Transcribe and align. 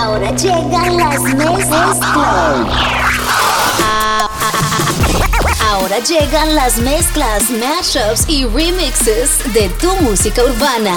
Ahora 0.00 0.30
llegan 0.30 0.96
las 0.96 1.20
mezclas. 1.20 2.97
Ahora 5.68 5.98
llegan 5.98 6.54
las 6.54 6.78
mezclas, 6.78 7.50
mashups 7.50 8.26
y 8.26 8.46
remixes 8.46 9.52
de 9.52 9.68
tu 9.78 9.94
música 9.96 10.42
urbana. 10.42 10.96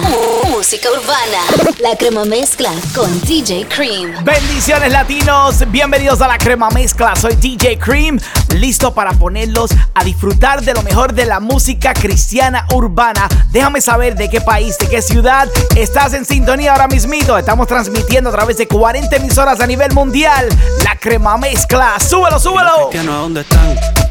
Música 0.49 0.87
urbana. 0.89 1.75
La 1.79 1.97
crema 1.97 2.23
mezcla 2.23 2.71
con 2.95 3.19
DJ 3.19 3.67
Cream. 3.67 4.23
Bendiciones 4.23 4.93
latinos, 4.93 5.69
bienvenidos 5.71 6.21
a 6.21 6.27
la 6.29 6.37
crema 6.37 6.69
mezcla. 6.69 7.17
Soy 7.17 7.35
DJ 7.35 7.79
Cream, 7.79 8.17
listo 8.55 8.93
para 8.93 9.11
ponerlos 9.11 9.71
a 9.93 10.05
disfrutar 10.05 10.61
de 10.61 10.73
lo 10.73 10.83
mejor 10.83 11.13
de 11.13 11.25
la 11.25 11.41
música 11.41 11.93
cristiana 11.93 12.65
urbana. 12.73 13.27
Déjame 13.51 13.81
saber 13.81 14.15
de 14.15 14.29
qué 14.29 14.39
país, 14.39 14.77
de 14.77 14.87
qué 14.87 15.01
ciudad 15.01 15.49
estás 15.75 16.13
en 16.13 16.23
sintonía 16.23 16.71
ahora 16.71 16.87
mismito. 16.87 17.37
Estamos 17.37 17.67
transmitiendo 17.67 18.29
a 18.29 18.33
través 18.33 18.55
de 18.55 18.69
40 18.69 19.17
emisoras 19.17 19.59
a 19.59 19.67
nivel 19.67 19.91
mundial. 19.91 20.47
La 20.85 20.95
crema 20.95 21.37
mezcla. 21.37 21.99
Súbelo, 21.99 22.39
súbelo. 22.39 22.89
¿Dónde 22.93 23.41
están? 23.41 24.10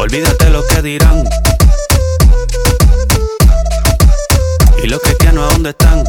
Olvídate 0.00 0.48
lo 0.48 0.66
que 0.66 0.80
dirán. 0.80 1.24
¿Y 4.82 4.86
los 4.86 4.98
cristianos 5.00 5.46
a 5.46 5.52
dónde 5.52 5.70
están? 5.70 6.04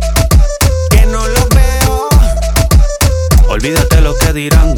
Que 0.89 1.05
no 1.07 1.27
los 1.27 1.49
veo. 1.49 2.07
Olvídate 3.49 3.99
lo 3.99 4.15
que 4.15 4.31
dirán. 4.31 4.75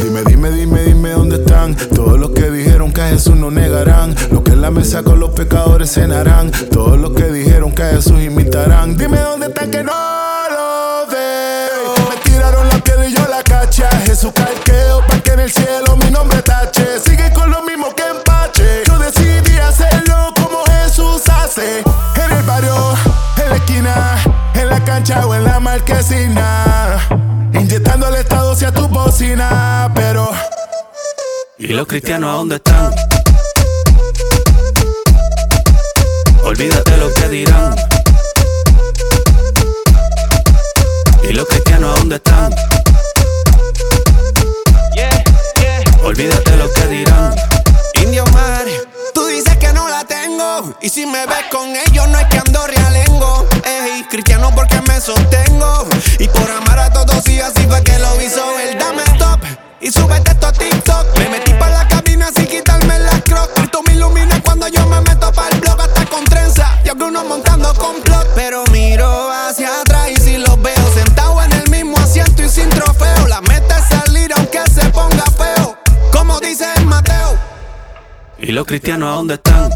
dime, 0.00 0.22
dime, 0.24 0.50
dime, 0.52 0.82
dime 0.84 1.10
dónde 1.10 1.36
están 1.38 1.74
todos 1.74 2.16
los 2.16 2.30
que 2.30 2.48
dijeron 2.48 2.92
que 2.92 3.00
a 3.00 3.08
Jesús 3.08 3.34
no 3.34 3.50
negarán. 3.50 4.14
Los 4.30 4.42
que 4.42 4.52
en 4.52 4.62
la 4.62 4.70
mesa 4.70 5.02
con 5.02 5.18
los 5.18 5.30
pecadores 5.30 5.92
cenarán. 5.92 6.52
Todos 6.70 6.96
los 6.96 7.10
que 7.10 7.24
dijeron 7.24 7.72
que 7.72 7.82
a 7.82 7.90
Jesús 7.90 8.22
imitarán. 8.22 8.96
Dime 8.96 9.18
dónde 9.18 9.48
están 9.48 9.72
que 9.72 9.82
no 9.82 10.15
en 25.08 25.14
la 25.14 25.20
cancha 25.20 25.26
o 25.26 25.34
en 25.34 25.44
la 25.44 25.60
marquesina. 25.60 26.98
Inyectando 27.52 28.08
el 28.08 28.16
estado 28.16 28.52
hacia 28.52 28.72
tu 28.72 28.88
bocina, 28.88 29.90
pero. 29.94 30.30
¿Y 31.58 31.68
los 31.68 31.86
cristianos 31.86 32.30
a 32.30 32.32
dónde 32.34 32.56
están? 32.56 32.92
Olvídate 36.44 36.96
lo 36.96 37.12
que 37.14 37.28
dirán. 37.28 37.76
¿Y 41.28 41.32
los 41.32 41.46
cristianos 41.46 41.94
a 41.94 41.98
dónde 41.98 42.16
están? 42.16 42.54
Olvídate 46.02 46.56
lo 46.56 46.72
que 46.72 46.86
dirán. 46.86 47.55
Y 50.80 50.88
si 50.90 51.06
me 51.06 51.26
ves 51.26 51.44
con 51.50 51.74
ellos, 51.74 52.06
no 52.08 52.18
es 52.18 52.26
que 52.26 52.38
ando 52.38 52.66
realengo. 52.66 53.46
Ey, 53.64 54.04
cristiano 54.10 54.50
porque 54.54 54.80
me 54.82 55.00
sostengo. 55.00 55.86
Y 56.18 56.28
por 56.28 56.50
amar 56.50 56.78
a 56.78 56.92
todos, 56.92 57.26
y 57.28 57.40
así 57.40 57.66
fue 57.66 57.82
que 57.82 57.98
lo 57.98 58.20
hizo 58.20 58.44
él. 58.60 58.78
Dame 58.78 59.02
stop 59.14 59.40
y 59.80 59.90
súbete 59.90 60.32
esto 60.32 60.46
a 60.46 60.52
TikTok. 60.52 61.18
Me 61.18 61.28
metí 61.30 61.52
para 61.54 61.82
la 61.82 61.88
cabina 61.88 62.28
sin 62.34 62.46
quitarme 62.46 62.98
las 62.98 63.22
crocs. 63.22 63.52
Cristo 63.54 63.82
me 63.86 63.94
ilumina 63.94 64.40
cuando 64.42 64.68
yo 64.68 64.86
me 64.86 65.00
meto 65.00 65.32
para 65.32 65.48
el 65.54 65.60
blog 65.60 65.80
hasta 65.80 66.04
con 66.06 66.24
trenza. 66.24 66.78
Y 66.84 66.90
algunos 66.90 67.24
montando 67.24 67.72
complot. 67.74 68.28
Pero 68.34 68.64
miro 68.70 69.30
hacia 69.32 69.80
atrás 69.80 70.10
y 70.10 70.16
si 70.16 70.36
los 70.36 70.60
veo 70.60 70.92
sentados 70.94 71.42
en 71.46 71.52
el 71.52 71.70
mismo 71.70 71.96
asiento 71.96 72.42
y 72.42 72.48
sin 72.50 72.68
trofeo. 72.68 73.26
La 73.28 73.40
meta 73.40 73.78
es 73.78 73.86
salir 73.86 74.30
aunque 74.36 74.60
se 74.72 74.88
ponga 74.90 75.24
feo. 75.38 75.78
Como 76.12 76.38
dice 76.38 76.66
el 76.76 76.84
Mateo. 76.84 77.38
¿Y 78.38 78.52
los 78.52 78.66
cristianos 78.66 79.08
a 79.08 79.12
dónde 79.12 79.34
están? 79.34 79.70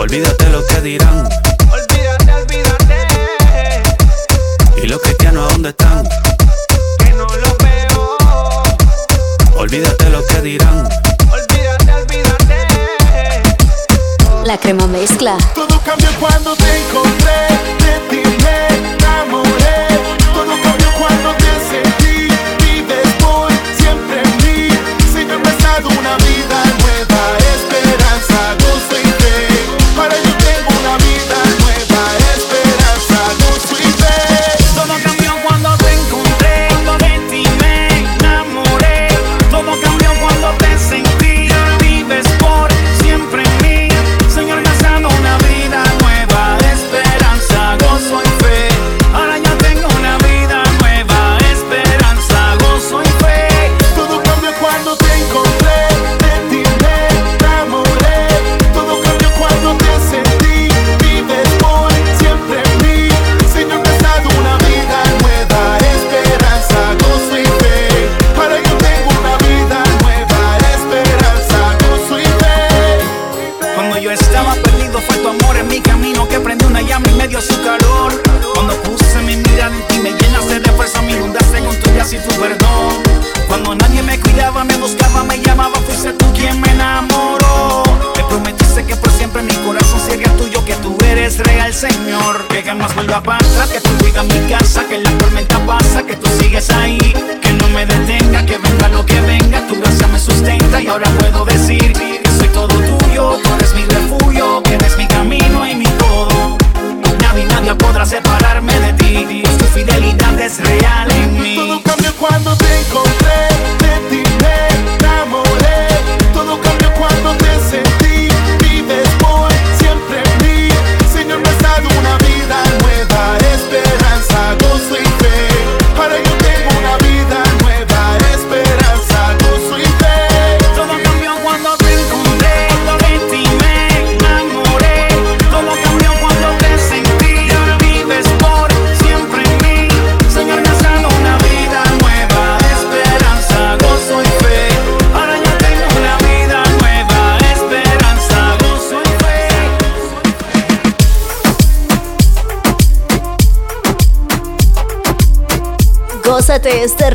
Olvídate 0.00 0.48
lo 0.48 0.64
que 0.64 0.80
dirán. 0.80 1.28
Olvídate, 1.70 2.32
olvídate. 2.32 3.82
¿Y 4.82 4.86
los 4.86 4.98
cristianos 5.02 5.46
a 5.46 5.52
dónde 5.52 5.68
están? 5.68 6.08
Que 6.98 7.10
no 7.10 7.26
lo 7.26 7.56
veo. 7.58 8.16
Olvídate 9.56 10.08
lo 10.08 10.24
que 10.24 10.40
dirán. 10.40 10.88
Olvídate, 11.30 11.92
olvídate. 11.92 12.66
La 14.46 14.56
crema 14.56 14.86
mezcla. 14.86 15.36
Todo 15.54 15.78
cambió 15.84 16.08
cuando 16.18 16.56
te 16.56 16.78
encontré, 16.78 17.19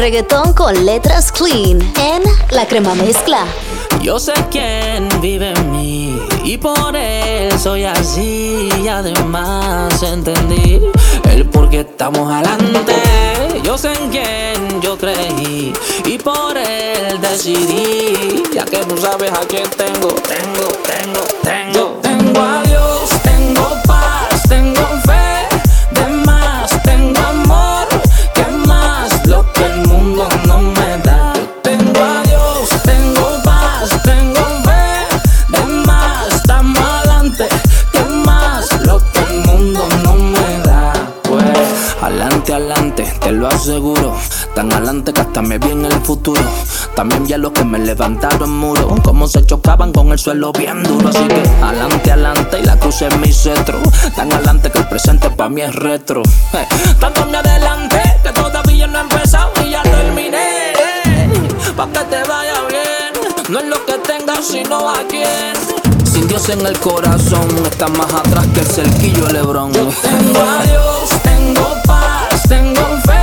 reggaetón 0.06 0.54
con 0.54 0.86
letras 0.86 1.32
clean 1.32 1.82
en 1.82 2.22
La 2.52 2.68
crema 2.68 2.94
mezcla. 2.94 3.44
Yo 4.04 4.20
sé 4.20 4.34
quién 4.52 5.10
vive 5.20 5.50
en 5.50 5.72
mí 5.72 6.20
y 6.44 6.60
por 6.60 6.96
él 6.96 7.52
soy 7.58 7.86
así 7.86 8.70
y 8.84 8.88
además 8.88 10.04
entendí 10.04 10.80
el 11.32 11.50
por 11.50 11.72
qué 11.72 11.80
estamos 11.80 12.32
adelante. 12.32 12.94
Yo 13.64 13.80
sé 13.80 13.94
en 13.94 14.10
quién 14.12 14.80
yo 14.80 14.96
creí 14.96 15.74
y 16.06 16.18
por 16.20 16.56
él 16.56 17.20
decidí. 17.20 18.44
Ya 18.54 18.64
que 18.64 18.86
no 18.86 18.98
sabes 18.98 19.32
a 19.32 19.40
quién 19.48 19.68
tengo, 19.72 20.10
tengo, 20.10 20.68
tengo 20.86 21.22
futuro. 46.06 46.42
También 46.96 47.26
vi 47.26 47.34
a 47.34 47.38
los 47.38 47.52
que 47.52 47.66
me 47.66 47.80
levantaron 47.80 48.52
muro. 48.58 48.96
Como 49.04 49.28
se 49.28 49.46
chocaban 49.46 49.92
con 49.92 50.12
el 50.12 50.20
suelo 50.20 50.52
bien 50.54 50.84
duro. 50.84 51.10
Así 51.10 51.28
que 51.28 51.44
adelante, 51.62 52.12
adelante 52.12 52.60
y 52.60 52.64
la 52.64 52.78
cruz 52.78 53.02
es 53.02 53.18
mi 53.18 53.34
cetro. 53.34 53.82
Tan 54.16 54.32
adelante 54.32 54.72
que 54.72 54.80
el 54.80 54.88
presente 54.88 55.30
para 55.32 55.50
mí 55.50 55.62
es 55.62 55.74
retro. 55.74 56.22
Eh, 56.54 56.68
tanto 57.00 57.26
me 57.26 57.38
adelante 57.38 58.02
que 58.24 58.32
todavía 58.32 58.88
no 58.88 59.00
he 59.00 59.02
empezado 59.02 59.52
y 59.66 59.72
ya 59.72 59.82
terminé. 59.82 60.74
Pa' 61.76 61.88
que 61.88 62.00
te 62.06 62.24
vaya 62.30 62.62
bien. 62.70 63.14
No 63.50 63.60
es 63.60 63.66
lo 63.66 63.86
que 63.86 63.94
tengas, 63.98 64.46
sino 64.46 64.90
a 64.90 65.00
quién. 65.10 65.54
Sin 66.06 66.28
Dios 66.28 66.48
en 66.50 66.66
el 66.66 66.80
corazón, 66.80 67.48
está 67.70 67.88
más 67.88 68.14
atrás 68.14 68.46
que 68.54 68.62
el 68.62 68.68
cerquillo 68.68 69.28
Lebrón. 69.28 69.74
Yo 69.74 69.90
tengo 70.02 70.40
a 70.40 70.64
Dios, 70.64 71.10
tengo 71.24 71.68
paz, 71.86 72.44
tengo 72.48 72.82
fe. 73.06 73.15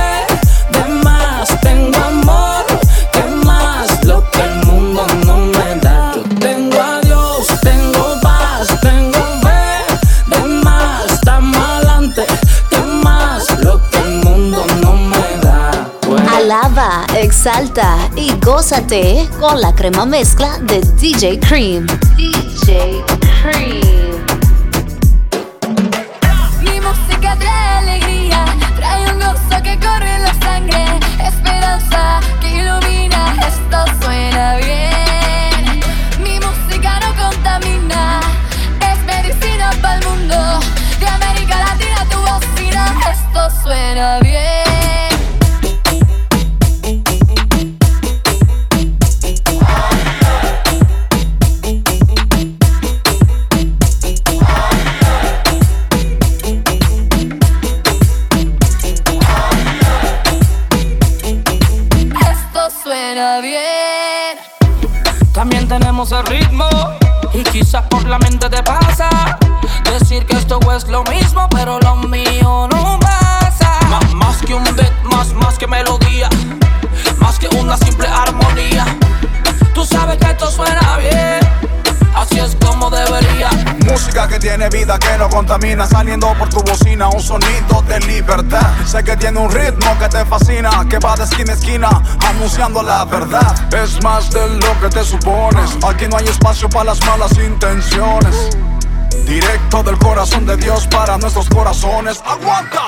Exalta 17.45 18.09
y 18.15 18.31
gózate 18.39 19.27
con 19.37 19.59
la 19.59 19.75
crema 19.75 20.05
mezcla 20.05 20.57
de 20.59 20.79
DJ 20.79 21.41
Cream. 21.41 21.85
DJ 22.15 23.03
Cream. 23.41 24.25
Mi 26.61 26.79
música 26.79 27.35
trae 27.37 27.79
alegría, 27.79 28.45
trae 28.77 29.11
un 29.11 29.19
gozo 29.19 29.61
que 29.61 29.77
corre 29.77 30.15
en 30.15 30.23
la 30.23 30.33
sangre, 30.35 30.85
esperanza 31.21 32.21
que 32.39 32.59
ilumina, 32.59 33.35
esto 33.45 33.77
suena 34.01 34.55
bien. 34.55 35.81
Mi 36.19 36.39
música 36.39 36.97
no 37.01 37.29
contamina, 37.29 38.21
es 38.89 39.03
medicina 39.03 39.71
para 39.81 39.97
el 39.97 40.05
mundo, 40.07 40.61
de 40.97 41.07
América 41.07 41.57
Latina 41.59 42.07
tu 42.09 42.19
bocina, 42.19 42.95
esto 43.11 43.49
suena 43.61 44.19
bien. 44.21 44.32
Tiene 84.69 84.85
vida, 84.85 84.99
que 84.99 85.17
no 85.17 85.29
contamina. 85.29 85.87
Saliendo 85.87 86.33
por 86.37 86.49
tu 86.49 86.61
bocina, 86.61 87.09
un 87.09 87.21
sonido 87.21 87.81
de 87.87 87.99
libertad. 88.01 88.73
Sé 88.85 89.03
que 89.03 89.15
tiene 89.17 89.39
un 89.39 89.51
ritmo 89.51 89.97
que 89.99 90.07
te 90.09 90.25
fascina 90.25 90.69
Que 90.89 90.99
va 90.99 91.15
de 91.15 91.23
esquina 91.23 91.51
a 91.51 91.55
esquina, 91.55 91.89
anunciando 92.27 92.83
la 92.83 93.05
verdad. 93.05 93.73
Es 93.73 94.01
más 94.03 94.29
de 94.31 94.47
lo 94.49 94.79
que 94.79 94.89
te 94.89 95.03
supones. 95.03 95.77
Aquí 95.87 96.07
no 96.07 96.17
hay 96.17 96.25
espacio 96.25 96.69
para 96.69 96.85
las 96.85 97.05
malas 97.05 97.31
intenciones. 97.37 98.49
Directo 99.25 99.83
del 99.83 99.97
corazón 99.97 100.45
de 100.45 100.57
Dios 100.57 100.87
para 100.87 101.17
nuestros 101.17 101.47
corazones. 101.49 102.21
¡Aguanta! 102.25 102.81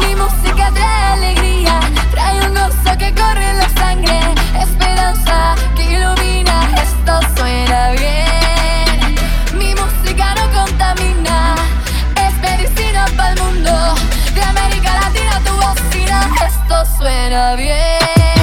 Mi 0.00 0.14
música 0.14 0.70
trae 0.72 1.12
alegría, 1.12 1.80
trae 2.10 2.46
un 2.46 2.54
gozo 2.54 2.98
que 2.98 3.14
corre 3.14 3.50
en 3.50 3.58
la 3.58 3.68
sangre, 3.70 4.20
esperanza 4.60 5.54
que 5.76 5.84
ilumina, 5.84 6.68
esto 6.82 7.20
suena 7.36 7.90
bien. 7.92 8.37
Contamina, 10.98 11.54
es 12.16 12.34
medicina 12.38 13.06
para 13.16 13.32
el 13.32 13.40
mundo, 13.40 13.94
de 14.34 14.42
América 14.42 15.00
Latina 15.00 15.40
tu 15.44 15.52
bocina, 15.52 16.28
esto 16.46 16.84
suena 16.98 17.54
bien. 17.54 18.37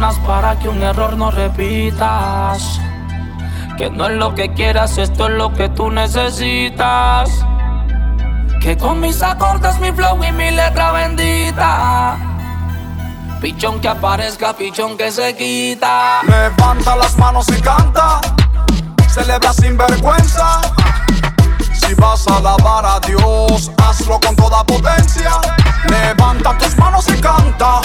Para 0.00 0.58
que 0.58 0.66
un 0.66 0.82
error 0.82 1.14
no 1.14 1.30
repitas. 1.30 2.80
Que 3.76 3.90
no 3.90 4.06
es 4.06 4.16
lo 4.16 4.34
que 4.34 4.50
quieras, 4.54 4.96
esto 4.96 5.28
es 5.28 5.34
lo 5.34 5.52
que 5.52 5.68
tú 5.68 5.90
necesitas. 5.90 7.30
Que 8.62 8.78
con 8.78 9.00
mis 9.00 9.22
acordes, 9.22 9.78
mi 9.78 9.92
flow 9.92 10.18
y 10.24 10.32
mi 10.32 10.52
letra 10.52 10.92
bendita. 10.92 12.16
Pichón 13.42 13.78
que 13.80 13.88
aparezca, 13.88 14.54
pichón 14.54 14.96
que 14.96 15.12
se 15.12 15.36
quita. 15.36 16.22
Levanta 16.22 16.96
las 16.96 17.18
manos 17.18 17.46
y 17.50 17.60
canta. 17.60 18.22
Celebra 19.06 19.52
sin 19.52 19.76
vergüenza. 19.76 20.62
Si 21.74 21.92
vas 21.92 22.26
a 22.26 22.38
alabar 22.38 22.86
a 22.86 23.00
Dios, 23.00 23.70
hazlo 23.76 24.18
con 24.18 24.34
toda 24.34 24.64
potencia. 24.64 25.32
Levanta 25.90 26.56
tus 26.56 26.74
manos 26.78 27.06
y 27.08 27.20
canta. 27.20 27.82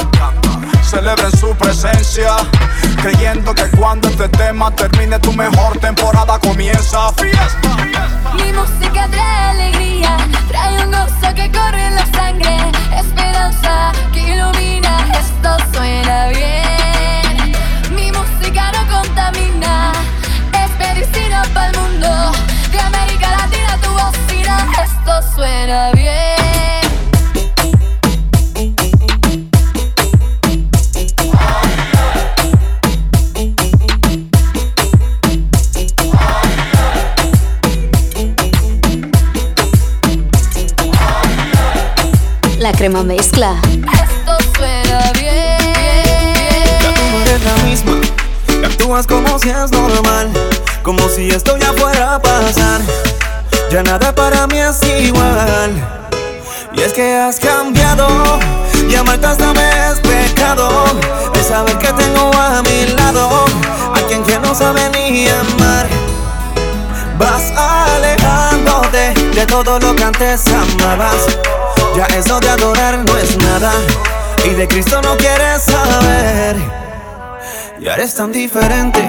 Creyendo 3.01 3.53
que 3.53 3.69
cuando 3.77 4.07
este 4.07 4.27
tema 4.29 4.71
termine, 4.75 5.19
tu 5.19 5.31
mejor 5.33 5.77
temporada 5.77 6.39
comienza. 6.39 7.11
Fiesta. 7.13 7.77
Mi 8.35 8.51
música 8.53 9.07
trae 9.09 9.64
Mezcla. 42.87 43.59
Esto 43.63 44.37
suena 44.55 45.11
bien. 45.13 45.57
Ya 46.79 46.93
tú 46.93 47.01
no 47.11 47.21
eres 47.21 47.43
la 47.43 47.63
misma. 47.63 47.93
Actúas 48.63 49.07
como 49.07 49.39
si 49.39 49.49
es 49.49 49.71
normal. 49.71 50.29
Como 50.83 51.09
si 51.09 51.29
esto 51.29 51.57
ya 51.57 51.73
fuera 51.73 52.13
a 52.13 52.21
pasar. 52.21 52.81
Ya 53.71 53.81
nada 53.81 54.13
para 54.13 54.45
mí 54.45 54.59
es 54.59 54.83
igual. 54.83 55.71
Y 56.73 56.81
es 56.81 56.93
que 56.93 57.15
has 57.15 57.39
cambiado. 57.39 58.07
Y 58.87 58.93
amarte 58.93 59.25
hasta 59.25 59.51
me 59.53 59.67
es 59.91 59.99
pecado. 60.01 60.85
es 61.33 61.47
saber 61.47 61.79
que 61.79 61.91
tengo 61.91 62.31
a 62.35 62.61
mi 62.61 62.93
lado 62.93 63.45
a 63.95 63.99
quien 64.07 64.23
que 64.23 64.37
no 64.37 64.53
sabe 64.53 64.91
ni 64.91 65.27
amar. 65.27 65.87
Vas 67.17 67.51
alejándote 67.57 69.15
de 69.33 69.45
todo 69.47 69.79
lo 69.79 69.95
que 69.95 70.03
antes 70.03 70.43
amabas. 70.47 71.25
Ya 71.95 72.05
eso 72.07 72.39
de 72.41 72.49
adorar 72.49 72.97
no 72.97 73.17
es 73.17 73.37
nada 73.37 73.71
y 74.43 74.49
de 74.49 74.67
Cristo 74.67 75.01
no 75.01 75.15
quieres 75.15 75.61
saber. 75.61 76.57
Y 77.79 77.87
eres 77.87 78.13
tan 78.15 78.33
diferente, 78.33 79.01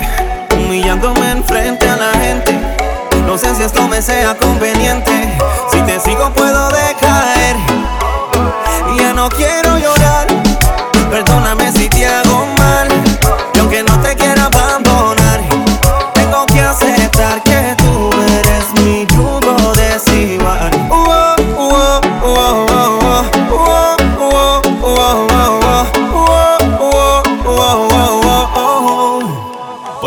humillándome 0.52 1.32
enfrente 1.32 1.88
a 1.88 1.96
la 1.96 2.12
gente. 2.12 2.56
No 3.26 3.36
sé 3.36 3.52
si 3.56 3.62
esto 3.64 3.88
me 3.88 4.00
sea 4.00 4.36
conveniente. 4.36 5.36
Si 5.72 5.80
te 5.82 5.98
sigo 5.98 6.30
puedo 6.30 6.68
decaer. 6.68 7.56
Ya 8.96 9.12
no 9.12 9.28
quiero 9.30 9.78
llorar. 9.78 10.28
Perdóname 11.10 11.65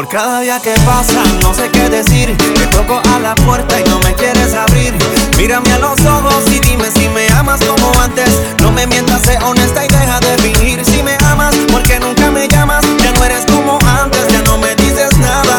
cada 0.10 0.42
día 0.42 0.60
que 0.60 0.74
pasa, 0.86 1.22
no 1.42 1.54
sé 1.54 1.70
qué 1.70 1.90
decir. 1.90 2.36
Te 2.38 2.68
toco 2.68 3.02
a 3.14 3.20
la 3.20 3.36
puerta 3.36 3.80
y 3.80 3.84
no 3.84 4.00
me 4.00 4.14
quieres 4.14 4.54
abrir. 4.54 4.94
Mírame 5.38 5.72
a 5.72 5.80
los 5.80 6.00
ojos 6.06 6.44
y 6.48 6.60
dime 6.60 6.90
si 6.92 7.08
me 7.10 7.28
amas 7.30 7.60
como 7.64 7.92
antes. 8.02 8.30
No 8.62 8.72
me 8.72 8.88
mientas, 8.88 9.22
sé 9.22 9.38
honesta 9.44 9.86
y 9.86 9.88
deja 9.88 10.20
de 10.20 10.38
fingir. 10.40 10.84
Si 10.84 11.04
me 11.04 11.16
amas, 11.26 11.56
porque 11.72 12.00
nunca 12.00 12.32
me 12.32 12.48
llamas. 12.48 12.86
Ya 12.98 13.12
no 13.12 13.24
eres 13.24 13.46
como 13.46 13.78
antes, 14.02 14.28
ya 14.30 14.42
no 14.42 14.58
me 14.58 14.76
dices 14.76 15.16
nada. 15.18 15.58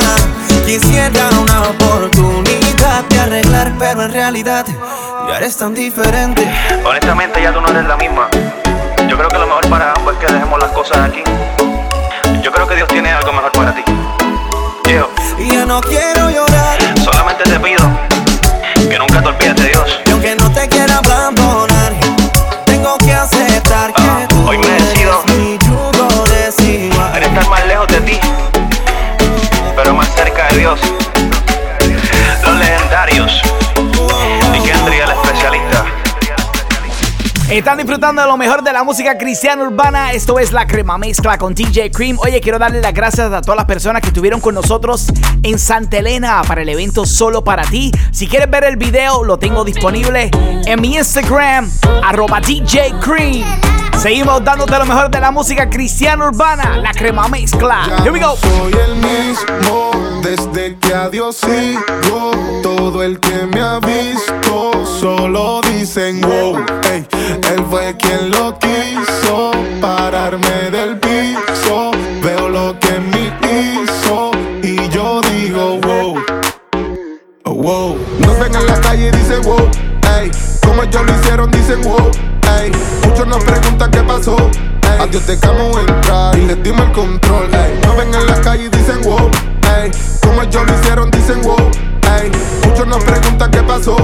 Quisiera 0.67 1.29
una 1.41 1.63
oportunidad 1.63 3.05
de 3.09 3.21
arreglar, 3.21 3.73
pero 3.79 4.03
en 4.03 4.13
realidad 4.13 4.67
ya 5.29 5.37
eres 5.37 5.57
tan 5.57 5.75
diferente. 5.75 6.51
Honestamente, 6.85 7.41
ya 7.41 7.53
tú 7.53 7.61
no 7.61 7.69
eres 7.69 7.85
la 7.85 7.97
misma. 7.97 8.29
Yo 9.09 9.17
creo 9.17 9.29
que 9.29 9.39
lo 9.39 9.47
mejor 9.47 9.69
para 9.69 9.93
ambos 9.93 10.15
es 10.15 10.27
que 10.27 10.33
dejemos 10.33 10.59
las 10.59 10.71
cosas 10.73 10.99
aquí. 10.99 11.23
Yo 12.43 12.51
creo 12.53 12.67
que 12.67 12.75
Dios 12.75 12.89
tiene 12.89 13.11
algo 13.13 13.33
mejor 13.33 13.53
para 13.53 13.75
ti. 13.75 13.83
No 15.71 15.81
quiero 15.83 16.29
llorar. 16.29 16.79
Solamente 17.05 17.45
te 17.45 17.61
pido 17.61 17.89
que 18.89 18.99
nunca 18.99 19.23
te 19.23 19.29
olvides 19.29 19.55
de 19.55 19.69
Dios. 19.69 20.01
Y 20.05 20.11
aunque 20.11 20.35
no 20.35 20.51
te 20.51 20.69
quiera 20.69 20.99
abandonar, 20.99 21.70
Están 37.61 37.77
disfrutando 37.77 38.23
de 38.23 38.27
lo 38.27 38.39
mejor 38.39 38.63
de 38.63 38.73
la 38.73 38.83
música 38.85 39.19
cristiana 39.19 39.65
urbana. 39.65 40.13
Esto 40.13 40.39
es 40.39 40.51
la 40.51 40.67
crema 40.67 40.97
mezcla 40.97 41.37
con 41.37 41.55
DJ 41.55 41.91
Cream. 41.91 42.19
Oye, 42.21 42.41
quiero 42.41 42.59
darle 42.59 42.81
las 42.81 42.95
gracias 42.95 43.31
a 43.31 43.43
todas 43.43 43.59
las 43.59 43.67
personas 43.67 44.01
que 44.01 44.09
estuvieron 44.09 44.41
con 44.41 44.55
nosotros 44.55 45.09
en 45.43 45.59
Santa 45.59 45.99
Elena 45.99 46.41
para 46.49 46.63
el 46.63 46.71
evento 46.71 47.05
Solo 47.05 47.45
para 47.45 47.65
ti. 47.65 47.93
Si 48.13 48.27
quieres 48.27 48.51
ver 48.51 48.65
el 48.65 48.79
video, 48.79 49.25
lo 49.25 49.39
tengo 49.39 49.63
disponible 49.63 50.31
en 50.65 50.81
mi 50.81 50.97
Instagram, 50.97 51.71
arroba 52.03 52.41
DJ 52.41 52.95
Cream. 52.99 53.45
Seguimos 53.99 54.43
dándote 54.43 54.79
lo 54.79 54.87
mejor 54.87 55.11
de 55.11 55.21
la 55.21 55.31
música 55.31 55.69
cristiana 55.69 56.29
urbana, 56.29 56.79
la 56.79 56.93
crema 56.93 57.29
mezcla. 57.29 57.85
Ya 57.87 57.97
Here 57.99 58.11
we 58.11 58.21
go. 58.21 58.29
no 58.29 58.37
soy 58.37 58.73
el 58.73 58.97
mismo 58.97 59.91
desde 60.23 60.79
que 60.79 60.95
a 60.95 61.11
Dios 61.11 61.37
sigo. 61.37 62.31
Todo 62.63 63.03
el 63.03 63.21
que 63.21 63.45
me 63.53 63.61
ha 63.61 63.79
visto 63.81 64.71
solo 65.01 65.63
dicen 65.63 66.21
wow. 66.21 66.57
Ey, 66.93 67.07
él 67.53 67.65
fue 67.71 67.97
quien 67.97 68.31
lo 68.33 68.59
quiso 68.59 69.51
pararme 69.81 70.71
del 70.71 70.99
piso. 70.99 71.91
Veo 72.23 72.51
lo 72.51 72.79
que 72.79 73.01
me 73.01 73.33
hizo 73.49 74.31
y 74.63 74.89
yo 74.91 75.23
digo 75.23 75.79
wow. 75.81 76.19
Oh, 77.45 77.55
wow. 77.55 77.99
Nos 78.19 78.39
ven 78.41 78.55
en 78.55 78.67
la 78.67 78.79
calle 78.81 79.09
y 79.09 79.11
dicen 79.17 79.41
wow. 79.43 79.71
Ey, 80.19 80.31
como 80.63 80.83
ellos 80.83 81.03
lo 81.07 81.15
hicieron, 81.15 81.51
dicen 81.51 81.81
wow. 81.81 82.11
Ey, 82.61 82.71
muchos 83.07 83.27
nos 83.27 83.43
preguntan 83.43 83.91
qué 83.91 84.03
pasó. 84.03 84.37
Ey, 84.37 85.01
a 85.01 85.07
Dios 85.07 85.27
dejamos 85.27 85.79
entrar 85.79 86.39
y 86.39 86.47
les 86.47 86.63
dimos 86.63 86.83
el 86.83 86.93
control. 86.93 87.49
Ey, 87.55 87.81
nos 87.87 87.97
ven 87.97 88.13
en 88.13 88.27
la 88.27 88.39
calle 88.43 88.65
y 88.65 88.69
dicen 88.69 89.01
wow. 89.03 89.31
Ey, 89.81 89.91
como 90.23 90.43
ellos 90.43 90.63
lo 90.67 90.75
hicieron, 90.79 91.11
dicen 91.11 91.41
wow. 91.41 91.71
Ey, 92.21 92.31
muchos 92.67 92.87
nos 92.87 93.03
preguntan 93.03 93.51
qué 93.51 93.63
pasó. 93.63 93.97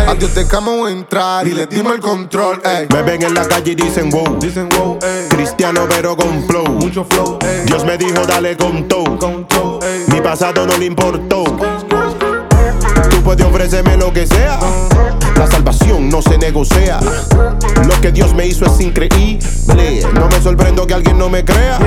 Ey, 0.00 0.08
a 0.08 0.14
Dios 0.14 0.34
dejamos 0.34 0.90
entrar 0.90 1.46
y 1.46 1.52
les 1.52 1.68
dimos 1.68 1.94
el 1.94 2.00
control. 2.00 2.60
Ey, 2.64 2.86
Me 2.92 3.02
ven 3.02 3.22
en 3.22 3.34
la 3.34 3.46
calle 3.46 3.72
y 3.72 3.74
dicen 3.74 4.10
wow. 4.10 4.38
dicen 4.38 4.68
wow. 4.70 4.98
Ey, 5.02 5.28
Cristiano 5.28 5.86
pero 5.88 6.16
con 6.16 6.44
flow. 6.46 6.66
mucho 6.68 7.04
flow. 7.04 7.38
Ey, 7.42 7.64
Dios 7.66 7.84
me 7.84 7.96
dijo 7.98 8.24
dale 8.26 8.56
con 8.56 8.86
todo. 8.88 9.18
con 9.18 9.46
todo. 9.46 9.80
Ey, 9.82 10.04
Mi 10.12 10.20
pasado 10.20 10.66
no 10.66 10.76
le 10.76 10.86
importó. 10.86 11.44
Tú 11.44 13.22
puedes 13.22 13.44
ofrecerme 13.46 13.96
lo 13.96 14.12
que 14.12 14.26
sea. 14.26 14.58
La 15.36 15.46
salvación 15.46 16.08
no 16.08 16.20
se 16.22 16.36
negocia. 16.38 16.98
Lo 17.86 18.00
que 18.00 18.10
Dios 18.12 18.34
me 18.34 18.46
hizo 18.46 18.64
es 18.66 18.80
increíble. 18.80 20.02
No 20.14 20.28
me 20.28 20.40
sorprendo 20.42 20.86
que 20.86 20.94
alguien 20.94 21.18
no 21.18 21.28
me 21.28 21.44
crea. 21.44 21.78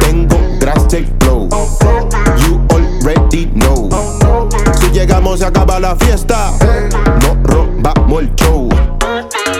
Tengo 0.00 0.36
You 0.90 2.64
already 2.70 3.44
know. 3.54 3.90
Si 4.80 4.90
llegamos 4.90 5.40
se 5.40 5.44
acaba 5.44 5.78
la 5.78 5.94
fiesta. 5.96 6.50
No 7.20 7.36
robamos 7.42 8.22
el 8.22 8.34
show. 8.36 8.70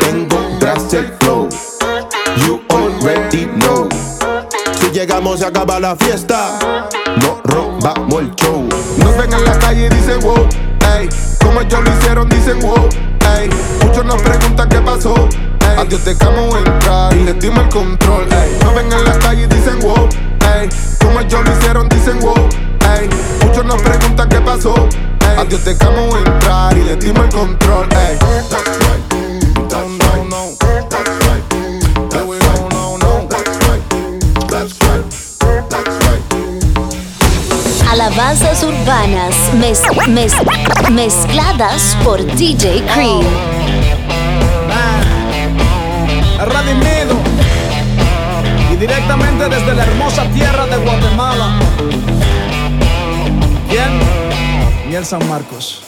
Tengo 0.01 0.39
gracia 0.59 1.01
y 1.01 1.13
flow. 1.21 1.47
You 2.47 2.63
already 2.71 3.45
know. 3.61 3.91
Si 4.81 4.91
llegamos 4.91 5.41
se 5.41 5.47
acaba 5.47 5.79
la 5.79 5.97
fiesta. 5.97 6.59
No 7.21 7.43
robamos 7.45 8.23
el 8.23 8.35
show. 8.37 8.67
Nos 8.97 9.19
ven 9.19 9.31
en 9.31 9.45
la 9.45 9.59
calle 9.59 9.87
y 9.87 9.89
dicen 9.91 10.21
wow, 10.21 10.47
ey. 10.97 11.11
Como 11.45 11.61
ellos 11.61 11.85
lo 11.85 11.93
hicieron, 11.93 12.29
dicen 12.31 12.59
wow, 12.61 12.89
ey. 13.39 13.51
Muchos 13.85 14.05
nos 14.07 14.23
preguntan 14.23 14.67
qué 14.71 14.81
pasó, 14.81 15.15
ey. 15.15 15.79
A 15.79 15.85
Dios 15.85 16.03
dejamos 16.07 16.57
entrar 16.57 17.15
y 17.15 17.25
les 17.25 17.39
dimos 17.39 17.65
el 17.65 17.69
control. 17.69 18.27
Nos 18.65 18.75
ven 18.75 18.91
en 18.91 19.05
la 19.05 19.19
calle 19.19 19.43
y 19.43 19.47
dicen 19.47 19.79
wow, 19.81 20.09
ey. 20.57 20.69
Como 21.01 21.21
ellos 21.21 21.45
lo 21.45 21.53
hicieron, 21.59 21.89
dicen 21.89 22.19
wow, 22.21 22.35
ey. 22.99 23.09
Muchos 23.47 23.65
nos 23.65 23.81
preguntan 23.83 24.29
qué 24.29 24.41
pasó, 24.41 24.75
ey. 24.75 25.39
A 25.39 25.45
Dios 25.45 25.65
dejamos 25.65 26.17
entrar 26.17 26.77
y 26.77 26.85
les 26.85 26.99
dimos 27.01 27.25
el 27.25 27.31
control, 27.31 27.89
ey. 27.93 28.19
Alabanzas 37.91 38.63
urbanas 38.63 39.35
mez- 39.55 39.83
mez- 40.09 40.91
mezcladas 40.91 41.97
por 42.05 42.25
DJ 42.37 42.83
Cream. 42.93 43.25
redimido 46.39 47.15
y 47.15 47.18
directamente 48.79 49.49
desde 49.49 49.75
la 49.75 49.83
hermosa 49.83 50.25
tierra 50.31 50.67
de 50.67 50.77
Guatemala. 50.77 51.59
¿Quién? 53.69 54.01
Miel 54.89 55.05
San 55.05 55.27
Marcos. 55.29 55.83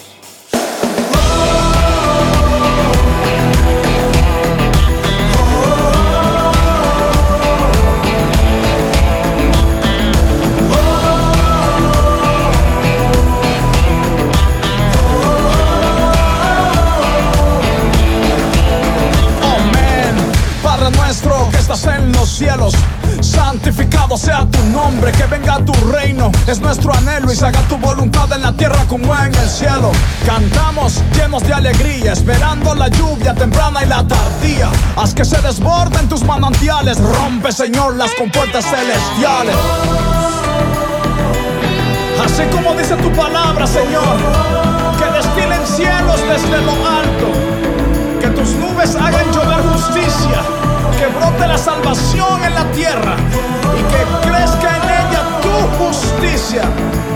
Nuestro 20.96 21.39
estás 21.72 21.94
en 21.96 22.10
los 22.12 22.28
cielos, 22.28 22.74
santificado 23.20 24.16
sea 24.16 24.44
tu 24.46 24.58
nombre, 24.70 25.12
que 25.12 25.24
venga 25.26 25.64
tu 25.64 25.72
reino, 25.92 26.32
es 26.48 26.60
nuestro 26.60 26.92
anhelo 26.92 27.32
y 27.32 27.36
se 27.36 27.46
haga 27.46 27.60
tu 27.68 27.76
voluntad 27.76 28.32
en 28.32 28.42
la 28.42 28.52
tierra 28.52 28.84
como 28.88 29.16
en 29.16 29.32
el 29.32 29.48
cielo. 29.48 29.92
Cantamos 30.26 31.00
llenos 31.14 31.44
de 31.44 31.52
alegría, 31.52 32.12
esperando 32.12 32.74
la 32.74 32.88
lluvia 32.88 33.34
temprana 33.34 33.84
y 33.84 33.86
la 33.86 34.04
tardía. 34.04 34.68
Haz 34.96 35.14
que 35.14 35.24
se 35.24 35.40
desborden 35.42 36.08
tus 36.08 36.24
manantiales, 36.24 36.98
rompe 36.98 37.52
Señor 37.52 37.94
las 37.96 38.10
compuertas 38.14 38.64
celestiales. 38.64 39.54
Así 42.24 42.42
como 42.52 42.74
dice 42.74 42.96
tu 42.96 43.12
palabra, 43.12 43.66
Señor, 43.66 44.16
que 44.98 45.04
destilen 45.16 45.66
cielos 45.66 46.20
desde 46.28 46.62
lo 46.62 46.72
alto 46.72 47.69
tus 48.34 48.54
nubes 48.54 48.96
hagan 48.96 49.30
llover 49.32 49.62
justicia, 49.72 50.42
que 50.98 51.06
brote 51.06 51.46
la 51.46 51.58
salvación 51.58 52.42
en 52.44 52.54
la 52.54 52.64
tierra 52.72 53.16
y 53.78 53.82
que 53.92 54.04
crezca 54.28 54.76
en 54.76 54.84
ella 54.84 55.22
tu 55.42 55.54
justicia. 55.84 56.62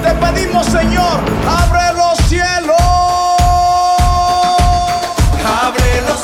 Te 0.03 0.11
pedimos, 0.15 0.67
Señor, 0.67 1.21
abre 1.47 1.93
los 1.95 2.19
cielos. 2.29 2.85
lo 6.07 6.15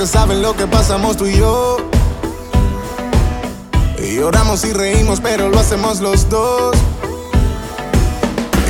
que 0.00 0.06
saben 0.06 0.40
lo 0.40 0.56
que 0.56 0.66
pasamos 0.66 1.18
tú 1.18 1.26
y 1.26 1.36
yo. 1.36 1.76
Y 3.98 4.14
lloramos 4.14 4.64
y 4.64 4.72
reímos, 4.72 5.20
pero 5.20 5.50
lo 5.50 5.58
hacemos 5.60 6.00
los 6.00 6.26
dos. 6.30 6.74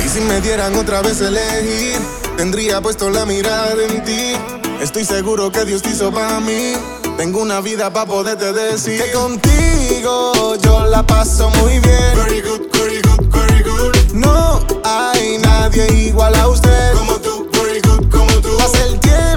Y 0.05 0.09
si 0.09 0.19
me 0.19 0.41
dieran 0.41 0.75
otra 0.75 1.01
vez 1.01 1.21
elegir, 1.21 1.97
tendría 2.35 2.81
puesto 2.81 3.09
la 3.09 3.25
mirada 3.25 3.81
en 3.81 4.03
ti. 4.03 4.33
Estoy 4.81 5.05
seguro 5.05 5.53
que 5.53 5.63
Dios 5.63 5.81
te 5.81 5.91
hizo 5.91 6.11
para 6.11 6.41
mí. 6.41 6.73
Tengo 7.15 7.41
una 7.41 7.61
vida 7.61 7.93
para 7.93 8.07
poderte 8.07 8.51
decir 8.51 9.01
que 9.01 9.11
contigo 9.13 10.57
yo 10.61 10.85
la 10.85 11.01
paso 11.07 11.49
muy 11.61 11.79
bien. 11.79 12.13
Very 12.13 12.41
good, 12.41 12.67
very 12.73 13.01
good, 13.03 13.29
very 13.29 13.63
good. 13.63 13.95
No 14.11 14.59
hay 14.83 15.37
nadie 15.37 15.93
igual 15.93 16.35
a 16.35 16.49
usted. 16.49 16.93
Como 16.93 17.13
tú, 17.21 17.49
very 17.53 17.79
good, 17.79 18.09
como 18.09 18.33
tú. 18.41 18.57
Pasa 18.57 18.83
el 18.83 18.99
tiempo 18.99 19.30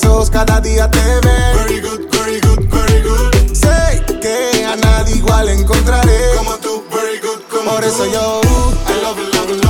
mis 0.00 0.10
ojos 0.10 0.30
cada 0.30 0.60
día 0.60 0.90
te 0.90 0.98
ven. 0.98 1.56
Very 1.56 1.80
good, 1.80 2.08
very 2.12 2.40
good, 2.40 2.68
very 2.68 3.02
good. 3.02 3.54
Sé 3.54 4.02
que 4.20 4.64
a 4.64 4.76
nadie 4.76 5.16
igual 5.16 5.48
encontraré. 5.48 6.36
Como 6.36 6.56
tú, 6.56 6.84
very 6.90 7.18
good, 7.18 7.42
como 7.50 7.70
Por 7.72 7.84
eso 7.84 8.06
yo. 8.06 8.40
I 8.88 9.02
love 9.02 9.18
love 9.34 9.64
love 9.64 9.69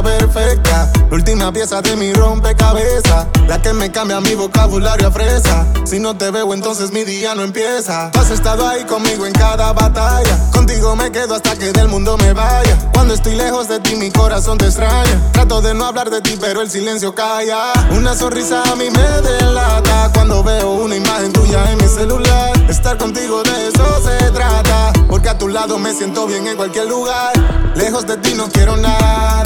perfecta, 0.00 0.90
la 1.10 1.16
última 1.16 1.52
pieza 1.52 1.82
de 1.82 1.96
mi 1.96 2.12
rompecabezas, 2.12 3.26
la 3.46 3.60
que 3.60 3.72
me 3.72 3.90
cambia 3.90 4.20
mi 4.20 4.34
vocabulario 4.34 5.08
a 5.08 5.10
fresa. 5.10 5.66
Si 5.84 5.98
no 5.98 6.16
te 6.16 6.30
veo, 6.30 6.54
entonces 6.54 6.92
mi 6.92 7.04
día 7.04 7.34
no 7.34 7.42
empieza. 7.42 8.10
Has 8.14 8.30
estado 8.30 8.66
ahí 8.66 8.84
conmigo 8.84 9.26
en 9.26 9.32
cada 9.32 9.72
batalla, 9.72 10.38
contigo 10.52 10.96
me 10.96 11.10
quedo 11.10 11.34
hasta 11.34 11.56
que 11.56 11.72
del 11.72 11.88
mundo 11.88 12.16
me 12.16 12.32
vaya. 12.32 12.78
Cuando 12.94 13.14
estoy 13.14 13.34
lejos 13.34 13.68
de 13.68 13.80
ti, 13.80 13.96
mi 13.96 14.10
corazón 14.10 14.56
te 14.56 14.66
extraña. 14.66 15.20
Trato 15.32 15.60
de 15.60 15.74
no 15.74 15.86
hablar 15.86 16.08
de 16.08 16.20
ti, 16.22 16.38
pero 16.40 16.62
el 16.62 16.70
silencio 16.70 17.14
calla. 17.14 17.72
Una 17.90 18.14
sonrisa 18.14 18.62
a 18.70 18.76
mí 18.76 18.88
me 18.90 19.28
delata 19.28 20.10
cuando 20.14 20.42
veo 20.42 20.70
una 20.70 20.96
imagen 20.96 21.32
tuya 21.32 21.70
en 21.70 21.78
mi 21.78 21.88
celular. 21.88 22.52
Estar 22.70 22.96
contigo 22.96 23.42
de 23.42 23.68
eso 23.68 24.02
se 24.02 24.30
trata, 24.30 24.92
porque 25.08 25.28
a 25.28 25.36
tu 25.36 25.48
lado 25.48 25.78
me 25.78 25.92
siento 25.92 26.26
bien 26.26 26.46
en 26.46 26.56
cualquier 26.56 26.86
lugar. 26.86 27.32
Lejos 27.74 28.06
de 28.06 28.16
ti 28.18 28.34
no 28.34 28.48
quiero 28.48 28.76
nada. 28.76 29.42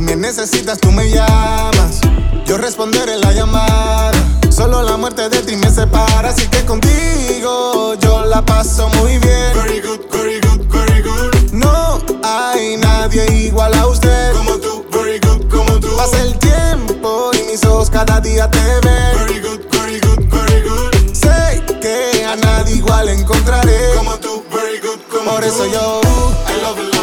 Si 0.00 0.06
me 0.06 0.16
necesitas, 0.16 0.78
tú 0.78 0.90
me 0.92 1.10
llamas. 1.10 2.00
Yo 2.46 2.56
responderé 2.56 3.18
la 3.18 3.34
llamada. 3.34 4.12
Solo 4.48 4.80
la 4.80 4.96
muerte 4.96 5.28
de 5.28 5.42
ti 5.42 5.56
me 5.56 5.68
separa. 5.68 6.30
Así 6.30 6.48
que 6.48 6.64
contigo 6.64 7.92
yo 8.00 8.24
la 8.24 8.42
paso 8.42 8.88
muy 8.96 9.18
bien. 9.18 9.52
Very 9.54 9.80
good, 9.82 10.00
very 10.10 10.40
good, 10.40 10.66
very 10.68 11.02
good. 11.02 11.52
No 11.52 11.98
hay 12.24 12.78
nadie 12.78 13.26
igual 13.44 13.74
a 13.74 13.88
usted. 13.88 14.32
Como 14.32 14.56
tú, 14.56 14.86
very 14.90 15.20
good, 15.20 15.46
como 15.50 15.78
tú. 15.78 15.94
Pasa 15.98 16.22
el 16.22 16.34
tiempo 16.38 17.32
y 17.34 17.42
mis 17.50 17.62
ojos 17.66 17.90
cada 17.90 18.22
día 18.22 18.50
te 18.50 18.58
ven. 18.58 19.26
Very 19.26 19.40
good, 19.40 19.60
very 19.70 20.00
good, 20.00 20.24
very 20.30 20.62
good. 20.66 21.12
Sé 21.12 21.62
que 21.78 22.24
a 22.24 22.36
nadie 22.36 22.76
igual 22.76 23.10
encontraré. 23.10 23.94
Como 23.98 24.16
tú, 24.16 24.42
very 24.50 24.80
good, 24.80 24.98
como 25.10 25.30
Por 25.32 25.44
eso 25.44 25.66
yo. 25.66 26.00
I 26.48 26.62
love 26.62 26.78
you, 26.78 26.99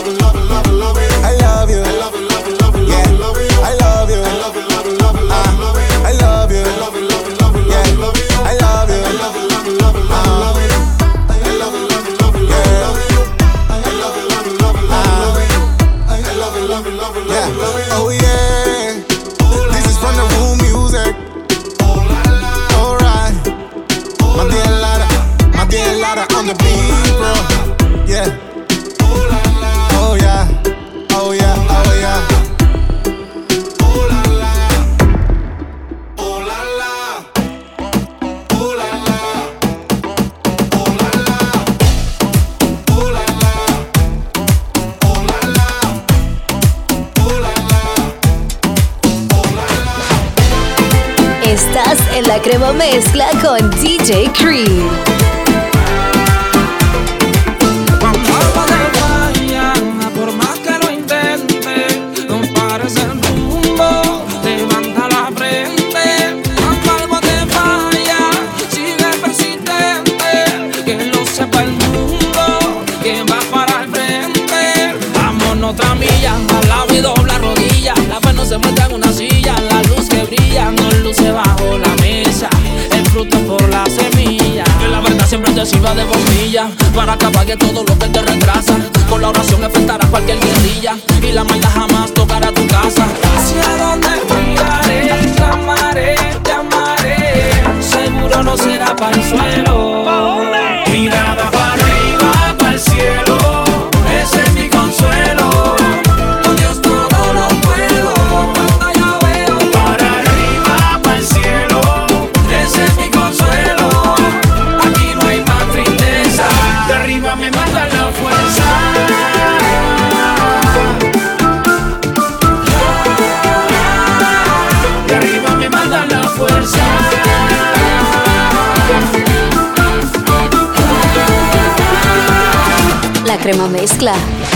mezcla. 134.07 134.46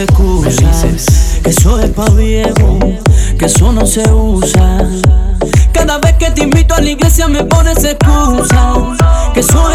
Me 0.00 0.06
pones 0.06 0.62
excusa 0.62 1.42
Que 1.42 1.50
eso 1.50 1.78
es 1.80 1.90
pa' 1.90 2.08
viejo, 2.10 2.78
que 3.38 3.44
eso 3.44 3.72
no 3.72 3.86
se 3.86 4.02
usa. 4.10 4.88
Cada 5.72 5.98
vez 5.98 6.14
que 6.14 6.30
te 6.30 6.42
invito 6.42 6.74
a 6.74 6.80
la 6.80 6.90
iglesia 6.90 7.28
me 7.28 7.44
pones 7.44 7.84
excusa. 7.84 8.74
Que 9.34 9.40
eso 9.40 9.69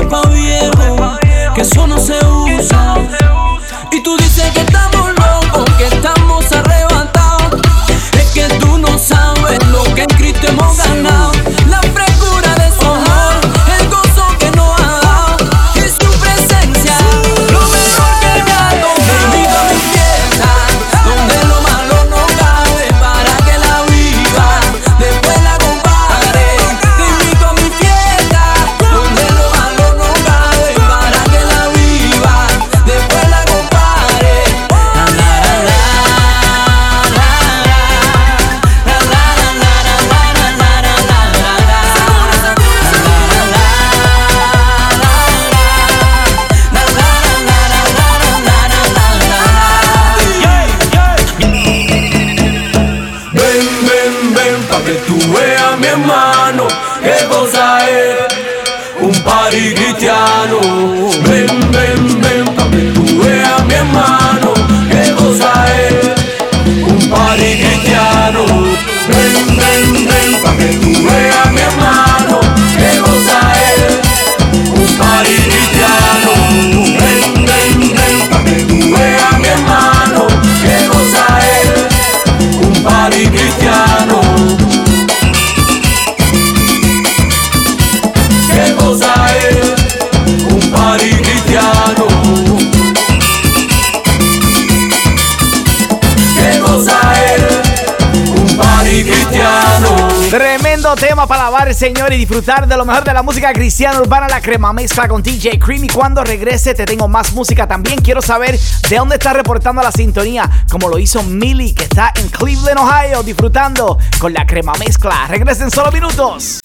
Para 101.27 101.47
alabar 101.47 101.73
Señor 101.73 102.13
y 102.13 102.17
disfrutar 102.17 102.67
de 102.67 102.77
lo 102.77 102.85
mejor 102.85 103.03
de 103.03 103.13
la 103.13 103.23
música 103.23 103.51
cristiana 103.51 103.99
urbana, 103.99 104.27
la 104.27 104.41
crema 104.41 104.71
mezcla 104.73 105.07
con 105.07 105.23
DJ 105.23 105.57
Cream. 105.59 105.85
Y 105.85 105.87
cuando 105.87 106.23
regrese 106.23 106.75
te 106.75 106.85
tengo 106.85 107.07
más 107.07 107.33
música. 107.33 107.67
También 107.67 107.99
quiero 107.99 108.21
saber 108.21 108.59
de 108.89 108.95
dónde 108.95 109.15
está 109.15 109.33
reportando 109.33 109.81
la 109.81 109.91
sintonía, 109.91 110.49
como 110.69 110.87
lo 110.87 110.99
hizo 110.99 111.23
Millie, 111.23 111.73
que 111.73 111.85
está 111.85 112.13
en 112.15 112.29
Cleveland, 112.29 112.79
Ohio, 112.79 113.23
disfrutando 113.23 113.97
con 114.19 114.33
la 114.33 114.45
crema 114.45 114.73
mezcla. 114.73 115.25
Regresen 115.27 115.71
solo 115.71 115.91
minutos. 115.91 116.59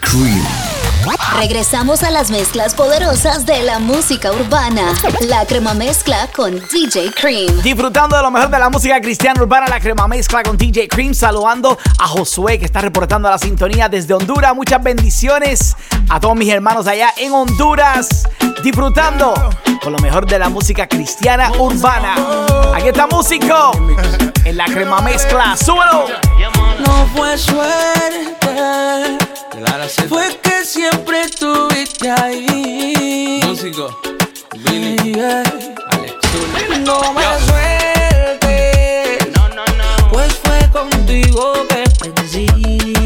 Cream. 0.00 0.71
Regresamos 1.38 2.02
a 2.02 2.10
las 2.10 2.30
mezclas 2.30 2.74
poderosas 2.74 3.46
de 3.46 3.62
la 3.62 3.78
música 3.78 4.30
urbana. 4.32 4.94
La 5.22 5.44
crema 5.46 5.74
mezcla 5.74 6.28
con 6.34 6.60
DJ 6.72 7.12
Cream. 7.12 7.62
Disfrutando 7.62 8.16
de 8.16 8.22
lo 8.22 8.30
mejor 8.30 8.50
de 8.50 8.58
la 8.58 8.70
música 8.70 9.00
cristiana 9.00 9.42
urbana, 9.42 9.66
la 9.68 9.80
crema 9.80 10.06
mezcla 10.06 10.42
con 10.42 10.56
DJ 10.56 10.88
Cream. 10.88 11.14
Saludando 11.14 11.78
a 11.98 12.06
Josué 12.06 12.58
que 12.58 12.66
está 12.66 12.80
reportando 12.80 13.28
la 13.28 13.38
sintonía 13.38 13.88
desde 13.88 14.14
Honduras. 14.14 14.54
Muchas 14.54 14.82
bendiciones 14.82 15.76
a 16.08 16.20
todos 16.20 16.36
mis 16.36 16.48
hermanos 16.48 16.86
allá 16.86 17.12
en 17.16 17.32
Honduras. 17.32 18.28
Disfrutando 18.62 19.34
con 19.82 19.92
lo 19.92 19.98
mejor 19.98 20.26
de 20.26 20.38
la 20.38 20.48
música 20.48 20.86
cristiana 20.86 21.50
urbana. 21.58 22.14
Aquí 22.74 22.88
está 22.88 23.06
músico 23.06 23.72
en 24.44 24.56
la 24.56 24.66
crema 24.66 25.00
mezcla. 25.00 25.56
¡Súbelo! 25.56 26.06
No 26.86 27.06
fue 27.14 27.36
suerte, 27.38 29.18
fue 30.08 30.38
que 30.42 30.64
siempre 30.64 31.22
estuviste 31.22 32.10
ahí. 32.10 33.40
Músico, 33.46 33.96
Billy, 34.64 34.98
sí, 34.98 35.12
yeah. 35.12 35.42
Alex 35.90 36.14
No 36.80 37.12
me 37.12 37.22
sueltes. 37.46 39.28
No, 39.36 39.48
no, 39.50 39.64
no. 39.64 40.08
Pues 40.10 40.32
fue 40.42 40.68
contigo 40.72 41.52
que 41.68 41.84
pensé. 42.10 43.01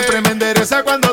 Siempre 0.00 0.22
me 0.22 0.30
endereza 0.30 0.82
cuando 0.82 1.09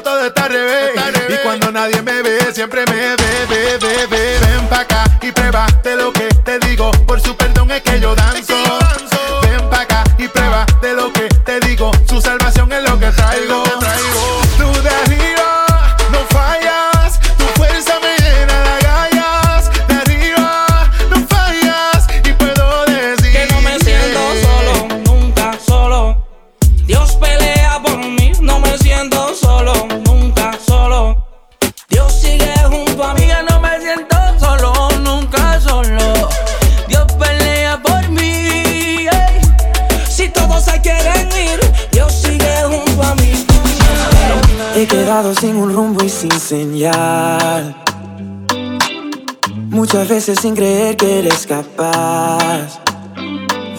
Muchas 49.87 50.09
veces 50.09 50.39
sin 50.41 50.53
creer 50.53 50.97
que 50.97 51.19
eres 51.19 51.47
capaz 51.47 52.81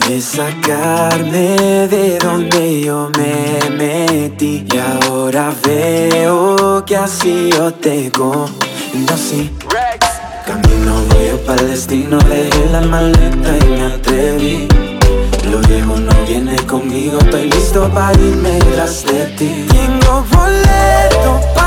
de 0.08 0.22
sacarme 0.22 1.86
de 1.86 2.18
donde 2.18 2.80
yo 2.80 3.10
me 3.10 3.76
metí. 3.76 4.66
Y 4.72 4.78
ahora 4.78 5.52
veo 5.62 6.82
que 6.86 6.96
así 6.96 7.50
yo 7.52 7.74
te 7.74 8.10
no 8.16 8.46
sí. 9.18 9.50
Camino 10.46 10.94
voy 11.10 11.38
para 11.44 11.60
el 11.60 11.72
destino, 11.72 12.16
dejé 12.20 12.70
la 12.72 12.80
maleta 12.80 13.58
y 13.60 13.68
me 13.68 13.82
atreví. 13.84 14.68
Lo 15.52 15.58
viejo 15.68 15.94
no 15.94 16.12
viene 16.26 16.56
conmigo, 16.64 17.18
estoy 17.18 17.50
listo 17.50 17.86
para 17.92 18.18
irme 18.18 18.58
tras 18.72 19.04
de 19.04 19.26
ti. 19.36 19.66
Tengo 19.68 20.24
boleto 20.32 21.57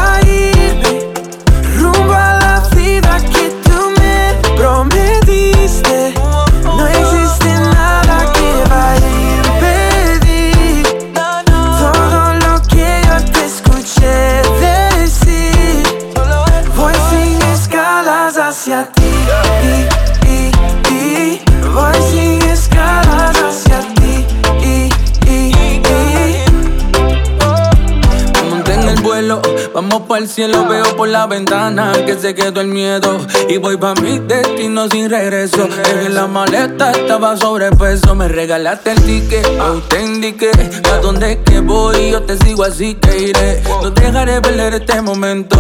Miramos 29.92 30.08
para 30.08 30.22
el 30.22 30.30
cielo, 30.30 30.66
veo 30.70 30.96
por 30.96 31.10
la 31.10 31.28
ventana 31.28 31.92
que 32.06 32.16
se 32.16 32.34
quedó 32.34 32.62
el 32.62 32.68
miedo. 32.68 33.18
Y 33.50 33.58
voy 33.58 33.76
pa' 33.76 33.94
mi 33.96 34.20
destino 34.20 34.88
sin 34.88 35.10
regreso. 35.10 35.68
En 36.06 36.16
la 36.16 36.28
maleta 36.28 36.92
estaba 36.92 37.36
sobrepeso. 37.36 38.16
Me 38.16 38.30
regalaste 38.30 38.94
el 38.94 39.02
ticket, 39.04 39.46
auténtique. 39.60 40.50
A 40.94 40.98
donde 41.00 41.44
que 41.44 41.60
voy, 41.60 42.12
yo 42.12 42.24
te 42.24 42.38
sigo 42.38 42.64
así 42.64 42.96
que 42.96 43.20
iré. 43.20 43.64
No 43.84 43.92
dejaré 43.92 44.40
perder 44.40 44.76
este 44.76 45.02
momento. 45.02 45.58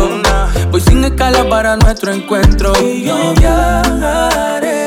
Voy 0.71 0.79
sin 0.79 1.03
escala 1.03 1.49
para 1.49 1.75
nuestro 1.75 2.13
encuentro. 2.13 2.71
Y 2.81 3.03
yo 3.03 3.33
viajaré 3.37 4.80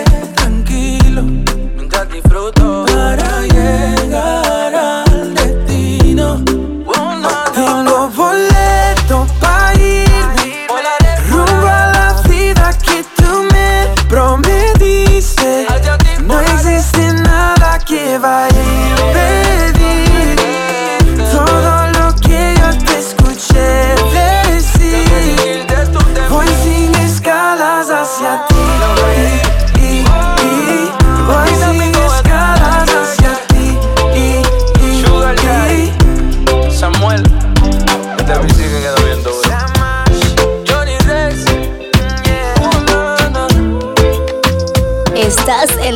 survive. 18.25 18.54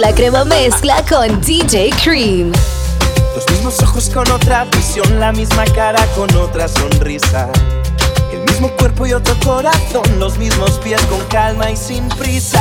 La 0.08 0.14
crema 0.14 0.42
mezcla 0.42 1.04
con 1.06 1.38
DJ 1.42 1.90
Cream. 2.02 2.50
Los 3.34 3.46
mismos 3.50 3.78
ojos 3.82 4.08
con 4.08 4.26
otra 4.30 4.64
visión, 4.64 5.20
la 5.20 5.32
misma 5.32 5.66
cara 5.66 6.02
con 6.16 6.34
otra 6.34 6.66
sonrisa. 6.66 7.46
El 8.32 8.40
mismo 8.50 8.70
cuerpo 8.78 9.06
y 9.06 9.12
otro 9.12 9.36
corazón, 9.44 10.18
los 10.18 10.38
mismos 10.38 10.80
pies 10.82 11.02
con 11.10 11.20
calma 11.26 11.70
y 11.70 11.76
sin 11.76 12.08
prisa. 12.08 12.58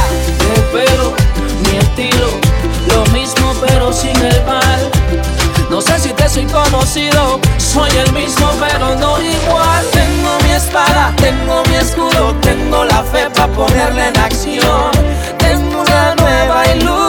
El 0.55 0.62
pelo, 0.63 1.13
mi 1.63 1.77
estilo, 1.77 2.27
lo 2.89 3.05
mismo 3.13 3.53
pero 3.65 3.93
sin 3.93 4.17
el 4.17 4.43
mal. 4.43 4.91
No 5.69 5.79
sé 5.79 5.99
si 5.99 6.10
te 6.10 6.27
soy 6.27 6.47
conocido, 6.47 7.39
soy 7.60 7.91
el 7.91 8.12
mismo 8.12 8.51
pero 8.60 8.93
no 8.95 9.21
igual. 9.21 9.86
Tengo 9.93 10.38
mi 10.43 10.51
espada, 10.51 11.13
tengo 11.15 11.63
mi 11.69 11.75
escudo, 11.75 12.36
tengo 12.41 12.83
la 12.83 13.03
fe 13.03 13.29
para 13.33 13.53
ponerla 13.53 14.10
en 14.10 14.17
acción. 14.17 14.91
Tengo 15.38 15.79
una 15.79 16.13
nueva 16.15 16.75
ilusión 16.75 17.06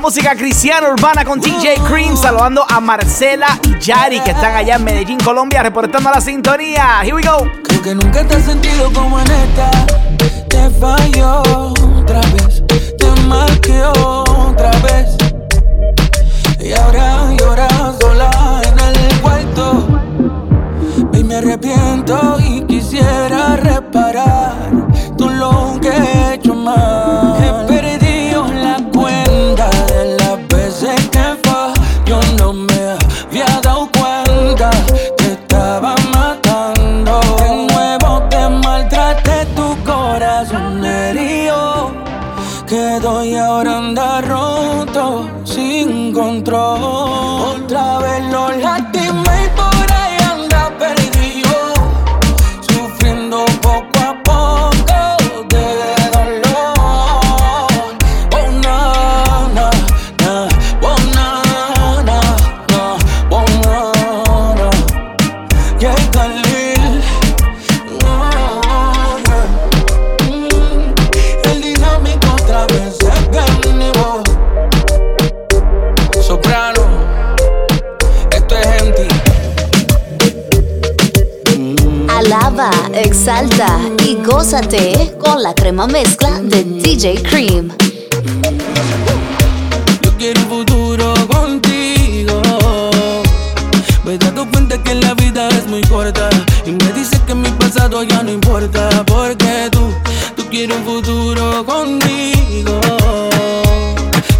música 0.00 0.34
cristiana 0.34 0.88
urbana 0.88 1.24
con 1.24 1.40
DJ 1.40 1.74
Cream, 1.86 2.16
saludando 2.16 2.64
a 2.66 2.80
Marcela 2.80 3.58
y 3.64 3.78
Yari 3.78 4.20
que 4.20 4.30
están 4.30 4.56
allá 4.56 4.76
en 4.76 4.84
Medellín, 4.84 5.18
Colombia, 5.18 5.62
reportando 5.62 6.10
la 6.10 6.20
sintonía. 6.22 7.02
Here 7.02 7.12
we 7.12 7.22
go. 7.22 7.46
Creo 7.62 7.82
que 7.82 7.94
nunca 7.94 8.26
te 8.26 8.36
has 8.36 8.44
sentido 8.44 8.90
como 8.94 9.20
en 9.20 9.30
esta. 9.30 9.70
Te 10.48 10.70
falló 10.70 11.42
otra 11.42 12.20
vez, 12.32 12.64
te 12.96 13.20
marqué 13.26 13.82
otra 13.82 14.70
vez. 14.80 15.16
Y 16.58 16.72
ahora 16.72 17.32
lloras 17.38 17.96
sola 18.00 18.62
en 18.64 18.78
el 18.80 19.20
cuarto. 19.20 19.86
Y 21.12 21.24
me 21.24 21.36
arrepiento 21.36 22.38
y 22.40 22.62
quisiera 22.62 23.56
reparar 23.56 23.89
Mm. 65.80 65.86
Soprano, 76.20 76.82
esto 78.30 78.56
es 78.56 78.66
empty. 78.82 79.08
Alaba, 82.10 82.70
exalta 82.92 83.78
y 84.06 84.16
gózate 84.16 85.14
con 85.18 85.42
la 85.42 85.54
crema 85.54 85.86
mezcla 85.86 86.42
de 86.42 86.62
DJ 86.62 87.22
Cream. 87.22 87.72
Ya 97.90 98.22
no 98.22 98.30
importa. 98.30 98.88
Porque 99.04 99.68
tú, 99.70 99.92
tú 100.36 100.48
quieres 100.48 100.76
un 100.76 100.84
futuro 100.84 101.64
conmigo. 101.64 102.80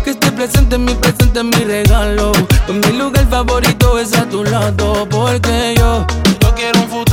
Que 0.04 0.10
esté 0.10 0.30
presente 0.32 0.76
en 0.76 0.84
mi 0.84 0.94
presente, 0.94 1.40
en 1.40 1.50
mi 1.50 1.64
regalo. 1.64 2.32
Mi 2.68 2.96
lugar 2.96 3.28
favorito 3.28 3.98
es 3.98 4.16
a 4.16 4.28
tu 4.28 4.44
lado. 4.44 5.06
Porque 5.08 5.74
yo, 5.76 6.06
yo 6.40 6.54
quiero 6.54 6.80
un 6.80 6.88
futuro 6.88 7.09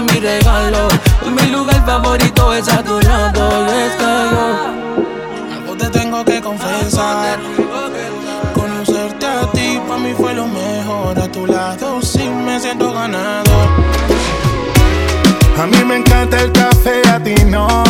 mi 0.00 0.06
presente, 0.06 0.12
mi 0.12 0.20
regalo. 0.20 0.88
Mi 1.34 1.50
lugar 1.50 1.84
favorito 1.84 2.54
es 2.54 2.68
a 2.68 2.82
tu 2.82 3.00
lado. 3.00 3.66
Y 3.66 3.80
es 3.80 3.92
que 3.96 4.02
yo. 4.30 5.56
Algo 5.56 5.76
te 5.76 5.88
tengo 5.90 6.24
que 6.24 6.40
confesar. 6.40 7.38
Conocerte 8.54 9.26
a 9.26 9.50
ti 9.52 9.80
para 9.86 10.00
mí 10.00 10.14
fue 10.16 10.34
lo 10.34 10.46
mejor. 10.46 11.18
A 11.18 11.30
tu 11.30 11.46
lado 11.46 12.00
sí 12.02 12.28
me 12.28 12.58
siento 12.60 12.92
ganador. 12.92 13.68
A 15.60 15.66
mí 15.66 15.84
me 15.84 15.96
encanta 15.96 16.40
el 16.40 16.52
café, 16.52 17.02
a 17.08 17.22
ti 17.22 17.34
no. 17.46 17.84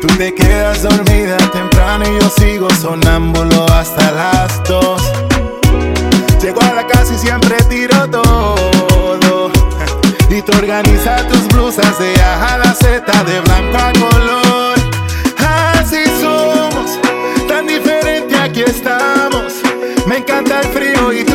Tú 0.00 0.06
te 0.18 0.34
quedas 0.34 0.82
dormida 0.82 1.36
temprano 1.52 2.04
y 2.04 2.20
yo 2.20 2.30
sigo 2.30 2.68
sonámbulo 2.70 3.66
hasta 3.72 4.10
las 4.12 4.62
dos. 4.64 5.02
Llego 6.40 6.60
a 6.62 6.74
la 6.74 6.86
casa 6.86 7.14
y 7.14 7.18
siempre 7.18 7.56
tiro 7.68 8.08
todo. 8.08 8.65
Organizas 10.58 11.28
tus 11.28 11.46
blusas 11.48 11.98
de 11.98 12.14
A 12.22 12.54
a 12.54 12.58
la 12.58 12.74
Z, 12.74 13.04
de 13.24 13.40
blanco 13.40 13.76
a 13.76 13.92
color. 13.92 14.78
Así 15.38 16.02
somos, 16.20 16.98
tan 17.46 17.66
diferente 17.66 18.34
aquí 18.38 18.62
estamos. 18.62 19.60
Me 20.06 20.18
encanta 20.18 20.60
el 20.60 20.68
frío 20.68 21.12
y 21.12 21.25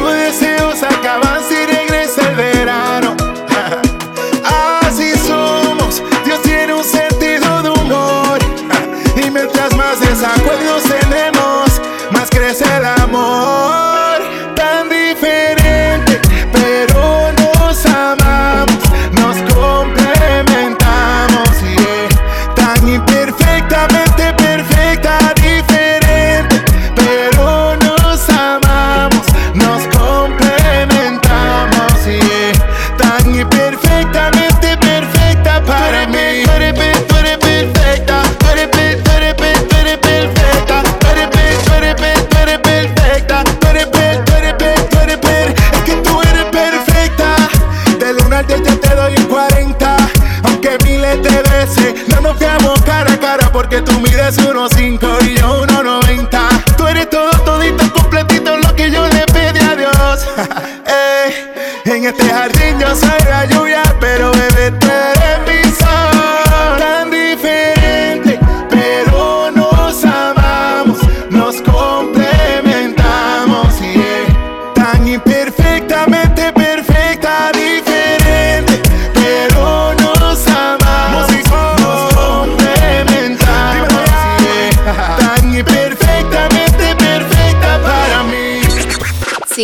porque 54.21 54.97
tú 54.99 55.07
mides 55.07 55.20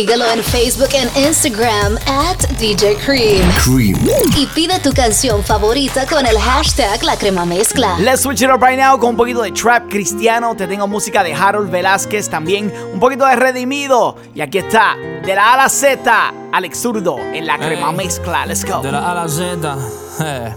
Síguelo 0.08 0.24
en 0.32 0.42
Facebook 0.42 0.88
e 0.94 1.20
Instagram 1.20 1.98
at 2.06 2.38
DJ 2.58 2.96
Cream. 3.04 3.46
Cream. 3.62 3.94
Y 4.38 4.46
pide 4.54 4.78
tu 4.80 4.90
canción 4.94 5.44
favorita 5.44 6.06
con 6.06 6.24
el 6.24 6.38
hashtag 6.38 7.02
La 7.04 7.14
Crema 7.18 7.44
Mezcla. 7.44 7.98
Let's 7.98 8.22
switch 8.22 8.40
it 8.40 8.48
up 8.48 8.62
right 8.62 8.78
now 8.78 8.98
con 8.98 9.10
un 9.10 9.16
poquito 9.18 9.42
de 9.42 9.50
trap 9.52 9.90
cristiano. 9.90 10.56
Te 10.56 10.66
tengo 10.66 10.88
música 10.88 11.22
de 11.22 11.34
Harold 11.34 11.70
Velázquez 11.70 12.30
también. 12.30 12.72
Un 12.94 13.00
poquito 13.00 13.26
de 13.26 13.36
Redimido. 13.36 14.16
Y 14.34 14.40
aquí 14.40 14.56
está, 14.56 14.96
de 15.26 15.34
la 15.34 15.50
A 15.50 15.52
a 15.52 15.56
la 15.58 15.68
Z, 15.68 16.32
Alex 16.54 16.80
Zurdo 16.80 17.18
en 17.18 17.46
la 17.46 17.58
crema 17.58 17.92
mezcla. 17.92 18.46
Let's 18.46 18.64
go. 18.64 18.80
De 18.80 18.90
la 18.90 19.00
A 19.00 19.10
a 19.10 19.14
la 19.14 19.28
Z. 19.28 19.76
eh. 20.20 20.54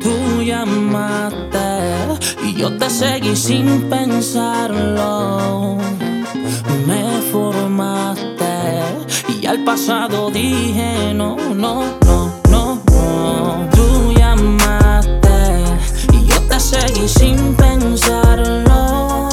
Tú 0.00 0.40
llamaste 0.40 1.58
y 2.42 2.54
yo 2.54 2.74
te 2.78 2.88
seguí 2.88 3.36
sin 3.36 3.90
pensarlo. 3.90 5.76
Me 6.86 7.13
y 9.44 9.46
al 9.46 9.62
pasado 9.62 10.30
dije 10.30 11.12
no, 11.12 11.36
no, 11.54 11.84
no, 12.06 12.32
no, 12.48 12.80
no. 12.90 13.68
Tú 13.74 14.14
llamaste 14.16 15.64
y 16.14 16.24
yo 16.24 16.40
te 16.48 16.58
seguí 16.58 17.06
sin 17.06 17.54
pensarlo. 17.54 19.28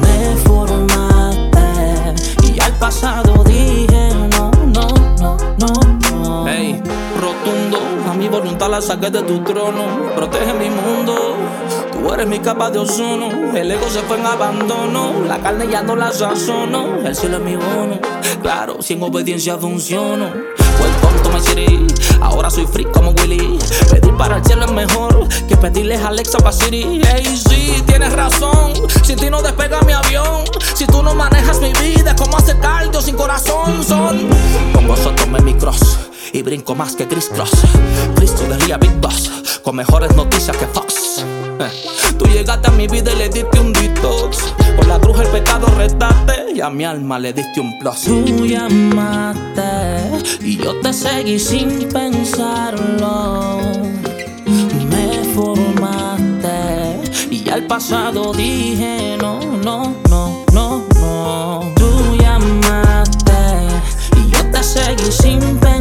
Me 0.00 0.36
formaste 0.42 2.14
y 2.44 2.58
al 2.60 2.72
pasado 2.78 3.44
dije 3.44 4.08
no, 4.30 4.50
no, 4.72 4.88
no, 5.20 5.36
no, 5.58 5.72
no. 6.10 6.48
Ey, 6.48 6.80
rotundo, 7.20 7.78
a 8.10 8.14
mi 8.14 8.26
voluntad 8.28 8.70
la 8.70 8.80
saqué 8.80 9.10
de 9.10 9.20
tu 9.20 9.40
trono. 9.40 9.84
Protege 10.16 10.54
mi 10.54 10.70
mundo, 10.70 11.36
tú 11.92 12.14
eres 12.14 12.26
mi 12.26 12.38
capa 12.38 12.70
de 12.70 12.78
ozono. 12.78 13.54
El 13.54 13.70
ego 13.70 13.86
se 13.90 14.00
fue 14.00 14.16
en 14.16 14.24
abandono, 14.24 15.12
la 15.26 15.36
carne 15.40 15.68
ya 15.68 15.82
no 15.82 15.94
la 15.94 16.10
sazono. 16.10 16.96
El 17.04 17.14
cielo 17.14 17.36
es 17.36 17.42
mi 17.42 17.56
bono, 17.56 17.98
claro, 18.40 18.82
si 18.82 18.94
en 18.94 19.02
obediencia 19.02 19.56
funciono. 19.58 20.26
Welcome 20.80 21.22
to 21.22 21.30
my 21.30 21.40
city, 21.40 21.86
ahora 22.20 22.50
soy 22.50 22.66
free 22.66 22.84
como 22.84 23.10
Willy. 23.10 23.58
Pedir 23.90 24.14
para 24.16 24.36
el 24.36 24.44
cielo 24.44 24.64
es 24.64 24.72
mejor 24.72 25.28
que 25.48 25.56
pedirles 25.56 26.00
a 26.02 26.08
Alexa 26.08 26.38
para 26.38 26.52
Siri. 26.52 27.02
Ey, 27.14 27.24
sí, 27.36 27.82
tienes 27.86 28.12
razón, 28.12 28.72
sin 29.02 29.18
ti 29.18 29.30
no 29.30 29.42
despega 29.42 29.80
mi 29.82 29.92
avión. 29.92 30.44
Si 30.74 30.86
tú 30.86 31.02
no 31.02 31.14
manejas 31.14 31.60
mi 31.60 31.72
vida, 31.72 32.14
¿cómo 32.16 32.36
hacer 32.36 32.58
cardio 32.60 33.00
sin 33.00 33.16
corazón? 33.16 33.82
Son 33.84 34.28
con 34.72 34.86
vosotros 34.86 35.28
me 35.28 35.40
mi 35.40 35.54
cross 35.54 35.98
y 36.32 36.42
brinco 36.42 36.74
más 36.74 36.94
que 36.94 37.06
Chris 37.06 37.28
Cross. 37.32 37.52
Cristo 38.14 38.44
del 38.44 38.60
día 38.60 38.76
Big 38.76 38.94
Boss, 39.00 39.60
con 39.62 39.76
mejores 39.76 40.14
noticias 40.14 40.56
que 40.56 40.66
Fox. 40.66 41.24
Tú 42.18 42.24
llegaste 42.26 42.68
a 42.68 42.70
mi 42.70 42.86
vida 42.86 43.12
y 43.12 43.16
le 43.16 43.28
diste 43.28 43.58
un 43.58 43.72
detox. 43.72 44.54
Por 44.76 44.86
la 44.86 45.00
cruz 45.00 45.18
el 45.20 45.26
pecado 45.28 45.66
restaste 45.76 46.52
y 46.54 46.60
a 46.60 46.70
mi 46.70 46.84
alma 46.84 47.18
le 47.18 47.32
diste 47.32 47.60
un 47.60 47.76
plus. 47.78 48.02
Tú 48.02 48.46
llamaste 48.46 49.66
y 50.40 50.56
yo 50.56 50.78
te 50.80 50.92
seguí 50.92 51.38
sin 51.38 51.88
pensarlo. 51.88 53.60
Me 54.90 55.24
formaste 55.34 57.00
y 57.30 57.48
al 57.50 57.66
pasado 57.66 58.32
dije 58.32 59.16
no, 59.20 59.40
no, 59.64 59.94
no, 60.08 60.44
no, 60.52 60.84
no. 60.94 61.72
Tú 61.74 62.16
llamaste 62.20 63.32
y 64.16 64.30
yo 64.30 64.50
te 64.52 64.62
seguí 64.62 65.10
sin 65.10 65.40
pensarlo. 65.40 65.77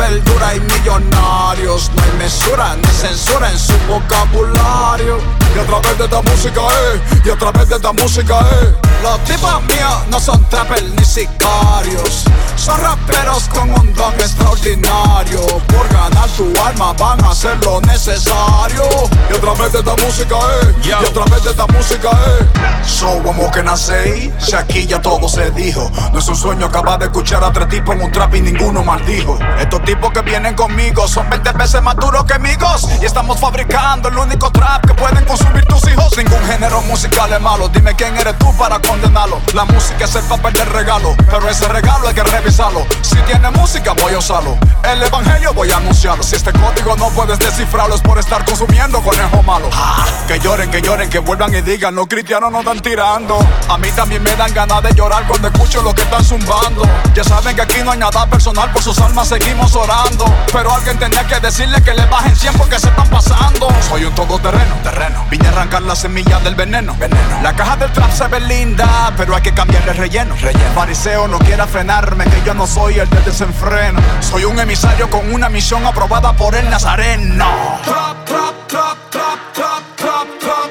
Verdura 0.00 0.54
y 0.54 0.60
millonarios. 0.60 1.90
No 1.94 2.02
hay 2.02 2.12
mesura 2.18 2.76
ni 2.76 2.88
censura 2.88 3.50
en 3.50 3.58
su 3.58 3.74
vocabulario. 3.86 5.18
Y 5.54 5.58
a 5.58 5.66
través 5.66 5.98
de 5.98 6.04
esta 6.04 6.22
música, 6.22 6.60
eh 6.60 7.19
Y 7.22 7.28
a 7.28 7.36
través 7.36 7.68
de 7.68 7.76
esta 7.76 7.92
música, 7.92 8.40
eh 8.40 8.74
Los 9.02 9.22
tipos 9.24 9.62
míos 9.64 10.06
no 10.10 10.18
son 10.18 10.42
trapel 10.48 10.94
ni 10.96 11.04
sicarios. 11.04 12.24
Son 12.56 12.80
raperos 12.80 13.44
con 13.48 13.70
un 13.70 13.94
don 13.94 14.14
extraordinario. 14.14 15.40
Por 15.68 15.88
ganar 15.88 16.28
tu 16.30 16.52
alma 16.62 16.94
van 16.94 17.22
a 17.24 17.30
hacer 17.30 17.62
lo 17.64 17.80
necesario. 17.82 18.84
Y 19.30 19.36
a 19.36 19.40
través 19.40 19.72
de 19.72 19.78
esta 19.80 19.96
música, 19.96 20.36
eh 20.62 20.74
Y 20.84 20.92
a 20.92 21.12
través 21.12 21.44
de 21.44 21.50
esta 21.50 21.66
música, 21.66 22.10
eh. 22.10 22.46
So, 22.86 23.22
can 23.52 23.66
I 23.66 23.76
say? 23.76 24.32
Si 24.38 24.54
aquí 24.54 24.86
ya 24.86 25.00
todo 25.00 25.28
se 25.28 25.50
dijo. 25.50 25.90
No 26.12 26.18
es 26.18 26.28
un 26.28 26.36
sueño 26.36 26.66
acabar 26.66 26.98
de 26.98 27.06
escuchar 27.06 27.44
a 27.44 27.52
tres 27.52 27.68
tipos 27.68 27.94
en 27.94 28.02
un 28.02 28.12
trap 28.12 28.34
y 28.34 28.40
ninguno 28.40 28.82
maldijo 28.82 29.38
Estos 29.58 29.82
tipos 29.84 30.12
que 30.12 30.22
vienen 30.22 30.54
conmigo 30.54 31.06
son 31.06 31.28
20 31.28 31.52
veces 31.52 31.82
más 31.82 31.96
duros 31.96 32.24
que 32.24 32.34
amigos. 32.34 32.88
Y 33.00 33.04
estamos 33.04 33.38
fabricando 33.38 34.08
el 34.08 34.16
único 34.16 34.50
trap 34.50 34.86
que 34.86 34.94
pueden 34.94 35.24
consumir 35.26 35.66
tus 35.66 35.86
hijos. 35.90 36.16
Ningún 36.16 36.42
género 36.46 36.80
musical 36.82 37.09
es 37.10 37.40
malo 37.40 37.68
Dime 37.68 37.94
quién 37.94 38.16
eres 38.16 38.36
tú 38.38 38.54
para 38.56 38.78
condenarlo. 38.80 39.40
La 39.54 39.64
música 39.64 40.04
es 40.04 40.14
el 40.14 40.24
papel 40.24 40.52
del 40.54 40.66
regalo 40.66 41.14
Pero 41.26 41.48
ese 41.48 41.68
regalo 41.68 42.08
hay 42.08 42.14
que 42.14 42.22
revisarlo. 42.22 42.86
Si 43.02 43.16
tiene 43.22 43.50
música 43.50 43.92
voy 43.92 44.14
a 44.14 44.18
usarlo. 44.18 44.56
El 44.82 45.02
evangelio 45.02 45.52
voy 45.52 45.70
a 45.70 45.76
anunciarlo. 45.76 46.22
Si 46.22 46.36
este 46.36 46.52
código 46.52 46.96
no 46.96 47.08
puedes 47.10 47.38
descifrarlo 47.38 47.94
Es 47.94 48.00
por 48.00 48.18
estar 48.18 48.44
consumiendo 48.44 49.00
conejo 49.02 49.42
malo. 49.42 49.68
Ah, 49.72 50.04
Que 50.26 50.38
lloren, 50.38 50.70
que 50.70 50.80
lloren, 50.82 51.10
que 51.10 51.18
vuelvan 51.18 51.54
y 51.54 51.60
digan 51.60 51.94
Los 51.94 52.06
cristianos 52.06 52.50
no 52.50 52.60
están 52.60 52.80
tirando 52.80 53.38
A 53.68 53.78
mí 53.78 53.88
también 53.92 54.22
me 54.22 54.34
dan 54.36 54.52
ganas 54.54 54.82
de 54.82 54.94
llorar 54.94 55.26
Cuando 55.26 55.48
escucho 55.48 55.82
lo 55.82 55.94
que 55.94 56.02
están 56.02 56.24
zumbando. 56.24 56.82
Ya 57.14 57.24
saben 57.24 57.54
que 57.54 57.62
aquí 57.62 57.82
no 57.84 57.92
hay 57.92 57.98
nada 57.98 58.26
personal 58.26 58.70
Por 58.72 58.82
sus 58.82 58.98
almas 58.98 59.28
seguimos 59.28 59.74
orando. 59.74 60.24
Pero 60.52 60.72
alguien 60.72 60.98
tenía 60.98 61.26
que 61.26 61.38
decirle 61.40 61.82
que 61.82 61.94
le 61.94 62.04
bajen 62.06 62.34
100 62.34 62.54
porque 62.54 62.78
se 62.78 62.88
están 62.88 63.08
pasando. 63.08 63.68
Soy 63.88 64.04
un 64.04 64.14
todoterreno, 64.14 64.74
terreno. 64.82 65.26
Vine 65.30 65.48
a 65.48 65.50
arrancar 65.50 65.82
la 65.82 65.96
semilla 65.96 66.38
del 66.40 66.54
veneno, 66.54 66.96
veneno 67.00 67.42
La 67.42 67.54
caja 67.56 67.76
del 67.76 67.90
trap 67.90 68.12
se 68.12 68.28
ve 68.28 68.40
linda 68.40 69.12
Pero 69.16 69.34
hay 69.34 69.42
que 69.42 69.52
cambiarle 69.52 69.92
relleno, 69.94 70.36
relleno 70.36 70.72
Fariseo 70.74 71.26
no 71.26 71.38
quiera 71.38 71.66
frenarme 71.66 72.24
Que 72.26 72.42
yo 72.44 72.54
no 72.54 72.66
soy 72.66 72.98
el 72.98 73.08
de 73.10 73.20
desenfreno 73.22 74.00
Soy 74.20 74.44
un 74.44 74.58
emisario 74.60 75.10
con 75.10 75.32
una 75.32 75.48
misión 75.48 75.84
aprobada 75.86 76.32
por 76.34 76.54
el 76.54 76.68
Nazareno 76.70 77.46
Trap, 77.84 78.24
trap, 78.26 78.66
trap, 78.68 79.10
trap, 79.10 79.38
trap, 79.52 79.96
trap, 79.96 80.38
trap 80.38 80.70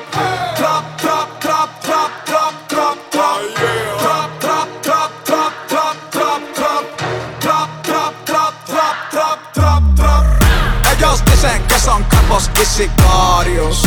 Trap, 0.56 0.98
trap, 0.98 1.40
trap, 1.40 1.82
trap, 1.82 2.26
trap, 2.26 2.68
trap, 2.68 2.98
trap 3.10 3.40
Trap, 4.00 4.40
trap, 4.40 4.82
trap, 4.82 5.12
trap, 5.26 5.52
trap, 5.68 6.12
trap, 6.12 6.54
trap 6.54 6.86
Trap, 7.40 7.84
trap, 7.84 8.14
trap, 8.26 8.54
trap, 8.66 9.12
trap, 9.12 9.54
trap, 9.54 9.96
trap 9.96 10.94
Ellos 10.98 11.24
dicen 11.26 11.64
que 11.68 11.80
son 11.80 12.04
capos 12.04 12.50
y 12.62 12.66
sicarios 12.66 13.84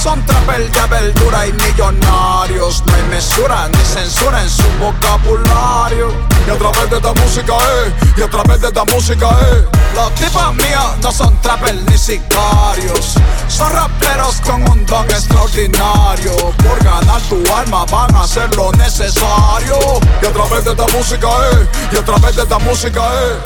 son 0.00 0.24
trapel 0.24 0.70
de 0.72 0.86
verdura 0.86 1.46
y 1.46 1.52
millonarios. 1.52 2.82
No 2.86 2.94
hay 2.94 3.02
mesura 3.10 3.68
ni 3.68 3.84
censura 3.84 4.42
en 4.42 4.48
su 4.48 4.62
vocabulario. 4.78 6.08
Y 6.46 6.50
a 6.50 6.56
través 6.56 6.90
de 6.90 6.96
esta 6.96 7.12
música, 7.12 7.52
eh 7.52 7.92
Y 8.16 8.22
a 8.22 8.30
través 8.30 8.60
de 8.60 8.68
esta 8.68 8.84
música, 8.86 9.28
eh 9.28 9.64
Los 9.94 10.14
tipos 10.14 10.54
míos 10.54 10.96
no 11.02 11.12
son 11.12 11.36
trapel 11.42 11.84
ni 11.86 11.98
sicarios. 11.98 13.14
Son 13.48 13.70
raperos 13.72 14.40
con 14.40 14.62
un 14.70 14.86
don 14.86 15.04
extraordinario. 15.10 16.34
Por 16.36 16.82
ganar 16.82 17.20
tu 17.28 17.42
alma 17.54 17.84
van 17.86 18.14
a 18.16 18.22
hacer 18.22 18.54
lo 18.56 18.72
necesario. 18.72 19.76
Y 20.22 20.26
a 20.26 20.32
través 20.32 20.64
de 20.64 20.70
esta 20.70 20.86
música, 20.96 21.28
eh 21.52 21.68
Y 21.92 21.96
a 21.98 22.04
través 22.04 22.36
de 22.36 22.42
esta 22.42 22.58
música, 22.58 23.02
eh. 23.02 23.36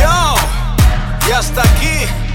Yo, 0.00 1.28
y 1.28 1.32
hasta 1.32 1.62
aquí 1.62 2.31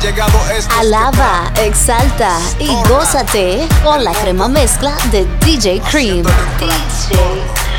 llegado 0.00 0.38
Alaba, 0.78 1.50
exalta 1.56 2.38
y 2.58 2.68
gózate 2.88 3.66
con 3.82 4.04
la 4.04 4.12
crema 4.12 4.48
mezcla 4.48 4.94
de 5.10 5.26
DJ 5.40 5.80
Cream. 5.90 6.22
DJ 6.58 7.16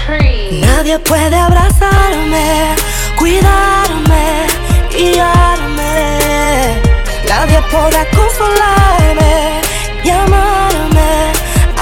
Cream. 0.05 0.61
Nadie 0.61 0.99
puede 0.99 1.35
abrazarme, 1.35 2.75
cuidarme, 3.17 4.47
guiarme. 4.91 6.81
Nadie 7.29 7.61
podrá 7.71 8.05
consolarme, 8.11 9.61
llamarme 10.03 11.31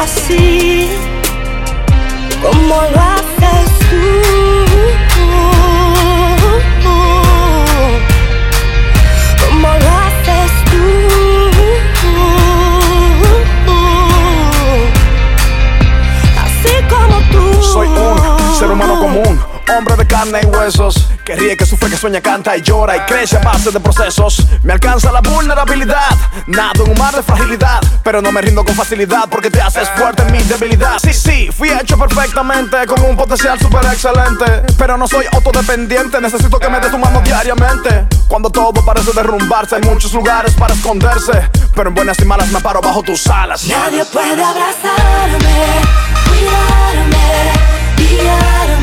así 0.01 0.89
como 2.41 2.75
lo 2.75 3.12
huesos. 20.63 21.07
Que 21.25 21.35
ríe, 21.35 21.57
que 21.57 21.65
sufre, 21.65 21.89
que 21.89 21.97
sueña, 21.97 22.21
canta 22.21 22.55
y 22.55 22.61
llora 22.61 22.97
y 22.97 22.99
crece 23.01 23.37
a 23.37 23.39
base 23.39 23.71
de 23.71 23.79
procesos. 23.79 24.45
Me 24.63 24.73
alcanza 24.73 25.11
la 25.11 25.21
vulnerabilidad, 25.21 26.17
nado 26.47 26.85
en 26.85 26.91
un 26.91 26.97
mar 26.97 27.15
de 27.15 27.23
fragilidad. 27.23 27.81
Pero 28.03 28.21
no 28.21 28.31
me 28.31 28.41
rindo 28.41 28.63
con 28.63 28.75
facilidad 28.75 29.27
porque 29.29 29.49
te 29.49 29.61
haces 29.61 29.89
fuerte 29.95 30.23
en 30.23 30.31
mi 30.31 30.39
debilidad. 30.43 30.99
Sí, 30.99 31.13
sí, 31.13 31.49
fui 31.51 31.69
hecho 31.69 31.97
perfectamente 31.97 32.77
con 32.87 33.01
un 33.01 33.15
potencial 33.15 33.59
súper 33.59 33.85
excelente. 33.85 34.73
Pero 34.77 34.97
no 34.97 35.07
soy 35.07 35.25
autodependiente, 35.31 36.21
necesito 36.21 36.59
que 36.59 36.69
me 36.69 36.79
des 36.79 36.91
tu 36.91 36.97
mano 36.97 37.21
diariamente. 37.21 38.07
Cuando 38.27 38.49
todo 38.49 38.73
parece 38.85 39.11
derrumbarse, 39.13 39.75
hay 39.75 39.81
muchos 39.81 40.13
lugares 40.13 40.53
para 40.53 40.73
esconderse. 40.73 41.49
Pero 41.75 41.89
en 41.89 41.95
buenas 41.95 42.19
y 42.19 42.25
malas 42.25 42.49
me 42.49 42.59
paro 42.61 42.81
bajo 42.81 43.03
tus 43.03 43.27
alas. 43.27 43.65
Nadie 43.65 44.05
puede 44.05 44.43
abrazarme, 44.43 45.55
cuidarme, 46.27 47.51
guiarme. 47.97 48.82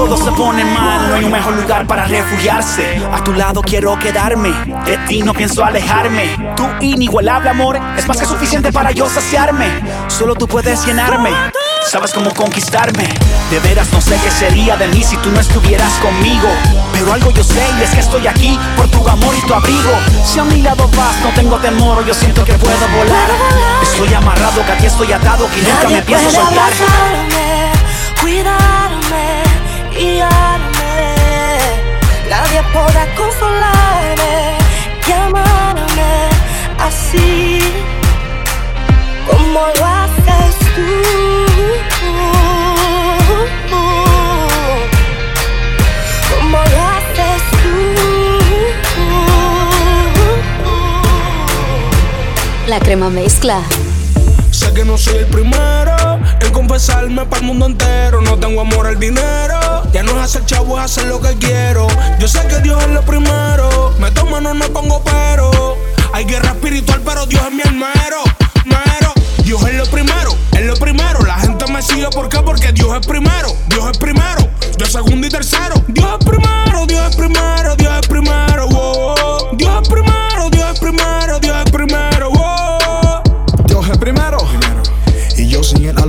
Todo 0.00 0.16
se 0.16 0.32
pone 0.32 0.64
mal, 0.64 1.10
no 1.10 1.14
hay 1.14 1.24
un 1.24 1.30
mejor 1.30 1.54
lugar 1.54 1.86
para 1.86 2.06
refugiarse. 2.06 3.02
A 3.12 3.22
tu 3.22 3.34
lado 3.34 3.60
quiero 3.60 3.98
quedarme, 3.98 4.50
de 4.86 4.96
ti 5.06 5.20
no 5.20 5.34
pienso 5.34 5.62
alejarme. 5.62 6.38
Tu 6.56 6.66
inigualable 6.80 7.50
amor 7.50 7.78
es 7.98 8.08
más 8.08 8.16
que 8.16 8.24
suficiente 8.24 8.72
para 8.72 8.92
yo 8.92 9.06
saciarme. 9.10 9.68
Solo 10.08 10.34
tú 10.34 10.48
puedes 10.48 10.86
llenarme. 10.86 11.30
Sabes 11.86 12.12
cómo 12.14 12.32
conquistarme. 12.32 13.08
De 13.50 13.58
veras 13.60 13.92
no 13.92 14.00
sé 14.00 14.18
qué 14.24 14.30
sería 14.30 14.74
de 14.78 14.88
mí 14.88 15.02
si 15.02 15.18
tú 15.18 15.30
no 15.32 15.40
estuvieras 15.40 15.92
conmigo. 15.98 16.48
Pero 16.94 17.12
algo 17.12 17.30
yo 17.32 17.44
sé 17.44 17.62
y 17.78 17.82
es 17.82 17.90
que 17.90 18.00
estoy 18.00 18.26
aquí 18.26 18.58
por 18.78 18.88
tu 18.88 19.06
amor 19.06 19.34
y 19.36 19.46
tu 19.46 19.52
abrigo. 19.52 19.92
Si 20.24 20.38
a 20.38 20.44
mi 20.44 20.62
lado 20.62 20.88
vas, 20.96 21.20
no 21.22 21.28
tengo 21.34 21.58
temor, 21.58 22.06
yo 22.06 22.14
siento 22.14 22.42
que 22.42 22.54
puedo 22.54 22.88
volar. 22.96 23.30
Estoy 23.82 24.14
amarrado, 24.14 24.64
que 24.64 24.72
aquí 24.72 24.86
estoy 24.86 25.12
atado, 25.12 25.46
que 25.50 25.60
nunca 25.60 25.88
me 25.90 26.00
pienso 26.00 26.30
soltar. 26.30 26.72
abrazarme, 26.72 27.72
cuidarme, 28.22 29.49
guiarme. 29.90 31.16
Nadie 32.28 32.62
podrá 32.72 33.06
consolarme, 33.16 34.56
llamarme 35.06 36.28
así 36.78 37.60
como 39.28 39.60
lo 39.60 39.86
haces 39.86 40.58
tú. 40.74 40.90
Como 46.34 46.56
lo 46.56 46.80
haces 46.94 47.42
La 52.66 52.78
crema 52.78 53.10
mezcla. 53.10 53.62
Sé 54.52 54.72
que 54.72 54.84
no 54.84 54.96
soy 54.96 55.18
el 55.18 55.26
primero 55.26 56.20
en 56.40 56.52
confesarme 56.52 57.24
para 57.26 57.40
el 57.40 57.46
mundo 57.46 57.66
entero. 57.66 58.20
No 58.20 58.38
tengo 58.38 58.60
amor 58.60 58.86
al 58.86 58.98
dinero. 58.98 59.59
Ya 59.92 60.02
no 60.04 60.12
es 60.12 60.18
hacer 60.18 60.44
chavo, 60.46 60.78
es 60.78 60.84
hacer 60.84 61.06
lo 61.06 61.20
que 61.20 61.34
quiero. 61.36 61.88
Yo 62.18 62.28
sé 62.28 62.46
que 62.46 62.60
Dios 62.60 62.80
es 62.82 62.90
lo 62.90 63.02
primero. 63.02 63.92
Me 63.98 64.10
tomo, 64.12 64.40
no 64.40 64.54
me 64.54 64.68
pongo 64.68 65.02
pero. 65.02 65.76
Hay 66.12 66.24
guerra 66.24 66.50
espiritual, 66.50 67.00
pero 67.04 67.26
Dios 67.26 67.42
es 67.46 67.52
mi 67.52 67.62
hermano. 67.62 68.22
Mero. 68.64 69.12
Dios 69.44 69.60
es 69.66 69.74
lo 69.74 69.86
primero, 69.86 70.36
es 70.52 70.64
lo 70.64 70.74
primero. 70.76 71.20
La 71.22 71.38
gente 71.38 71.66
me 71.72 71.82
sigue, 71.82 72.08
¿por 72.10 72.28
qué? 72.28 72.38
Porque 72.38 72.72
Dios 72.72 72.96
es 73.00 73.06
primero. 73.06 73.48
Dios 73.68 73.90
es 73.90 73.98
primero. 73.98 74.48
Yo 74.78 74.86
segundo 74.86 75.26
y 75.26 75.30
tercero. 75.30 75.74
Dios 75.88 76.08
es 76.18 76.24
primero, 76.24 76.86
Dios 76.86 77.10
es 77.10 77.16
primero, 77.16 77.74
Dios 77.76 77.92
es 78.00 78.06
primero. 78.06 78.68
wow, 78.68 79.19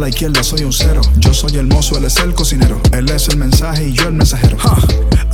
la 0.01 0.09
izquierda 0.09 0.43
soy 0.43 0.63
un 0.63 0.73
cero. 0.73 1.01
Yo 1.17 1.31
soy 1.31 1.57
el 1.57 1.67
mozo, 1.67 1.95
él 1.95 2.05
es 2.05 2.17
el 2.17 2.33
cocinero. 2.33 2.81
Él 2.91 3.07
es 3.09 3.27
el 3.29 3.37
mensaje 3.37 3.89
y 3.89 3.93
yo 3.93 4.07
el 4.07 4.13
mensajero. 4.13 4.57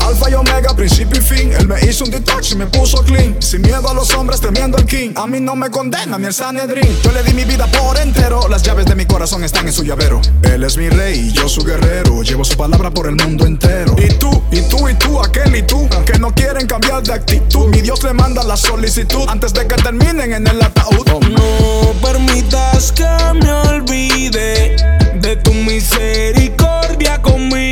Alfa 0.07 0.29
y 0.29 0.35
omega, 0.35 0.73
principio 0.73 1.19
y 1.19 1.21
fin. 1.21 1.51
Él 1.51 1.67
me 1.67 1.75
hizo 1.81 2.05
un 2.05 2.11
detox 2.11 2.53
y 2.53 2.55
me 2.55 2.65
puso 2.67 3.03
clean. 3.03 3.35
Sin 3.41 3.61
miedo 3.61 3.89
a 3.89 3.93
los 3.93 4.13
hombres, 4.13 4.39
temiendo 4.39 4.77
al 4.77 4.85
king. 4.85 5.11
A 5.15 5.27
mí 5.27 5.41
no 5.41 5.53
me 5.53 5.69
condena 5.69 6.17
ni 6.17 6.27
el 6.27 6.33
Sanedrín. 6.33 6.87
Yo 7.03 7.11
le 7.11 7.23
di 7.23 7.33
mi 7.33 7.43
vida 7.43 7.67
por 7.67 7.97
entero. 7.99 8.47
Las 8.47 8.63
llaves 8.63 8.85
de 8.85 8.95
mi 8.95 9.05
corazón 9.05 9.43
están 9.43 9.67
en 9.67 9.73
su 9.73 9.83
llavero. 9.83 10.21
Él 10.43 10.63
es 10.63 10.77
mi 10.77 10.87
rey 10.87 11.27
y 11.27 11.31
yo 11.33 11.49
su 11.49 11.61
guerrero. 11.61 12.23
Llevo 12.23 12.45
su 12.45 12.55
palabra 12.55 12.89
por 12.89 13.07
el 13.07 13.17
mundo 13.17 13.45
entero. 13.45 13.97
Y 13.97 14.07
tú, 14.13 14.41
y 14.49 14.61
tú, 14.61 14.87
y 14.87 14.93
tú, 14.93 15.19
aquel 15.19 15.53
y 15.53 15.63
tú. 15.63 15.89
Que 16.05 16.17
no 16.17 16.33
quieren 16.33 16.67
cambiar 16.67 17.03
de 17.03 17.11
actitud. 17.11 17.67
Mi 17.67 17.81
Dios 17.81 18.01
le 18.03 18.13
manda 18.13 18.43
la 18.43 18.55
solicitud 18.55 19.25
antes 19.27 19.53
de 19.53 19.67
que 19.67 19.75
terminen 19.75 20.31
en 20.31 20.47
el 20.47 20.61
ataúd. 20.61 21.05
No 21.05 21.91
permitas 22.01 22.93
que 22.93 23.03
me 23.43 23.51
olvide 23.51 24.77
de 25.19 25.35
tu 25.35 25.53
misericordia 25.53 27.21
conmigo. 27.21 27.66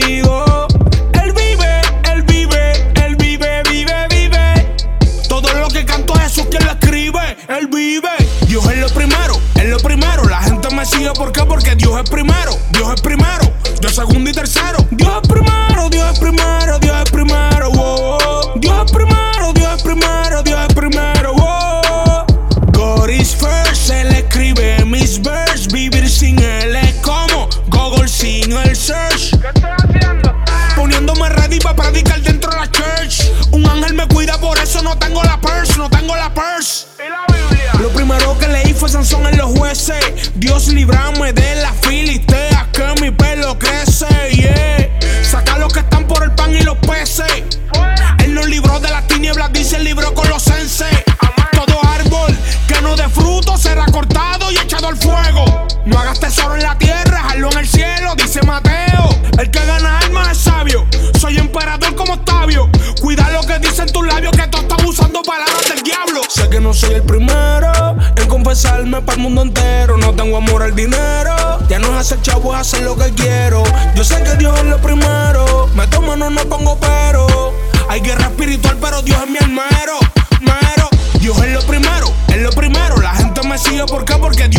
¿Por 11.16 11.32
qué? 11.32 11.44
Porque 11.46 11.76
Dios 11.76 12.00
es 12.04 12.10
primero, 12.10 12.58
Dios 12.72 12.94
es 12.94 13.02
primero. 13.02 13.52
Yo 13.82 13.90
segundo 13.90 14.30
y 14.30 14.34
tercero. 14.34 14.75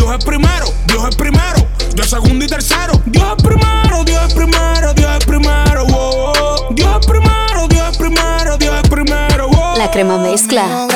Dios 0.07 0.19
es 0.19 0.25
primero, 0.25 0.65
Dios 0.87 1.09
es 1.09 1.15
primero, 1.17 1.67
Dios 1.93 2.09
segundo 2.09 2.45
y 2.45 2.47
tercero. 2.47 2.93
Dios 3.07 3.25
es 3.37 3.43
primero, 3.43 4.05
Dios 4.05 4.23
es 4.25 4.33
primero, 4.33 4.93
Dios 4.93 5.17
es 5.17 5.25
primero, 5.25 5.85
wow. 5.85 6.73
Dios 6.73 6.97
es 7.01 7.05
primero, 7.05 7.67
Dios 7.67 7.89
es 7.91 7.97
primero, 7.97 8.57
Dios 8.57 8.75
es 8.81 8.89
primero, 8.89 9.49
wow. 9.49 9.77
La 9.77 9.91
crema 9.91 10.17
mezcla. 10.17 10.87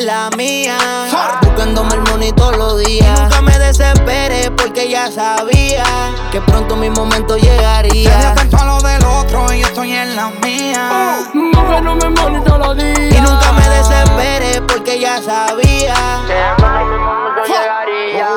Yo 0.00 0.06
estoy 0.06 0.06
la 0.06 0.30
mía. 0.36 0.78
Buscándome 1.42 1.94
el 1.94 2.00
money 2.02 2.32
todos 2.32 2.56
los 2.56 2.78
días. 2.78 3.18
Y 3.18 3.22
nunca 3.22 3.42
me 3.42 3.58
desespere 3.58 4.50
porque 4.50 4.88
ya 4.88 5.10
sabía 5.10 5.84
que 6.30 6.40
pronto 6.40 6.76
mi 6.76 6.90
momento 6.90 7.36
llegaría. 7.36 8.10
Ya 8.10 8.30
atento 8.30 8.56
a 8.56 8.64
lo 8.64 8.80
del 8.80 9.04
otro 9.04 9.52
y 9.52 9.60
yo 9.60 9.66
estoy 9.66 9.92
en 9.92 10.16
la 10.16 10.30
mía. 10.42 11.18
Buscándome 11.34 12.04
el 12.04 12.10
money 12.10 12.42
todos 12.44 12.58
los 12.58 12.76
días. 12.76 12.98
Y 12.98 13.20
nunca 13.20 13.52
me 13.52 13.68
desespere 13.68 14.62
porque 14.62 14.98
ya 14.98 15.20
sabía 15.22 15.94
que 16.26 16.34
pronto 16.56 16.84
mi 16.84 16.98
momento 16.98 17.42
llegaría. 17.46 18.28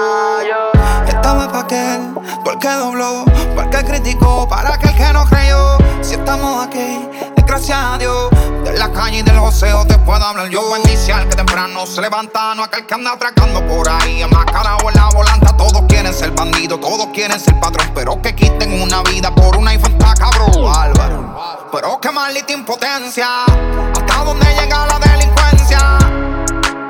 Esta 1.08 1.34
vez 1.34 1.48
pa' 1.48 1.60
aquel, 1.60 2.14
por 2.44 2.54
el 2.54 2.60
que 2.60 2.70
dobló, 2.70 3.26
para 3.56 3.64
el 3.64 3.70
que 3.70 3.92
criticó, 3.92 4.48
para 4.48 4.74
aquel 4.74 4.96
que 4.96 5.14
no 5.14 5.26
creyó. 5.26 5.78
Si 6.02 6.16
estamos 6.16 6.66
aquí, 6.66 7.08
es 7.36 7.46
gracias 7.46 7.78
a 7.78 7.98
Dios. 7.98 8.33
La 8.84 8.92
calle 8.92 9.20
y 9.20 9.22
de 9.22 9.32
los 9.32 9.48
oseos 9.48 9.88
te 9.88 9.98
puedo 10.00 10.22
hablar 10.22 10.50
yo. 10.50 10.70
Bendice 10.74 11.14
al 11.14 11.30
que 11.30 11.38
temprano 11.38 11.86
se 11.86 12.02
levanta, 12.02 12.54
no 12.54 12.64
aquel 12.64 12.86
que 12.86 12.94
anda 12.94 13.14
atracando 13.14 13.66
por 13.66 13.88
ahí. 13.88 14.22
Enmascarado 14.22 14.90
en 14.90 14.96
la 14.96 15.08
volanta, 15.08 15.56
todos 15.56 15.84
quieren 15.88 16.14
ser 16.14 16.32
bandidos, 16.32 16.82
todos 16.82 17.08
quieren 17.14 17.40
ser 17.40 17.58
patrón. 17.62 17.90
Pero 17.96 18.22
que 18.22 18.36
quiten 18.36 18.82
una 18.82 19.02
vida 19.04 19.34
por 19.34 19.56
una 19.56 19.74
está 19.74 20.14
cabrón. 20.16 20.70
Álvaro. 20.70 21.70
Pero 21.72 21.98
qué 22.02 22.12
maldita 22.12 22.52
impotencia. 22.52 23.46
Hasta 23.46 24.24
dónde 24.26 24.46
llega 24.54 24.86
la 24.86 25.00
delincuencia. 25.00 25.98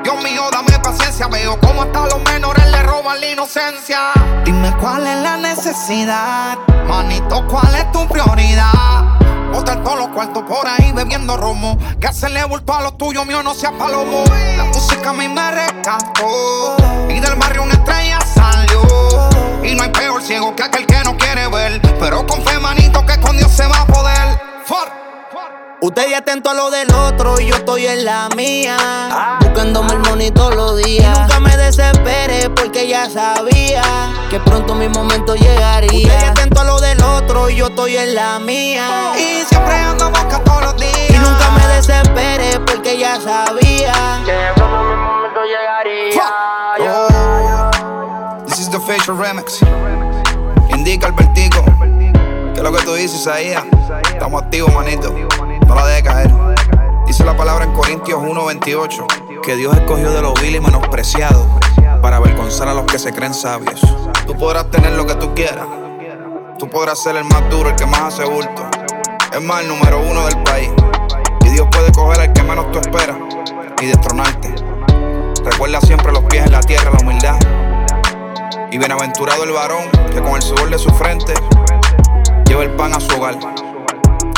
Dios 0.03 0.23
mío, 0.23 0.49
dame 0.51 0.79
paciencia. 0.79 1.27
Veo 1.27 1.59
cómo 1.59 1.83
hasta 1.83 2.07
los 2.07 2.23
menores 2.23 2.71
le 2.71 2.81
roban 2.81 3.19
la 3.19 3.27
inocencia. 3.27 3.99
Dime 4.43 4.75
cuál 4.77 5.05
es 5.05 5.21
la 5.21 5.37
necesidad. 5.37 6.57
Manito, 6.87 7.45
cuál 7.47 7.75
es 7.75 7.91
tu 7.91 8.07
prioridad. 8.07 9.12
Botar 9.53 9.83
todos 9.83 9.99
los 9.99 10.07
cuartos 10.09 10.43
por 10.43 10.67
ahí 10.67 10.91
bebiendo 10.93 11.37
romo. 11.37 11.77
Que 11.99 12.07
hacerle 12.07 12.43
bulto 12.45 12.73
a 12.73 12.81
los 12.81 12.97
tuyos, 12.97 13.25
mío, 13.25 13.43
no 13.43 13.53
sea 13.53 13.71
palomo. 13.71 14.23
La 14.57 14.63
música 14.65 15.11
a 15.11 15.13
mí 15.13 15.29
me 15.29 15.51
rescató. 15.51 16.75
Y 17.07 17.19
del 17.19 17.35
barrio 17.35 17.61
una 17.61 17.73
estrella 17.73 18.19
salió. 18.21 18.81
Y 19.63 19.75
no 19.75 19.83
hay 19.83 19.89
peor 19.89 20.23
ciego 20.23 20.55
que 20.55 20.63
aquel 20.63 20.87
que 20.87 21.03
no 21.03 21.15
quiere 21.17 21.47
ver. 21.49 21.79
Pero 21.99 22.25
con 22.25 22.43
fe, 22.43 22.57
manito, 22.57 23.05
que 23.05 23.19
con 23.19 23.37
Dios 23.37 23.51
se 23.51 23.67
va 23.67 23.81
a 23.81 23.85
poder. 23.85 24.41
For. 24.65 25.03
Usted 25.81 26.09
ya 26.09 26.19
atento 26.19 26.49
a 26.49 26.53
lo 26.53 26.71
del 26.71 26.89
otro 26.93 27.41
y 27.41 27.47
yo 27.47 27.55
estoy 27.55 27.85
en 27.87 28.05
la 28.05 28.29
mía. 28.37 29.37
Buscándome 29.41 29.91
el 29.91 29.99
money 29.99 30.31
todos 30.31 30.55
los 30.55 30.77
días. 30.77 31.15
Y 31.15 31.21
nunca 31.21 31.39
me 31.41 31.57
desespere 31.57 32.49
porque 32.49 32.87
ya 32.87 33.09
sabía 33.09 33.83
que 34.29 34.39
pronto 34.39 34.75
mi 34.75 34.87
momento 34.87 35.35
llegaría. 35.35 36.07
Usted 36.07 36.31
y 37.49 37.55
yo 37.55 37.67
estoy 37.67 37.97
en 37.97 38.15
la 38.15 38.39
mía. 38.39 39.13
Y 39.17 39.43
siempre 39.45 39.75
ando 39.75 40.09
busca 40.09 40.39
todos 40.43 40.63
los 40.63 40.77
días. 40.77 41.09
Y 41.09 41.13
nunca 41.13 41.51
me 41.51 41.67
desespere 41.75 42.59
porque 42.65 42.97
ya 42.97 43.19
sabía 43.19 44.21
que 44.25 44.33
pronto 44.55 44.83
mi 44.83 44.95
momento 44.95 45.41
llegaría. 45.43 46.21
Oh, 46.79 48.45
this 48.45 48.59
is 48.59 48.69
the 48.69 48.79
facial 48.79 49.17
remix. 49.17 49.59
Indica 50.69 51.07
el 51.07 51.13
vertigo. 51.13 51.63
Que 52.53 52.59
es 52.59 52.63
lo 52.63 52.71
que 52.71 52.83
tú 52.83 52.93
dices, 52.93 53.19
Isaías. 53.19 53.63
Estamos 54.11 54.43
activos, 54.43 54.73
manito. 54.73 55.13
No 55.67 55.75
la 55.75 55.85
dejes 55.87 56.03
caer. 56.03 56.31
Dice 57.05 57.23
la 57.25 57.35
palabra 57.35 57.65
en 57.65 57.73
Corintios 57.73 58.19
1:28 58.21 59.41
que 59.41 59.55
Dios 59.55 59.75
escogió 59.75 60.11
de 60.11 60.21
los 60.21 60.39
vil 60.41 60.55
y 60.55 60.59
menospreciados 60.59 61.45
para 62.01 62.17
avergonzar 62.17 62.67
a 62.67 62.73
los 62.73 62.85
que 62.85 62.97
se 62.97 63.13
creen 63.13 63.33
sabios. 63.33 63.81
Tú 64.25 64.37
podrás 64.37 64.71
tener 64.71 64.93
lo 64.93 65.05
que 65.05 65.15
tú 65.15 65.33
quieras. 65.35 65.82
Tú 66.59 66.69
podrás 66.69 67.01
ser 67.01 67.15
el 67.15 67.23
más 67.25 67.49
duro, 67.49 67.69
el 67.69 67.75
que 67.75 67.85
más 67.85 68.13
hace 68.13 68.25
bulto. 68.25 68.67
Es 69.33 69.41
más, 69.41 69.61
el 69.61 69.67
número 69.67 69.99
uno 69.99 70.25
del 70.25 70.41
país. 70.43 70.69
Y 71.45 71.49
Dios 71.49 71.67
puede 71.71 71.91
coger 71.91 72.21
al 72.21 72.33
que 72.33 72.43
menos 72.43 72.71
tú 72.71 72.79
esperas 72.79 73.17
y 73.81 73.87
destronarte. 73.87 74.53
Recuerda 75.43 75.81
siempre 75.81 76.11
los 76.11 76.23
pies 76.25 76.45
en 76.45 76.51
la 76.51 76.61
tierra, 76.61 76.91
la 76.91 76.99
humildad. 76.99 77.39
Y 78.71 78.77
bienaventurado 78.77 79.43
el 79.43 79.51
varón 79.51 79.89
que 80.11 80.21
con 80.21 80.35
el 80.35 80.41
sudor 80.41 80.69
de 80.69 80.77
su 80.77 80.89
frente 80.91 81.33
lleva 82.45 82.63
el 82.63 82.71
pan 82.71 82.93
a 82.93 82.99
su 82.99 83.15
hogar 83.15 83.37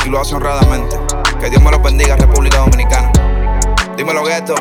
y 0.04 0.08
lo 0.08 0.20
hace 0.20 0.34
honradamente. 0.34 0.98
Que 1.40 1.50
Dios 1.50 1.62
me 1.62 1.70
los 1.70 1.82
bendiga, 1.82 2.16
República 2.16 2.58
Dominicana. 2.58 3.12
Dímelo, 3.96 4.24
Gueto. 4.24 4.54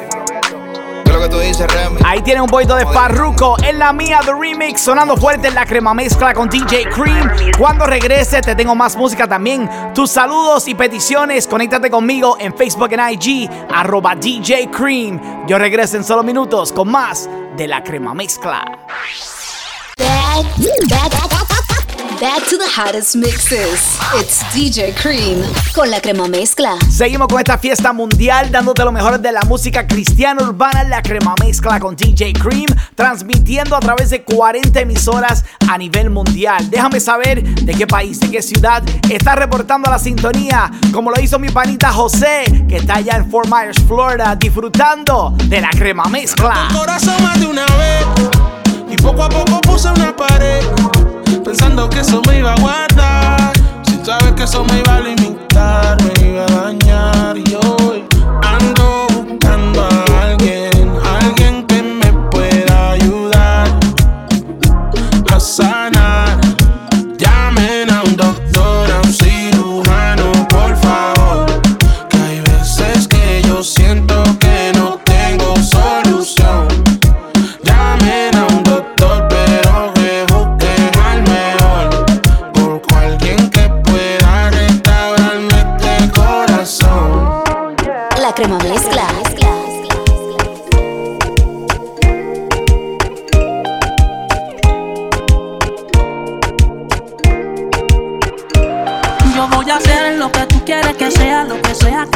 ¿Qué 1.26 1.30
es 1.30 1.34
lo 1.34 1.40
que 1.40 1.44
tú 1.44 1.50
dices, 1.50 1.68
Remy? 1.68 2.02
Ahí 2.06 2.22
tiene 2.22 2.42
un 2.42 2.48
poquito 2.48 2.76
de 2.76 2.86
Farruko 2.86 3.56
en 3.64 3.80
la 3.80 3.92
mía 3.94 4.20
de 4.24 4.32
remix, 4.32 4.82
sonando 4.82 5.18
fuerte 5.18 5.48
en 5.48 5.56
la 5.56 5.66
crema 5.66 5.94
mezcla 5.94 6.34
con 6.34 6.50
DJ 6.50 6.90
Cream. 6.90 7.32
Cuando 7.58 7.88
regrese, 7.88 8.42
te 8.42 8.56
tengo 8.56 8.76
más 8.76 8.96
música 8.96 9.28
también. 9.28 9.68
Tus 9.96 10.12
saludos 10.12 10.68
y 10.68 10.76
peticiones, 10.76 11.48
conéctate 11.48 11.90
conmigo 11.90 12.38
en 12.40 12.56
Facebook 12.56 12.90
en 12.92 13.00
IG, 13.14 13.50
arroba 13.74 14.16
DJ 14.16 14.70
Cream. 14.70 15.48
Yo 15.48 15.58
regreso 15.58 15.98
en 15.98 16.04
solo 16.04 16.22
minutos 16.22 16.72
con 16.72 16.92
más 16.92 17.28
de 17.58 17.68
la 17.68 17.84
crema 17.84 18.14
mezcla. 18.14 18.64
Back, 22.26 22.48
to 22.50 22.58
the 22.58 22.68
hottest 22.68 23.16
mixes. 23.16 24.00
It's 24.16 24.42
DJ 24.52 24.96
Cream 24.96 25.44
con 25.76 25.92
la 25.92 26.02
crema 26.02 26.28
mezcla. 26.28 26.76
Seguimos 26.90 27.28
con 27.28 27.38
esta 27.38 27.60
fiesta 27.60 27.94
mundial, 27.94 28.50
dándote 28.50 28.84
lo 28.84 28.92
mejor 28.92 29.20
de 29.20 29.32
la 29.32 29.42
música 29.42 29.86
cristiana 29.86 30.42
urbana, 30.42 30.84
la 30.86 31.04
crema 31.04 31.36
mezcla 31.40 31.80
con 31.80 31.96
DJ 31.96 32.34
Cream, 32.34 32.66
transmitiendo 32.96 33.76
a 33.76 33.80
través 33.80 34.10
de 34.10 34.24
40 34.24 34.80
emisoras 34.80 35.46
a 35.70 35.78
nivel 35.78 36.10
mundial. 36.10 36.68
Déjame 36.72 37.00
saber 37.00 37.44
de 37.44 37.74
qué 37.76 37.86
país, 37.86 38.20
de 38.20 38.32
qué 38.32 38.42
ciudad 38.42 38.82
está 39.08 39.36
reportando 39.36 39.92
la 39.92 40.00
sintonía, 40.00 40.72
como 40.92 41.12
lo 41.12 41.22
hizo 41.22 41.38
mi 41.38 41.50
panita 41.50 41.92
José, 41.92 42.46
que 42.68 42.78
está 42.78 42.96
allá 42.96 43.18
en 43.18 43.30
Fort 43.30 43.48
Myers, 43.48 43.78
Florida, 43.88 44.36
disfrutando 44.36 45.36
de 45.44 45.62
la 45.62 45.70
crema 45.70 46.06
mezcla. 46.06 46.70
Corazón 46.74 47.22
más 47.22 47.40
de 47.40 47.46
una 47.46 47.66
vez 47.78 48.04
y 48.90 48.96
poco 48.96 49.22
a 49.22 49.30
poco 49.30 49.62
puse 49.62 49.90
una 49.90 50.16
pared 50.16 50.64
pensando 51.44 51.90
que 51.90 52.00
eso 52.00 52.22
me 52.28 52.40
iba 52.40 52.54
a 52.54 52.60
guardar. 52.60 53.54
Si 53.84 54.04
sabes 54.04 54.34
que 54.34 54.44
eso 54.44 54.64
me 54.66 54.80
iba 54.80 54.96
a 54.96 55.00
limitar, 55.00 55.98
me 56.04 56.30
iba 56.30 56.46
a 56.46 56.62
dañar. 56.64 57.38
Yo 57.38 57.85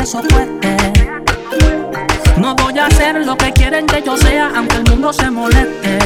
eso. 0.02 0.22
No 2.38 2.56
voy 2.56 2.78
a 2.80 2.86
hacer 2.86 3.26
lo 3.26 3.36
que 3.38 3.52
quieren 3.52 3.86
que 3.86 4.02
yo 4.02 4.16
sea, 4.18 4.52
aunque 4.56 4.78
el 4.78 4.84
mundo 4.90 5.12
se 5.14 5.30
moleste. 5.30 5.98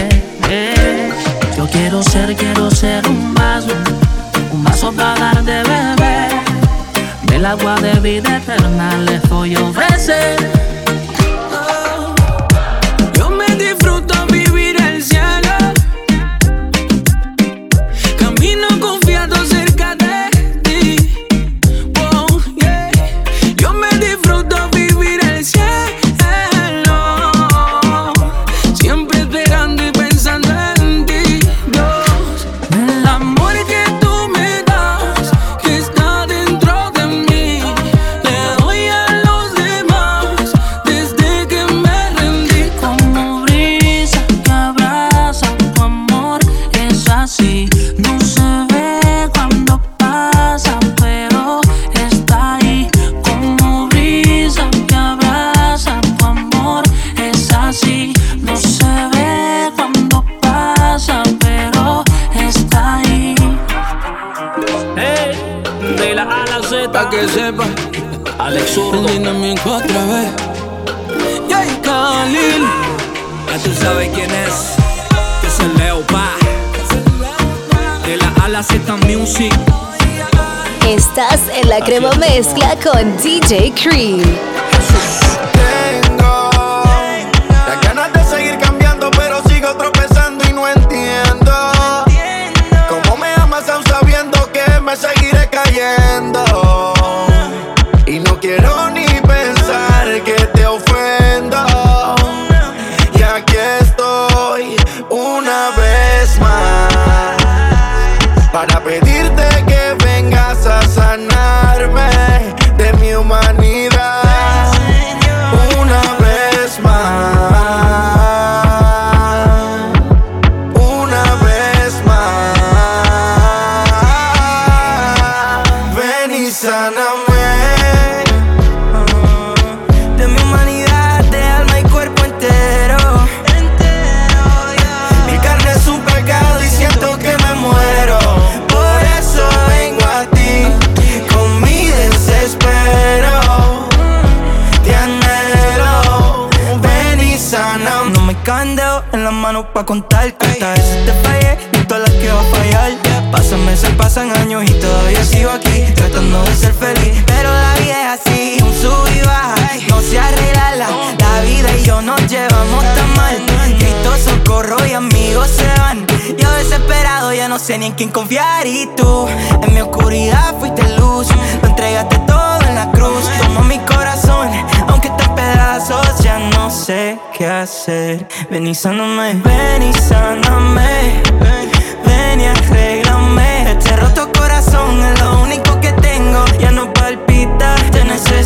Eh, 0.49 1.09
Yo 1.55 1.67
quiero 1.67 2.01
ser, 2.03 2.35
quiero 2.35 2.71
ser 2.71 3.07
un 3.07 3.33
vaso, 3.33 3.67
un 4.51 4.63
vaso 4.63 4.91
para 4.91 5.15
dar 5.19 5.43
de 5.43 5.63
beber. 5.63 6.31
Del 7.27 7.45
agua 7.45 7.75
de 7.79 7.99
vida 7.99 8.37
eterna 8.37 8.97
les 8.97 9.21
voy 9.29 9.55
a 9.55 9.61
ofrecer. 9.61 10.37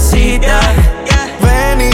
see 0.08 0.38
that. 0.38 1.38
Ven 1.42 1.82
y 1.82 1.92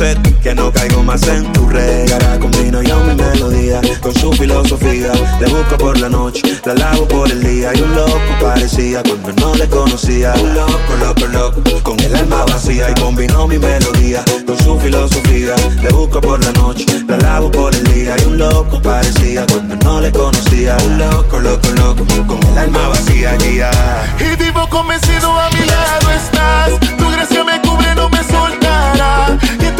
set 0.00 0.18
Que 0.42 0.54
no 0.54 0.72
caigo 0.72 1.02
más 1.02 1.22
en 1.28 1.52
tu 1.52 1.68
red 1.68 2.08
Cara 2.08 2.38
yo 2.82 3.04
mi 3.04 3.14
melodía 3.14 3.80
Con 4.00 4.14
su 4.14 4.32
filosofía. 4.32 5.12
Le 5.40 5.46
busco 5.46 5.76
por 5.76 5.98
la 5.98 6.08
noche 6.08 6.42
La 6.64 6.74
lavo 6.74 7.06
por 7.06 7.30
el 7.30 7.42
día. 7.42 7.72
Y 7.74 7.80
un 7.82 7.94
loco 7.94 8.32
parecía 8.40 9.02
Cuando 9.02 9.32
no 9.40 9.54
le 9.54 9.68
conocía. 9.68 10.32
Un 10.34 10.54
loco, 10.54 10.92
loco, 11.00 11.26
loco 11.26 11.82
Con 11.82 12.00
el 12.00 12.14
alma 12.16 12.44
vacía. 12.46 12.90
Y 12.90 13.00
combinó 13.00 13.46
mi 13.46 13.58
melodía 13.58 14.24
Con 14.46 14.56
su 14.58 14.78
filosofía. 14.80 15.54
Le 15.82 15.88
busco 15.90 16.20
por 16.20 16.42
la 16.44 16.52
noche 16.52 16.86
La 17.06 17.16
lavo 17.18 17.50
por 17.50 17.74
el 17.74 17.84
día. 17.92 18.16
Y 18.22 18.26
un 18.26 18.38
loco 18.38 18.80
parecía 18.80 19.44
Cuando 19.46 19.76
no 19.84 20.00
le 20.00 20.10
conocía. 20.10 20.76
Un 20.86 20.98
loco, 20.98 21.38
loco, 21.38 21.68
loco 21.76 22.04
Con 22.26 22.42
el 22.52 22.58
alma 22.58 22.88
vacía, 22.88 23.36
guía. 23.36 23.70
Y 24.18 24.36
vivo 24.42 24.66
convencido 24.68 25.38
a 25.38 25.50
mi 25.50 25.64
lado 25.66 26.10
estás. 26.12 26.96
Tu 26.96 27.10
gracia 27.10 27.44
me 27.44 27.60
cubre, 27.60 27.94
no 27.94 28.08
me 28.08 28.22
soltará. 28.24 29.38
Y 29.60 29.70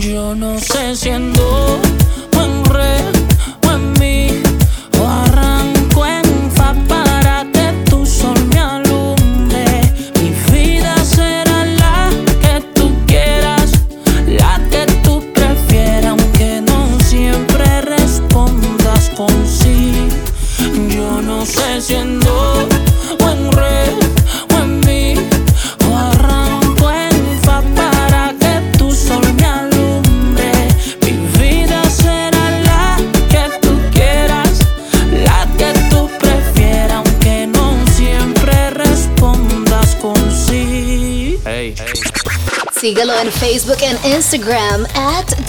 Yo 0.00 0.34
no 0.34 0.58
sé 0.58 0.96
si 0.96 1.10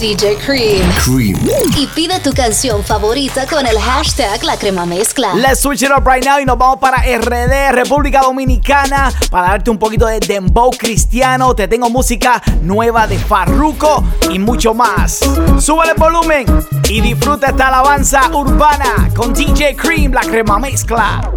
DJ 0.02 0.36
Cream. 0.44 0.82
Cream. 1.04 1.38
Y 1.76 1.86
pide 1.86 2.18
tu 2.18 2.32
canción 2.32 2.82
favorita 2.82 3.46
con 3.46 3.64
el 3.64 3.78
hashtag 3.78 4.42
La 4.42 4.56
Crema 4.56 4.84
Mezcla. 4.84 5.32
Let's 5.34 5.60
switch 5.60 5.82
it 5.82 5.92
up 5.96 6.04
right 6.04 6.24
now 6.24 6.40
y 6.40 6.44
nos 6.44 6.58
vamos 6.58 6.80
para 6.80 6.96
RD, 7.02 7.70
República 7.70 8.20
Dominicana, 8.20 9.12
para 9.30 9.50
darte 9.50 9.70
un 9.70 9.78
poquito 9.78 10.06
de 10.06 10.18
dembow 10.18 10.72
cristiano. 10.72 11.54
Te 11.54 11.68
tengo 11.68 11.88
música 11.88 12.42
nueva 12.62 13.06
de 13.06 13.16
Farruco 13.16 14.02
y 14.28 14.40
mucho 14.40 14.74
más. 14.74 15.20
Sube 15.60 15.88
el 15.88 15.94
volumen 15.96 16.46
y 16.88 17.00
disfruta 17.00 17.50
esta 17.50 17.68
alabanza 17.68 18.28
urbana 18.32 19.08
con 19.14 19.32
DJ 19.32 19.76
Cream, 19.76 20.12
La 20.12 20.22
Crema 20.22 20.58
Mezcla. 20.58 21.30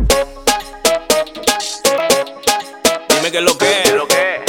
Dime 3.09 3.31
que 3.31 3.41
lo 3.41 3.55
que, 3.59 3.83
es 3.83 3.93
lo 3.93 4.07
que, 4.07 4.43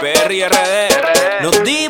PRRD, 0.00 1.42
nos 1.44 1.62
dimos 1.62 1.89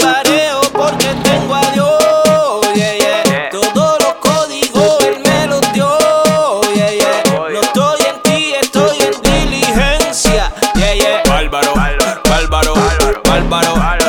bottle. 13.50 13.99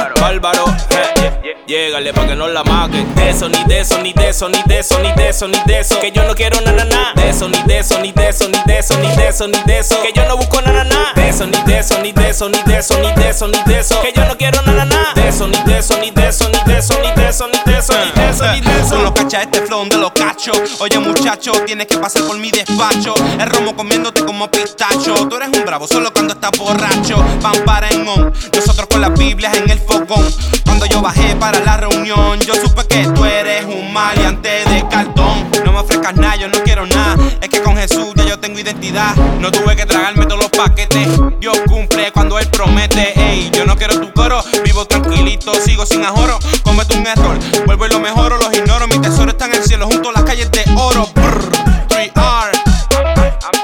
Llégale 1.71 2.11
pa' 2.11 2.27
que 2.27 2.35
no 2.35 2.49
la 2.49 2.65
maquen. 2.65 3.15
De 3.15 3.29
eso, 3.29 3.47
ni 3.47 3.63
de 3.63 3.79
eso, 3.79 3.97
ni 3.99 4.11
de 4.11 4.27
eso, 4.27 4.49
ni 4.49 4.61
de 4.63 4.79
eso, 4.79 4.99
ni 4.99 5.09
de 5.13 5.29
eso, 5.29 5.47
ni 5.47 5.57
de 5.65 5.79
eso. 5.79 5.97
Que 6.01 6.11
yo 6.11 6.21
no 6.25 6.35
quiero 6.35 6.59
na 6.59 6.73
na 6.73 6.83
na. 6.83 7.13
Eso, 7.23 7.47
ni 7.47 7.63
de 7.63 7.79
eso, 7.79 7.97
ni 8.01 8.11
de 8.11 8.27
eso, 8.27 8.49
ni 8.49 8.61
de 8.65 8.77
eso, 8.77 8.97
ni 8.97 9.07
de 9.15 9.27
eso, 9.29 9.47
ni 9.47 9.57
de 9.63 9.79
eso. 9.79 10.01
Que 10.01 10.11
yo 10.13 10.27
no 10.27 10.35
busco 10.35 10.61
na 10.63 10.73
na 10.73 10.83
na. 10.83 11.13
Eso, 11.15 11.45
ni 11.45 11.57
de 11.63 11.79
eso, 11.79 11.97
ni 12.01 12.11
de 12.11 12.29
eso, 12.29 12.49
ni 12.49 12.61
de 12.63 12.77
eso, 12.77 12.97
ni 12.99 13.13
de 13.13 13.29
eso, 13.29 13.47
ni 13.47 13.63
de 13.63 13.79
eso. 13.79 14.01
Que 14.01 14.11
yo 14.13 14.25
no 14.25 14.37
quiero 14.37 14.61
na 14.63 14.73
na 14.73 14.83
na. 14.83 15.13
De 15.15 15.29
eso, 15.29 15.47
ni 15.47 15.57
de 15.63 15.77
eso, 15.79 15.97
ni 15.97 16.11
de 16.11 16.27
eso, 16.27 16.49
ni 16.49 16.59
de 16.73 16.77
eso, 16.77 16.93
ni 17.01 17.09
de 17.15 17.29
eso, 17.29 17.47
ni 17.47 17.71
de 17.71 17.79
eso, 17.79 17.93
ni 17.93 18.21
de 18.21 18.29
eso, 18.29 18.51
ni 18.51 18.59
de 18.59 18.81
eso. 18.81 18.97
No 18.97 19.13
cacha 19.13 19.41
este 19.41 19.61
flow 19.61 19.85
de 19.87 19.95
los 19.95 20.11
cachos. 20.11 20.81
Oye 20.81 20.99
muchacho, 20.99 21.53
tienes 21.65 21.87
que 21.87 21.97
pasar 21.99 22.23
por 22.23 22.37
mi 22.37 22.51
despacho. 22.51 23.15
El 23.39 23.49
romo 23.49 23.77
comiéndote 23.77 24.25
como 24.25 24.51
pistacho. 24.51 25.13
Tú 25.29 25.37
eres 25.37 25.47
un 25.57 25.63
bravo 25.63 25.87
solo 25.87 26.11
cuando 26.11 26.33
estás 26.33 26.51
borracho. 26.57 27.15
Van 27.41 27.63
para 27.63 27.87
en 27.91 28.05
on. 28.09 28.33
Nosotros 28.53 28.87
con 28.87 28.99
las 28.99 29.17
Biblias 29.17 29.55
en 29.55 29.69
el 29.69 29.79
fogón. 29.79 30.29
Cuando 30.65 30.85
yo 30.85 31.01
bajé 31.01 31.33
para 31.37 31.60
la 31.65 31.77
reunión, 31.77 32.39
yo 32.39 32.53
supe 32.55 32.85
que 32.87 33.05
tú 33.13 33.25
eres 33.25 33.65
un 33.65 33.91
maleante 33.93 34.49
de 34.65 34.87
cartón. 34.89 35.49
No 35.65 35.71
me 35.71 35.79
ofrezcas 35.79 36.15
nada, 36.15 36.35
yo 36.35 36.47
no 36.47 36.59
quiero 36.63 36.85
nada. 36.85 37.15
Es 37.41 37.49
que 37.49 37.61
con 37.61 37.75
Jesús 37.77 38.13
ya 38.15 38.25
yo 38.25 38.39
tengo 38.39 38.59
identidad. 38.59 39.15
No 39.39 39.51
tuve 39.51 39.75
que 39.75 39.85
tragarme 39.85 40.25
todos 40.25 40.41
los 40.41 40.51
paquetes. 40.51 41.07
Dios 41.39 41.59
cumple 41.67 42.11
cuando 42.11 42.39
Él 42.39 42.47
promete. 42.47 43.13
Ey, 43.19 43.49
yo 43.51 43.65
no 43.65 43.75
quiero 43.75 43.99
tu 43.99 44.11
coro. 44.13 44.43
Vivo 44.63 44.85
tranquilito, 44.85 45.53
sigo 45.55 45.85
sin 45.85 46.03
ajoro. 46.05 46.39
Cometo 46.63 46.95
un 46.95 47.05
error, 47.05 47.37
vuelvo 47.65 47.85
y 47.85 47.89
lo 47.89 47.99
mejoro, 47.99 48.37
los 48.37 48.53
ignoro. 48.53 48.87
Mi 48.87 48.99
tesoro 48.99 49.31
está 49.31 49.45
en 49.45 49.55
el 49.55 49.63
cielo 49.63 49.87
junto 49.87 50.09
a 50.09 50.13
las 50.13 50.23
calles 50.23 50.49
de 50.51 50.63
oro. 50.75 51.09
Brr, 51.15 51.51
3R. 51.89 52.71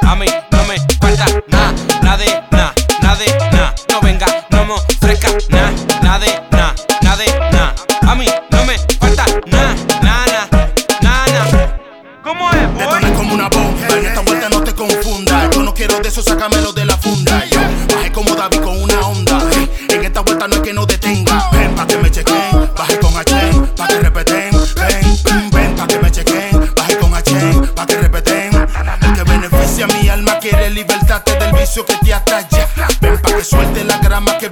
A 0.08 0.16
mí 0.16 0.26
no 0.52 0.64
me 0.66 0.78
falta 1.00 1.26
nada, 1.48 1.74
nada 2.02 2.18
de 2.18 2.44
nada, 2.52 2.74
nada 3.02 3.16
de 3.16 3.38
nada. 3.52 3.76
No 3.90 4.02
venga, 4.02 4.26
no 4.50 4.66
me 4.66 4.74
ofrezca 4.74 5.30
nada, 5.50 5.72
eso, 16.08 16.24
sácamelo 16.24 16.72
de 16.72 16.86
la 16.86 16.98
funda. 16.98 17.44
Yo 17.46 17.60
bajé 17.94 18.12
como 18.14 18.34
David 18.34 18.60
con 18.62 18.82
una 18.82 19.00
onda. 19.02 19.40
En 19.90 20.06
esta 20.06 20.22
vuelta 20.22 20.48
no 20.48 20.56
es 20.56 20.62
que 20.62 20.74
no 20.74 20.86
detenga. 20.86 21.50
Ven 21.52 21.76
pa' 21.76 21.86
que 21.86 21.98
me 21.98 22.10
chequen, 22.10 22.70
bajé 22.78 22.98
con 23.00 23.16
H, 23.18 23.52
pa' 23.76 23.88
que 23.88 24.00
repeten. 24.00 24.52
Ven, 24.52 25.18
ven, 25.24 25.50
ven 25.52 25.76
pa' 25.76 25.88
que 25.88 26.00
me 26.00 26.10
chequen, 26.10 26.74
bajé 26.76 26.98
con 26.98 27.14
H, 27.14 27.32
pa' 27.76 27.86
que 27.86 27.98
repeten. 27.98 28.56
El 29.02 29.14
que 29.14 29.24
beneficia 29.24 29.86
a 29.86 29.88
mi 29.90 30.08
alma 30.08 30.40
quiere 30.40 30.70
libertarte 30.70 31.38
del 31.38 31.52
vicio 31.52 31.86
que 31.86 31.96
te 31.96 32.14
atalla. 32.14 32.68
Ven 33.02 33.22
pa' 33.22 33.34
que 33.34 33.44
suelte 33.44 33.84
la 33.84 33.98
grama 33.98 34.38
que 34.38 34.50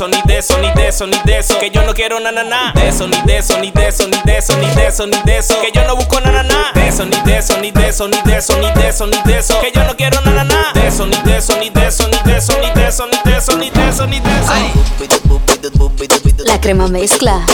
eso, 0.00 0.08
ni 0.08 0.22
de 0.22 0.38
eso, 0.38 0.56
ni 0.58 0.72
de 0.72 0.88
eso, 0.88 1.06
ni 1.06 1.18
de 1.18 1.18
eso, 1.18 1.26
ni 1.26 1.30
de 1.30 1.38
eso. 1.38 1.58
Que 1.58 1.70
yo 1.70 1.82
no 1.82 1.92
quiero 1.92 2.20
nada, 2.20 2.42
nada. 2.42 2.72
De 2.72 2.88
eso, 2.88 3.06
ni 3.06 3.20
de 3.26 3.36
eso, 3.36 3.58
ni 3.58 3.70
de 3.70 3.88
eso, 3.88 4.06
ni 4.08 4.16
de 4.24 4.38
eso, 4.38 4.56
ni 4.56 4.66
de 4.74 4.86
eso, 4.86 5.06
ni 5.06 5.22
de 5.24 5.36
eso. 5.36 5.60
Que 5.60 5.70
yo 5.72 5.84
no 5.86 5.94
busco 5.94 6.18
nada, 6.20 6.42
nada. 6.42 6.72
De 6.74 6.88
eso, 6.88 7.04
ni 7.04 7.20
de 7.20 7.36
eso, 7.36 7.58
ni 7.60 7.70
de 7.70 7.88
eso, 7.88 8.08
ni 8.08 8.16
de 8.22 8.36
eso, 8.38 8.56
ni 8.56 8.70
de 8.72 8.88
eso, 8.88 9.06
ni 9.06 9.22
de 9.22 9.38
eso. 9.38 9.60
Que 9.60 9.70
yo 9.72 9.84
no 9.84 9.94
quiero 9.96 10.18
nada, 10.22 10.44
nada. 10.44 10.72
De 10.72 10.86
eso, 10.86 11.06
ni 11.06 11.16
de 11.18 11.36
eso, 11.36 11.54
ni 11.58 11.68
de 11.68 11.86
eso, 11.86 12.08
ni 12.08 12.16
de 12.30 12.38
eso, 12.38 12.56
ni 12.62 12.70
de 12.70 12.88
eso, 12.88 13.06
ni 13.06 13.18
de 13.30 13.36
eso, 13.36 13.56
ni 13.58 13.70
de 13.70 13.88
eso, 13.88 14.06
ni 14.06 14.20
de 14.20 14.30
eso. 14.40 14.52
La 16.46 16.58
crema 16.60 16.88
mezcla. 16.88 17.44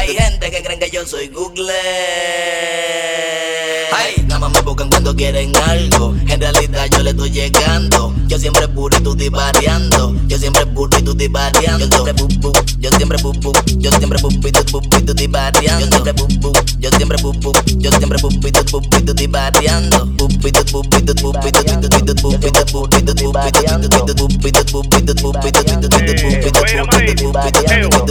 Hay 0.00 0.16
gente 0.16 0.50
que 0.50 0.62
creen 0.62 0.80
que 0.80 0.90
yo 0.90 1.06
soy 1.06 1.28
Google. 1.28 1.70
Quieren 5.16 5.52
algo. 5.68 6.12
En 6.28 6.40
realidad 6.40 6.86
yo 6.90 7.02
le 7.04 7.10
estoy 7.10 7.30
llegando. 7.30 8.12
Yo 8.26 8.36
siempre 8.36 8.66
puro 8.66 8.96
y 8.98 9.00
tú 9.00 9.16
variando. 9.30 10.14
Yo 10.26 10.38
siempre 10.38 10.66
puro 10.66 10.98
y 10.98 11.02
tú 11.02 11.14
variando. 11.30 11.86
Yo 11.86 11.94
siempre 11.94 12.14
pupu, 12.14 12.52
yo 12.78 12.90
siempre 12.90 13.18
pupu, 13.18 13.52
yo 13.78 13.90
siempre 13.92 14.18
tú 14.18 14.30
pupu 14.30 14.48
y 14.48 15.02
tú 15.02 15.14
variando. 15.30 15.84
Yo 15.84 16.02
siempre 16.02 16.12
pupu, 16.14 16.52
yo 16.78 16.90
siempre 16.90 17.18
pupu, 17.18 17.52
yo 17.78 17.90
siempre 17.90 18.18
pupu 18.18 18.48
y 18.48 18.52
tú 18.52 18.80
y 18.98 19.02
tú 19.02 19.30
variando. 19.30 20.16
Pupu 20.16 20.48
y 20.48 20.52
tú 20.52 20.64
tú 20.64 20.82
pupu 20.82 20.96
y 20.98 21.02
tú 21.02 21.14
tú 21.14 21.32
pupu 21.32 21.46
y 21.46 21.52
tú 21.52 21.62
tú 21.62 22.16
pupu 22.22 22.46
y 22.48 22.52
tú 22.52 22.64
pupu 22.64 22.96
y 22.98 23.02
tú 23.02 23.14
pupu 23.14 23.68
y 23.68 23.72
tú 23.72 23.94
tú 23.94 24.22
pupu 24.34 24.48
y 24.48 24.52
tú 24.52 25.14
tú 25.14 25.88
pupu 25.90 26.93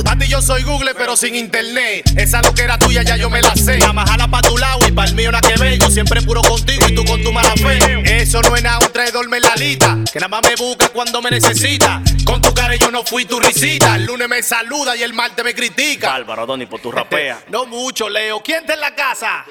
Papi, 0.03 0.27
yo 0.27 0.41
soy 0.41 0.63
Google, 0.63 0.93
pero 0.95 1.15
sin 1.15 1.35
internet. 1.35 2.03
Esa 2.17 2.41
lo 2.41 2.53
que 2.53 2.63
era 2.63 2.77
tuya, 2.77 3.03
ya 3.03 3.17
yo 3.17 3.29
me 3.29 3.41
la 3.41 3.55
sé. 3.55 3.79
La 3.79 3.93
majala 3.93 4.27
pa' 4.27 4.41
tu 4.41 4.57
lado 4.57 4.79
y 4.87 4.91
pa' 4.91 5.05
el 5.05 5.15
mío 5.15 5.31
la 5.31 5.41
que 5.41 5.55
ve. 5.59 5.77
Yo 5.77 5.89
siempre 5.89 6.21
puro 6.21 6.41
contigo 6.41 6.85
y 6.87 6.95
tú 6.95 7.03
con 7.05 7.21
tu 7.23 7.31
mala 7.31 7.53
fe. 7.55 8.21
Eso 8.21 8.41
no 8.41 8.55
es 8.55 8.63
nada, 8.63 8.79
un 8.79 8.91
traidor 8.91 9.27
me 9.29 9.39
la 9.39 9.55
lista. 9.55 9.97
Que 10.11 10.19
nada 10.19 10.29
más 10.29 10.41
me 10.43 10.55
busca 10.55 10.89
cuando 10.89 11.21
me 11.21 11.31
necesita. 11.31 12.01
Con 12.25 12.41
tu 12.41 12.53
cara 12.53 12.75
yo 12.75 12.91
no 12.91 13.03
fui 13.03 13.25
tu 13.25 13.39
risita. 13.39 13.95
El 13.95 14.05
lunes 14.05 14.29
me 14.29 14.41
saluda 14.43 14.95
y 14.95 15.03
el 15.03 15.13
martes 15.13 15.43
me 15.43 15.53
critica. 15.53 16.15
Álvaro, 16.15 16.45
Donny, 16.45 16.65
por 16.65 16.81
tu 16.81 16.91
rapea. 16.91 17.43
No 17.49 17.65
mucho, 17.65 18.09
Leo. 18.09 18.41
¿Quién 18.41 18.61
está 18.61 18.73
en 18.73 18.79
la 18.79 18.95
casa? 18.95 19.45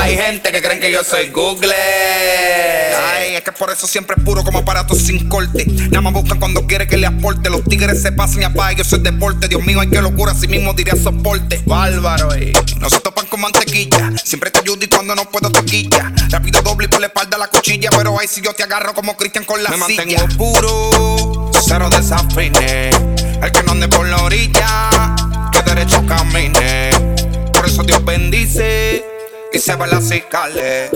Hay 0.00 0.16
gente 0.16 0.52
que 0.52 0.62
creen 0.62 0.80
que 0.80 0.92
yo 0.92 1.03
soy 1.04 1.28
Google. 1.30 1.74
Ay, 1.74 3.36
es 3.36 3.42
que 3.42 3.52
por 3.52 3.70
eso 3.70 3.86
siempre 3.86 4.16
es 4.18 4.24
puro 4.24 4.42
como 4.42 4.60
aparato 4.60 4.94
sin 4.94 5.28
corte. 5.28 5.64
Nada 5.66 6.00
más 6.00 6.12
buscan 6.12 6.38
cuando 6.38 6.66
quiere 6.66 6.86
que 6.86 6.96
le 6.96 7.06
aporte. 7.06 7.50
Los 7.50 7.64
tigres 7.64 8.00
se 8.00 8.12
pasan 8.12 8.42
y 8.42 8.44
apagan, 8.44 8.76
yo 8.76 8.84
soy 8.84 9.00
deporte. 9.00 9.48
Dios 9.48 9.62
mío, 9.64 9.80
ay, 9.80 9.88
qué 9.90 10.00
locura, 10.00 10.32
así 10.32 10.48
mismo 10.48 10.72
diría 10.72 10.94
soporte. 10.96 11.62
Bárbaro, 11.66 12.34
eh. 12.34 12.52
No 12.78 12.88
se 12.88 13.00
topan 13.00 13.26
con 13.26 13.40
mantequilla. 13.40 14.12
Siempre 14.22 14.50
te 14.50 14.60
ayudo 14.60 14.78
y 14.82 14.88
cuando 14.88 15.14
no 15.14 15.28
puedo 15.30 15.50
te 15.50 15.64
quilla. 15.64 16.12
Rápido 16.30 16.62
doble 16.62 16.86
y 16.86 16.88
por 16.88 17.00
la 17.00 17.08
espalda 17.08 17.36
la 17.36 17.48
cuchilla. 17.48 17.90
Pero 17.90 18.18
ahí 18.18 18.26
si 18.26 18.40
yo 18.40 18.52
te 18.54 18.62
agarro 18.62 18.94
como 18.94 19.16
Cristian 19.16 19.44
con 19.44 19.62
la 19.62 19.70
Me 19.70 19.86
silla. 19.86 20.04
mantengo 20.04 20.28
puro, 20.38 21.50
cero 21.66 21.88
desafine. 21.90 22.90
El 23.42 23.52
que 23.52 23.62
no 23.62 23.72
ande 23.72 23.88
por 23.88 24.06
la 24.06 24.22
orilla, 24.22 24.90
que 25.52 25.62
derecho 25.62 26.04
camine. 26.06 26.90
Por 27.52 27.66
eso 27.66 27.82
Dios 27.82 28.02
bendice 28.04 29.04
y 29.54 29.58
se 29.58 29.76
va 29.76 29.86
las 29.86 30.08
cicales. 30.08 30.90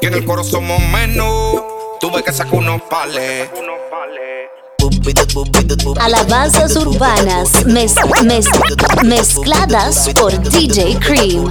Y 0.00 0.06
en 0.06 0.14
el 0.14 0.24
coro 0.24 0.44
somos 0.44 0.80
menos, 0.80 1.62
tuve 2.00 2.22
que 2.22 2.32
sacar 2.32 2.54
unos 2.54 2.80
pales. 2.82 3.50
Alabanzas 6.00 6.76
urbanas 6.76 7.64
mez- 7.66 7.94
mez- 8.22 9.02
mezcladas 9.04 10.08
por 10.20 10.38
DJ 10.50 10.98
Cream. 10.98 11.50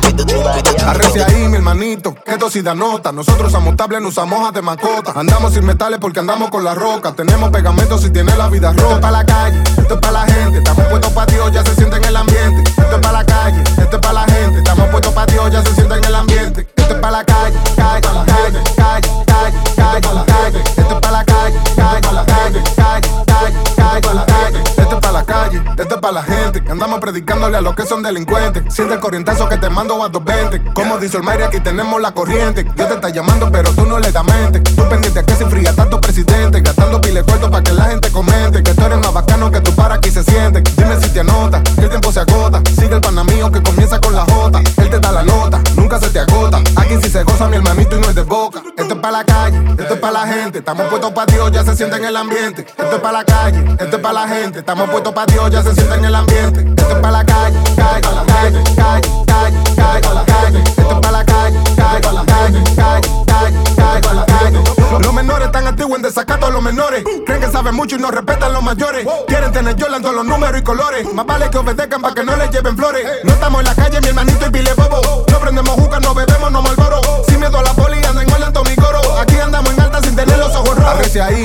Arrece 0.86 1.24
ahí, 1.24 1.48
mi 1.48 1.58
hermanito, 1.58 2.16
que 2.24 2.32
esto 2.34 2.50
sí 2.50 2.62
da 2.62 2.76
nota. 2.76 3.12
Nosotros 3.12 3.52
somos 3.52 3.76
tables, 3.76 4.02
no 4.02 4.10
usamos 4.10 4.40
hojas 4.40 4.54
de 4.54 4.62
mascota. 4.62 5.14
Andamos 5.16 5.54
sin 5.54 5.66
metales 5.66 6.00
porque 6.00 6.20
andamos 6.20 6.50
con 6.52 6.64
la 6.64 6.76
roca. 6.76 7.14
Tenemos 7.16 7.50
pegamento 7.50 7.98
si 7.98 8.12
tiene 8.12 8.36
la 8.38 8.48
vida 8.50 8.72
rota. 8.72 8.84
Esto 8.84 8.96
es 8.96 9.02
para 9.02 9.12
la 9.12 9.26
calle, 9.26 9.64
esto 9.82 9.94
es 9.96 10.00
para 10.00 10.12
la 10.14 10.26
gente. 10.34 10.58
Estamos 10.60 10.86
puestos 10.88 11.12
para 11.14 11.32
Dios, 11.34 11.52
ya 11.52 11.66
se 11.66 11.76
siente 11.76 11.98
en 11.98 12.06
el 12.06 12.16
ambiente. 12.16 12.70
Esto 12.70 12.96
es 12.96 13.02
para 13.02 13.12
la 13.12 13.26
calle, 13.26 13.64
esto 13.64 13.96
es 13.96 14.02
para 14.02 14.14
la 14.14 14.26
gente. 14.26 14.58
Estamos 14.60 14.90
Dios, 15.26 15.52
ya 15.52 15.62
se 15.62 15.74
siente 15.76 15.96
en 15.96 16.06
el 16.06 16.16
ambiente. 16.16 16.68
Esto 16.76 16.94
es 16.96 17.00
para 17.00 17.12
la 17.12 17.24
calle, 17.24 17.58
calle, 17.76 18.08
calle, 18.26 18.64
calle, 18.76 19.10
calle, 19.26 19.54
calle, 19.76 20.64
para 21.02 21.12
la 21.12 21.26
calle, 21.26 21.60
calle, 21.76 22.62
calle, 22.76 23.10
calle, 23.26 23.73
calle, 24.02 24.26
calle. 24.28 24.64
Esto 24.78 24.96
es 24.96 25.02
para 25.02 25.12
la 25.12 25.26
calle, 25.26 25.64
esto 25.78 25.96
es 25.96 26.02
para 26.02 26.14
la 26.14 26.24
gente. 26.24 26.64
Andamos 26.70 27.00
predicándole 27.00 27.58
a 27.58 27.62
los 27.62 27.76
que 27.76 27.86
son 27.86 28.04
delincuentes. 28.04 28.74
Siente 28.74 28.96
el 28.96 29.00
corrientazo 29.00 29.48
que 29.48 29.58
te 29.58 29.70
mando 29.70 30.04
a 30.04 30.10
220. 30.10 30.74
Como 30.74 30.98
dice 30.98 31.18
el 31.18 31.24
Mayra, 31.24 31.48
aquí 31.48 31.60
tenemos 31.60 32.02
la 32.02 32.12
corriente. 32.12 32.64
Dios 32.64 32.88
te 32.88 32.96
está 32.96 33.10
llamando, 33.10 33.52
pero 33.52 33.72
tú 33.72 33.86
no 33.86 34.00
le 34.00 34.12
das 34.12 34.26
mente. 34.26 34.60
Tú 34.60 34.88
pendiente 34.90 35.24
que 35.24 35.36
se 35.36 35.44
enfría 35.44 35.76
tanto 35.76 36.00
presidente. 36.00 36.62
Gastando 36.62 37.02
pile 37.02 37.24
corto 37.24 37.50
para 37.50 37.64
que 37.64 37.72
la 37.72 37.86
gente 37.86 38.12
comente. 38.12 38.64
Que 38.64 38.74
tú 38.74 38.86
eres 38.86 39.00
más 39.00 39.14
bacano 39.14 39.52
que 39.52 39.62
tu 39.62 39.74
para 39.76 39.96
aquí 39.96 40.10
se 40.10 40.24
siente. 40.24 40.62
Dime 40.62 41.00
si 41.00 41.10
te 41.10 41.20
anota, 41.22 41.62
que 41.64 41.82
el 41.82 41.90
tiempo 41.90 42.12
se 42.12 42.20
agota. 42.20 42.62
Sigue 42.80 42.96
el 42.96 43.02
pana 43.02 43.24
mío 43.24 43.52
que 43.52 43.62
comienza 43.62 44.00
con 44.00 44.16
la 44.16 44.26
J. 44.26 44.60
Él 44.78 44.90
te 44.90 45.00
da 45.00 45.12
la 45.12 45.24
nota, 45.24 45.62
nunca 45.76 46.00
se 46.00 46.10
te 46.10 46.20
agota. 46.20 46.58
Aquí 46.76 46.98
sí 47.02 47.10
se 47.10 47.24
goza 47.24 47.48
mi 47.48 47.58
hermanito 47.58 47.98
y 47.98 48.02
no 48.02 48.10
es 48.10 48.16
de 48.16 48.24
boca. 48.24 48.62
Esto 48.78 48.96
es 48.96 49.00
para 49.00 49.20
la 49.20 49.24
calle, 49.24 49.58
esto 49.78 49.94
es 49.94 50.00
para 50.00 50.14
la 50.14 50.28
gente. 50.28 50.60
Estamos 50.60 50.88
puestos 50.88 51.12
para 51.12 51.32
Dios, 51.32 51.52
ya 51.52 51.64
se 51.64 51.76
siente 51.76 51.98
en 51.98 52.06
el 52.06 52.18
ambiente. 52.18 52.62
Esto 52.62 52.96
es 52.96 53.02
para 53.02 53.20
la 53.20 53.24
calle, 53.24 53.64
esto 53.84 53.98
es 53.98 54.02
para 54.02 54.14
la 54.14 54.28
gente. 54.28 54.60
Estamos 54.60 54.90
puestos 54.90 55.14
para 55.14 55.32
Dios, 55.32 55.52
ya 55.52 55.62
se 55.62 55.74
siente 55.74 55.96
en 55.96 56.06
el 56.06 56.16
ambiente. 56.16 56.62
Esto 56.62 56.90
es 56.90 56.96
para 56.96 57.12
la 57.12 57.26
calle, 57.26 57.58
calle, 57.76 58.02
calle, 58.02 58.64
calle, 58.76 59.10
calle, 59.26 59.58
calle, 59.76 60.26
calle. 60.26 60.60
Esto 60.60 60.82
es 60.82 61.00
para 61.00 61.12
la 61.12 61.26
calle, 61.26 61.60
calle, 61.76 62.02
calle, 62.26 62.64
calle, 62.76 63.14
calle, 63.26 63.60
calle, 63.76 64.26
calle. 64.28 64.64
Los 65.00 65.14
menores 65.14 65.46
están 65.48 65.68
antiguos 65.68 65.98
en 65.98 66.04
desacato 66.04 66.46
a 66.46 66.50
los 66.50 66.62
menores. 66.62 67.04
Creen 67.26 67.42
que 67.42 67.52
saben 67.52 67.76
mucho 67.76 67.96
y 67.96 68.00
no 68.00 68.12
respetan 68.12 68.54
los 68.54 68.64
mayores. 68.64 69.08
Quieren 69.28 69.52
tener 69.52 69.76
todos 69.76 70.16
los 70.16 70.26
números 70.26 70.60
y 70.60 70.64
colores. 70.64 71.14
Más 71.14 71.26
vale 71.26 71.50
que 71.50 71.58
obedezcan 71.58 72.02
para 72.02 72.14
que 72.14 72.24
no 72.24 72.36
les 72.36 72.50
lleven 72.52 72.78
flores. 72.78 73.06
No 73.24 73.34
estamos 73.34 73.60
en 73.62 73.66
la 73.66 73.76
calle, 73.76 74.02
mi 74.02 74.08
hermanito 74.08 74.46
y 74.46 74.50
pile 74.50 74.74
bobo. 74.76 75.26
No 75.30 75.40
prendemos 75.40 75.76
juca, 75.76 76.00
no 76.00 76.14
bebemos, 76.14 76.52
no 76.52 76.62
malboro. 76.62 77.02
Sin 77.28 77.40
miedo 77.40 77.62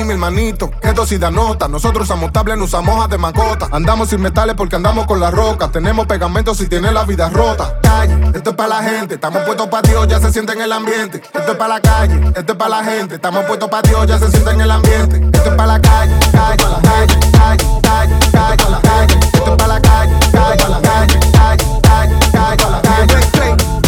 mi 0.09 0.13
hermanito, 0.13 0.71
que 0.81 0.91
dosis 0.93 1.19
de 1.19 1.29
nota. 1.31 1.67
Nosotros 1.67 2.05
usamos 2.05 2.31
tablet, 2.31 2.57
no 2.57 2.65
usamos 2.65 2.95
hojas 2.95 3.09
de 3.09 3.17
macota. 3.17 3.67
Andamos 3.71 4.09
sin 4.09 4.21
metales 4.21 4.55
porque 4.55 4.75
andamos 4.75 5.05
con 5.05 5.19
la 5.19 5.29
roca. 5.29 5.69
Tenemos 5.69 6.07
pegamento 6.07 6.55
si 6.55 6.67
tiene 6.67 6.91
la 6.91 7.03
vida 7.03 7.29
rota. 7.29 7.79
Calle, 7.81 8.15
esto 8.33 8.51
es 8.51 8.55
para 8.55 8.69
la 8.69 8.83
gente. 8.83 9.15
Estamos 9.15 9.43
puestos 9.43 9.67
para 9.67 9.87
Dios, 9.87 10.07
ya 10.07 10.19
se 10.19 10.31
siente 10.31 10.53
en 10.53 10.61
el 10.61 10.71
ambiente. 10.71 11.21
Esto 11.33 11.51
es 11.51 11.57
para 11.57 11.75
la 11.75 11.81
calle, 11.81 12.19
esto 12.35 12.51
es 12.53 12.57
para 12.57 12.69
la 12.69 12.83
gente. 12.83 13.15
Estamos 13.15 13.45
puestos 13.45 13.69
para 13.69 13.87
Dios, 13.87 14.07
ya 14.07 14.17
se 14.17 14.31
siente 14.31 14.51
en 14.51 14.61
el 14.61 14.71
ambiente. 14.71 15.17
Esto 15.17 15.49
es 15.49 15.55
para 15.55 15.73
la 15.73 15.81
calle, 15.81 16.13
calle, 16.31 16.63
calle, 16.81 17.19
calle, 17.31 17.65
calle, 17.83 18.15
calle, 18.31 18.79
calle. 18.81 19.19
Esto 19.33 19.51
es 19.51 19.57
para 19.57 19.67
la 19.67 19.81
calle, 19.81 20.13
calle, 20.31 20.63
calle, 20.81 21.19
calle, 21.31 22.15
calle, 22.31 22.81
calle, 22.81 23.29
calle. 23.31 23.79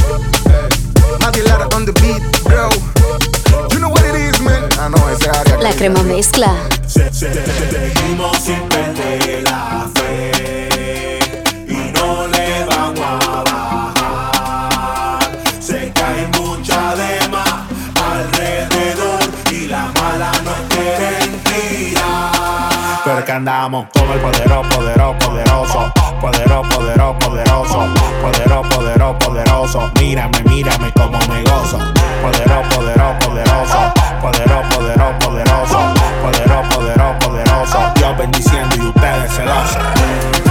Nadie 1.19 1.43
on 1.75 1.85
the 1.85 1.93
beat, 1.93 2.21
bro. 2.43 3.00
Cremo 5.77 6.03
Mezcla. 6.03 6.67
andamos 23.31 23.87
con 23.93 24.09
el 24.11 24.19
poderoso, 24.19 24.69
poderoso, 24.69 25.19
poderoso. 25.19 25.93
Poderoso, 26.19 26.69
poderoso, 26.69 27.19
poderoso. 27.19 27.93
Poderoso, 28.21 28.69
poderoso, 28.69 29.19
poderoso. 29.19 29.91
Mírame, 29.99 30.43
mírame 30.43 30.91
como 30.91 31.17
me 31.29 31.41
gozo. 31.43 31.79
Poderoso, 32.21 32.69
poderoso, 32.75 33.19
poderoso. 33.19 33.93
Poderoso, 34.21 34.69
poderoso, 34.69 35.19
poderoso. 35.19 35.79
Poderoso, 36.21 36.69
poderoso, 36.69 37.19
poderoso. 37.19 37.91
Dios 37.95 38.17
bendiciendo 38.17 38.75
y 38.75 38.81
ustedes 38.81 39.33
celosos. 39.33 40.50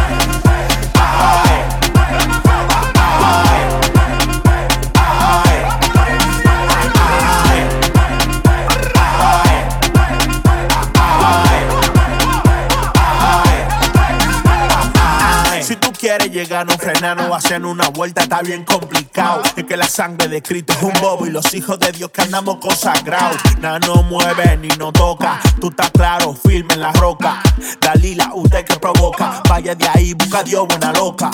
Quieres 16.19 16.33
llegar, 16.33 16.67
no 16.67 16.77
frenar, 16.77 17.17
no 17.17 17.33
hacer 17.33 17.65
una 17.65 17.89
vuelta, 17.89 18.23
está 18.23 18.43
bien 18.43 18.65
complicado. 18.65 19.10
Es 19.13 19.65
que 19.65 19.77
la 19.77 19.89
sangre 19.89 20.29
de 20.29 20.41
Cristo 20.41 20.73
es 20.73 20.83
un 20.83 20.93
bobo 21.01 21.27
y 21.27 21.31
los 21.31 21.53
hijos 21.55 21.79
de 21.81 21.91
Dios 21.91 22.11
que 22.11 22.23
andamos 22.23 22.59
consagrados. 22.59 23.39
Nada 23.61 23.81
no 23.81 24.05
mueve 24.05 24.57
ni 24.59 24.69
no 24.79 24.93
toca. 24.93 25.41
Tú 25.61 25.69
estás 25.71 25.91
claro, 25.91 26.33
firme 26.33 26.75
en 26.75 26.81
la 26.81 26.93
roca. 26.93 27.43
Dalila, 27.81 28.31
usted 28.35 28.65
que 28.65 28.77
provoca. 28.77 29.43
Vaya 29.49 29.75
de 29.75 29.89
ahí, 29.89 30.15
busca 30.15 30.39
a 30.39 30.43
Dios, 30.45 30.67
buena 30.69 30.93
loca. 30.93 31.31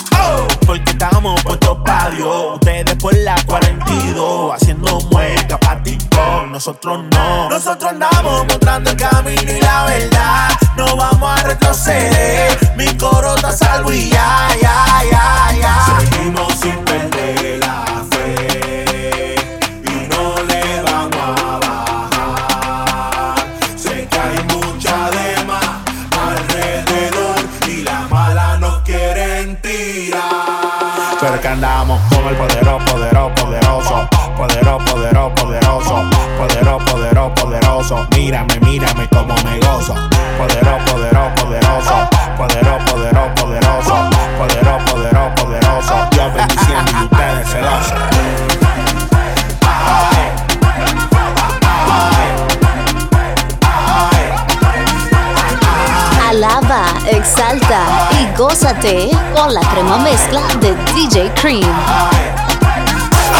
Porque 0.65 0.89
estamos 0.89 1.39
puestos 1.43 1.77
para 1.85 2.09
Dios. 2.09 2.55
Ustedes 2.55 2.95
por 2.95 3.15
la 3.15 3.35
42, 3.45 4.55
haciendo 4.55 4.99
mueca 5.11 5.59
pa' 5.59 5.81
TikTok. 5.83 6.47
Nosotros 6.49 7.03
no. 7.11 7.49
Nosotros 7.49 7.91
andamos 7.91 8.45
mostrando 8.47 8.89
el 8.89 8.97
camino 8.97 9.51
y 9.51 9.61
la 9.61 9.85
verdad. 9.85 10.49
No 10.75 10.95
vamos 10.95 11.39
a 11.39 11.43
retroceder. 11.43 12.73
Mi 12.75 12.87
coro 12.97 13.35
está 13.35 13.51
salvo 13.51 13.93
y 13.93 14.09
ya, 14.09 14.47
ya, 14.59 14.85
ya, 15.11 15.59
ya. 15.59 15.99
Seguimos 15.99 16.53
sin 16.59 16.75
perder 16.83 17.16
la 17.59 17.83
fe 18.11 19.35
y 19.83 20.07
no 20.07 20.23
le 20.43 20.63
vamos 20.81 21.41
a 21.41 21.59
bajar. 22.09 23.35
Sé 23.75 24.07
que 24.09 24.17
hay 24.17 24.37
mucha 24.53 25.09
dema 25.11 25.59
alrededor 26.27 27.37
y 27.67 27.81
la 27.83 28.07
mala 28.09 28.57
nos 28.59 28.79
quieren 28.83 29.57
tirar. 29.61 30.21
Pero 31.19 31.41
que 31.41 31.47
andamos 31.47 31.99
con 32.09 32.27
el 32.27 32.35
poderoso, 32.35 32.85
poderoso, 32.85 33.33
poderoso, 33.43 34.07
poderoso, 34.37 34.85
poderoso, 34.85 35.35
poderoso, 35.35 35.95
poderoso, 36.37 36.85
poderoso, 36.85 37.35
poderoso. 37.35 38.07
Mírame, 38.15 38.59
mírame 38.61 39.07
como 39.09 39.35
me 39.43 39.59
gozo. 39.59 39.93
Poderoso, 40.37 40.85
poderoso, 40.93 41.35
poderoso, 41.35 41.95
poderoso, 42.37 42.85
poderoso, 43.35 43.95
poderoso, 44.37 44.86
bendiciendo 46.33 46.91
y 46.91 47.03
ustedes 47.03 47.49
celosos. 47.49 48.37
Alaba, 56.29 56.83
exalta 57.09 57.83
y 58.19 58.37
gózate 58.37 59.09
con 59.33 59.53
la 59.53 59.61
crema 59.61 59.97
mezcla 59.99 60.41
de 60.59 60.75
DJ 60.93 61.31
Cream. 61.41 61.63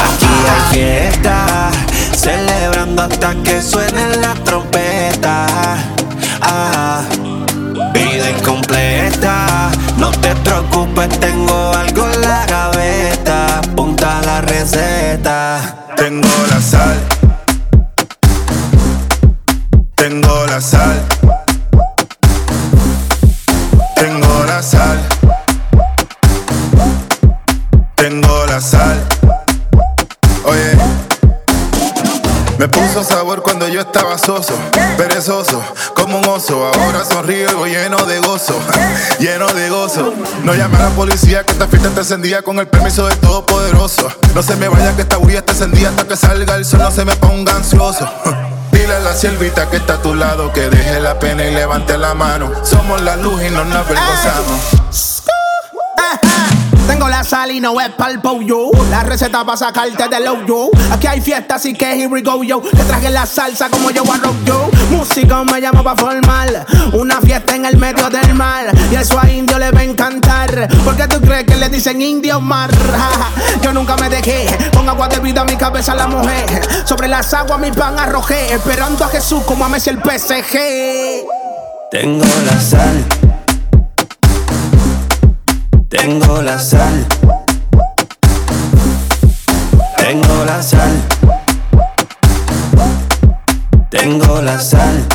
Aquí 0.06 0.26
hay 0.50 0.74
fiesta, 0.74 1.70
celebrando 2.16 3.04
hasta 3.04 3.36
que 3.44 3.62
suene 3.62 4.16
la 4.18 4.34
trompeta. 4.36 5.46
Ah, 6.42 7.02
vida 7.94 8.30
incompleta, 8.30 9.70
no 9.98 10.10
te 10.12 10.34
preocupes, 10.36 11.10
tengo 11.20 11.74
algo 11.76 12.10
en 12.10 12.22
la 12.22 12.46
gaveta. 12.46 12.67
Receta. 14.42 15.60
Tengo 15.96 16.28
la 16.50 16.62
sal. 16.62 16.98
Tengo 19.96 20.46
la 20.48 20.62
sal. 20.62 21.07
Yo 33.78 33.84
estaba 33.84 34.18
soso, 34.18 34.56
perezoso, 34.98 35.62
como 35.94 36.18
un 36.18 36.26
oso. 36.26 36.66
Ahora 36.66 37.06
sonrío 37.06 37.52
y 37.52 37.54
voy 37.54 37.70
lleno 37.70 38.08
de 38.08 38.20
gozo, 38.20 38.60
lleno 39.20 39.54
de 39.54 39.70
gozo. 39.70 40.16
No 40.44 40.56
llame 40.56 40.78
a 40.78 40.90
la 40.90 40.90
policía 40.90 41.44
que 41.44 41.52
esta 41.52 41.68
fiesta 41.68 41.90
está 41.90 42.02
encendida 42.02 42.42
con 42.42 42.58
el 42.58 42.68
permiso 42.68 43.06
del 43.06 43.16
Todopoderoso. 43.20 44.12
No 44.34 44.42
se 44.42 44.56
me 44.56 44.68
vaya 44.68 44.96
que 44.96 45.04
esta 45.04 45.18
bulla 45.18 45.40
está 45.40 45.52
encendida 45.52 45.90
hasta 45.90 46.08
que 46.08 46.18
salga 46.18 46.56
el 46.56 46.66
sol, 46.66 46.80
no 46.80 46.90
se 46.90 47.06
me 47.06 47.16
ponga 47.18 47.56
ansioso. 47.56 48.10
Dile 48.72 48.96
a 48.96 49.00
la 49.00 49.14
siervita 49.14 49.70
que 49.70 49.78
está 49.78 49.94
a 49.94 50.02
tu 50.02 50.16
lado 50.16 50.52
que 50.52 50.72
deje 50.72 51.00
la 51.00 51.20
pena 51.20 51.46
y 51.46 51.54
levante 51.54 52.00
la 52.00 52.16
mano. 52.16 52.52
Somos 52.64 53.00
la 53.04 53.16
luz 53.16 53.44
y 53.44 53.52
no 53.52 53.64
nos 53.64 53.76
avergonzamos. 53.76 55.22
Tengo 56.88 57.10
la 57.10 57.24
sal 57.24 57.52
y 57.52 57.60
no 57.60 57.80
es 57.82 57.90
pa'l 57.90 58.22
yo. 58.46 58.72
La 58.90 59.04
receta 59.04 59.44
para 59.44 59.58
sacarte 59.58 60.08
del 60.08 60.24
yo. 60.48 60.70
Aquí 60.92 61.08
hay 61.08 61.20
fiesta, 61.20 61.56
así 61.56 61.74
que 61.74 61.86
here 61.86 62.08
we 62.08 62.22
go 62.22 62.44
yo. 62.44 62.62
Te 62.62 62.84
traje 62.84 63.10
la 63.10 63.26
salsa 63.26 63.70
como 63.70 63.92
yo 63.92 64.04
a 64.12 64.18
rock 64.18 64.36
yo. 64.46 64.70
Músico 64.90 65.44
me 65.46 65.60
llamo 65.60 65.84
pa' 65.84 65.96
formar. 65.96 66.66
Una 66.94 67.20
fiesta 67.20 67.56
en 67.56 67.66
el 67.66 67.78
medio 67.78 68.10
del 68.10 68.34
mar. 68.34 68.72
Y 68.92 68.96
eso 68.96 69.20
a 69.20 69.30
indio 69.30 69.60
le 69.60 69.72
va 69.72 69.82
a 69.82 69.84
encantar. 69.84 70.70
¿Por 70.86 70.96
qué 70.96 71.08
tú 71.08 71.20
crees 71.20 71.44
que 71.46 71.56
le 71.56 71.70
dicen 71.70 72.02
indio 72.02 72.40
mar? 72.40 72.70
yo 73.62 73.74
nunca 73.74 73.98
me 73.98 74.10
dejé. 74.10 74.48
Con 74.74 74.88
agua 74.88 75.10
de 75.10 75.20
vida 75.20 75.42
a 75.42 75.46
mi 75.46 75.58
cabeza 75.58 75.94
la 75.94 76.08
mujer. 76.08 76.46
Sobre 76.86 77.08
las 77.08 77.34
aguas 77.34 77.60
mi 77.60 77.72
pan 77.72 78.00
arrojé. 78.00 78.54
Esperando 78.54 79.04
a 79.04 79.10
Jesús 79.10 79.44
como 79.44 79.66
a 79.66 79.70
Messi 79.70 79.90
el 79.90 79.98
PSG. 79.98 80.58
Tengo 81.92 82.26
la 82.46 82.62
sal. 82.62 83.27
Tengo 85.90 86.42
la 86.42 86.60
sal. 86.60 87.08
Tengo 89.98 90.44
la 90.44 90.62
sal. 90.62 90.92
Tengo 93.90 94.42
la 94.42 94.60
sal. 94.60 95.08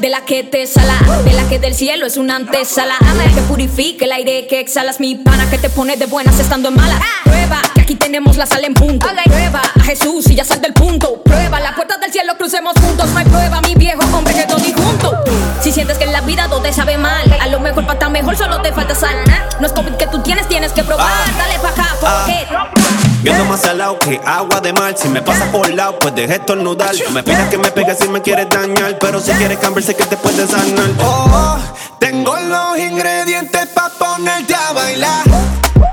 De 0.00 0.08
la 0.08 0.24
que 0.24 0.42
te 0.42 0.66
sala, 0.66 0.94
de 1.24 1.32
la 1.32 1.46
que 1.48 1.58
del 1.58 1.74
cielo 1.74 2.06
es 2.06 2.16
una 2.16 2.36
antesala. 2.36 2.94
La 3.00 3.34
que 3.34 3.42
purifica 3.42 4.06
el 4.06 4.12
aire 4.12 4.46
que 4.46 4.60
exhalas, 4.60 4.98
mi 4.98 5.14
pana 5.14 5.48
que 5.50 5.58
te 5.58 5.68
pone 5.68 5.96
de 5.96 6.06
buenas 6.06 6.38
estando 6.38 6.70
en 6.70 6.76
malas. 6.76 7.00
Prueba 7.24 7.60
que 7.74 7.82
aquí 7.82 7.94
tenemos 7.96 8.36
la 8.36 8.46
sal 8.46 8.64
en 8.64 8.74
punto. 8.74 9.06
Prueba 9.24 9.60
a 9.60 9.84
Jesús 9.84 10.30
y 10.30 10.34
ya 10.34 10.44
sal 10.44 10.60
del 10.60 10.72
punto. 10.72 11.22
Prueba 11.22 11.60
la 11.60 11.74
puerta 11.74 11.98
del 11.98 12.10
cielo, 12.10 12.34
crucemos 12.38 12.74
juntos. 12.80 13.08
No 13.10 13.18
hay 13.18 13.26
prueba, 13.26 13.60
mi 13.60 13.74
viejo 13.74 14.00
hombre 14.16 14.34
que 14.34 14.44
todo 14.44 14.58
junto. 14.58 15.24
Si 15.60 15.70
sientes 15.70 15.98
que 15.98 16.04
en 16.04 16.12
la 16.12 16.22
vida 16.22 16.48
todo 16.48 16.62
te 16.62 16.72
sabe 16.72 16.96
mal, 16.96 17.36
a 17.38 17.46
lo 17.48 17.60
mejor 17.60 17.82
para 17.82 17.94
estar 17.94 18.10
mejor 18.10 18.36
solo 18.36 18.62
te 18.62 18.72
falta 18.72 18.94
sal. 18.94 19.16
No 19.60 19.66
es 19.66 19.72
COVID 19.72 19.94
que 19.94 20.06
tú 20.06 20.22
tienes, 20.22 20.48
tienes 20.48 20.72
que 20.72 20.82
probar. 20.82 21.10
Dale 21.36 21.58
pa' 21.58 21.68
acá, 21.68 21.88
porque. 22.00 22.79
Viendo 23.22 23.44
más 23.44 23.60
salado 23.60 23.98
que 23.98 24.18
agua 24.24 24.60
de 24.60 24.72
mar. 24.72 24.94
Si 24.96 25.08
me 25.08 25.20
pasas 25.20 25.48
por 25.48 25.68
lado, 25.72 25.98
pues 25.98 26.14
puedes 26.14 26.30
estornudar. 26.30 26.94
No 27.04 27.10
me 27.10 27.22
pidas 27.22 27.48
que 27.50 27.58
me 27.58 27.70
pegues 27.70 27.98
si 27.98 28.08
me 28.08 28.22
quieres 28.22 28.48
dañar. 28.48 28.98
Pero 28.98 29.20
si 29.20 29.30
quieres 29.32 29.58
cambiar, 29.58 29.84
sé 29.84 29.94
que 29.94 30.04
te 30.04 30.16
puedes 30.16 30.50
sanar. 30.50 30.88
Oh, 31.00 31.26
oh 31.30 31.58
tengo 31.98 32.34
los 32.34 32.78
ingredientes 32.78 33.66
para 33.68 33.90
ponerte 33.90 34.54
a 34.54 34.72
bailar. 34.72 35.24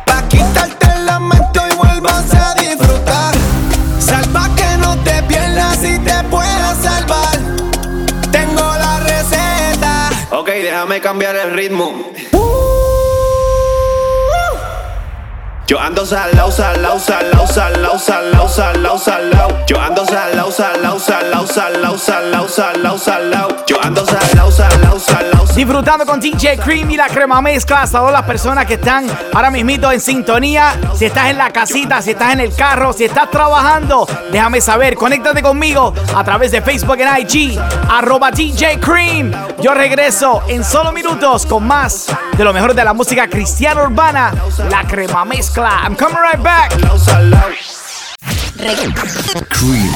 Pa' 0.06 0.28
quitarte 0.30 0.88
el 0.96 1.06
lamento 1.06 1.62
y 1.70 1.76
vuelvas 1.76 2.34
a 2.34 2.54
disfrutar. 2.56 3.36
Salva 4.00 4.50
que 4.56 4.78
no 4.78 4.98
te 5.04 5.22
pierdas 5.24 5.84
y 5.84 6.00
te 6.00 6.24
puedas 6.30 6.78
salvar. 6.82 7.40
Tengo 8.32 8.62
la 8.62 9.00
receta. 9.02 10.10
Ok, 10.32 10.48
déjame 10.48 11.02
cambiar 11.02 11.36
el 11.36 11.52
ritmo. 11.52 12.12
Yo 15.68 15.78
ando 15.78 16.06
salao, 16.06 16.50
salao, 16.50 16.98
salao, 16.98 17.46
salao, 17.46 18.00
salao, 18.00 18.48
salao, 18.48 18.98
salao. 18.98 19.66
Yo 19.68 19.78
ando 19.78 20.06
salao, 20.06 20.50
salao, 20.50 20.98
salao, 20.98 21.46
salao, 21.46 21.98
salao, 21.98 22.48
salao, 22.48 22.98
salao. 22.98 23.50
Yo 23.68 23.76
ando 23.84 24.06
salao, 24.06 24.50
salao, 24.50 24.98
salao. 24.98 25.46
Disfrutando 25.54 26.06
con 26.06 26.22
DJ 26.22 26.58
Cream 26.60 26.90
y 26.92 26.96
la 26.96 27.08
crema 27.08 27.42
mezcla 27.42 27.82
a 27.82 27.88
todas 27.88 28.14
las 28.14 28.24
personas 28.24 28.66
que 28.66 28.76
están 28.76 29.08
ahora 29.34 29.52
mismito 29.52 29.92
en 29.92 30.00
sintonía. 30.00 30.74
Si 30.96 31.04
estás 31.04 31.32
en 31.32 31.38
la 31.38 31.50
casita, 31.50 32.02
si 32.02 32.12
estás 32.12 32.32
en 32.32 32.40
el 32.40 32.56
carro, 32.56 32.94
si 32.94 33.04
estás 33.04 33.30
trabajando, 33.30 34.08
déjame 34.32 34.62
saber. 34.62 34.96
Conéctate 34.96 35.42
conmigo 35.42 35.94
a 36.16 36.24
través 36.24 36.52
de 36.52 36.62
Facebook 36.62 36.98
en 37.02 37.10
IG, 37.18 37.60
arroba 37.90 38.32
DJ 38.32 38.80
Cream. 38.80 39.34
Yo 39.60 39.74
regreso 39.74 40.44
en 40.48 40.64
solo 40.64 40.94
minutos 40.94 41.46
con 41.46 41.68
más 41.68 42.06
de 42.38 42.44
lo 42.46 42.54
mejor 42.54 42.74
de 42.74 42.86
la 42.86 42.94
música 42.94 43.28
cristiana 43.28 43.82
urbana, 43.82 44.32
la 44.70 44.84
crema 44.84 45.26
mezcla. 45.26 45.57
I'm 45.66 45.96
coming 45.96 46.18
right 46.18 46.42
back. 46.42 46.72
Cream. 49.50 49.92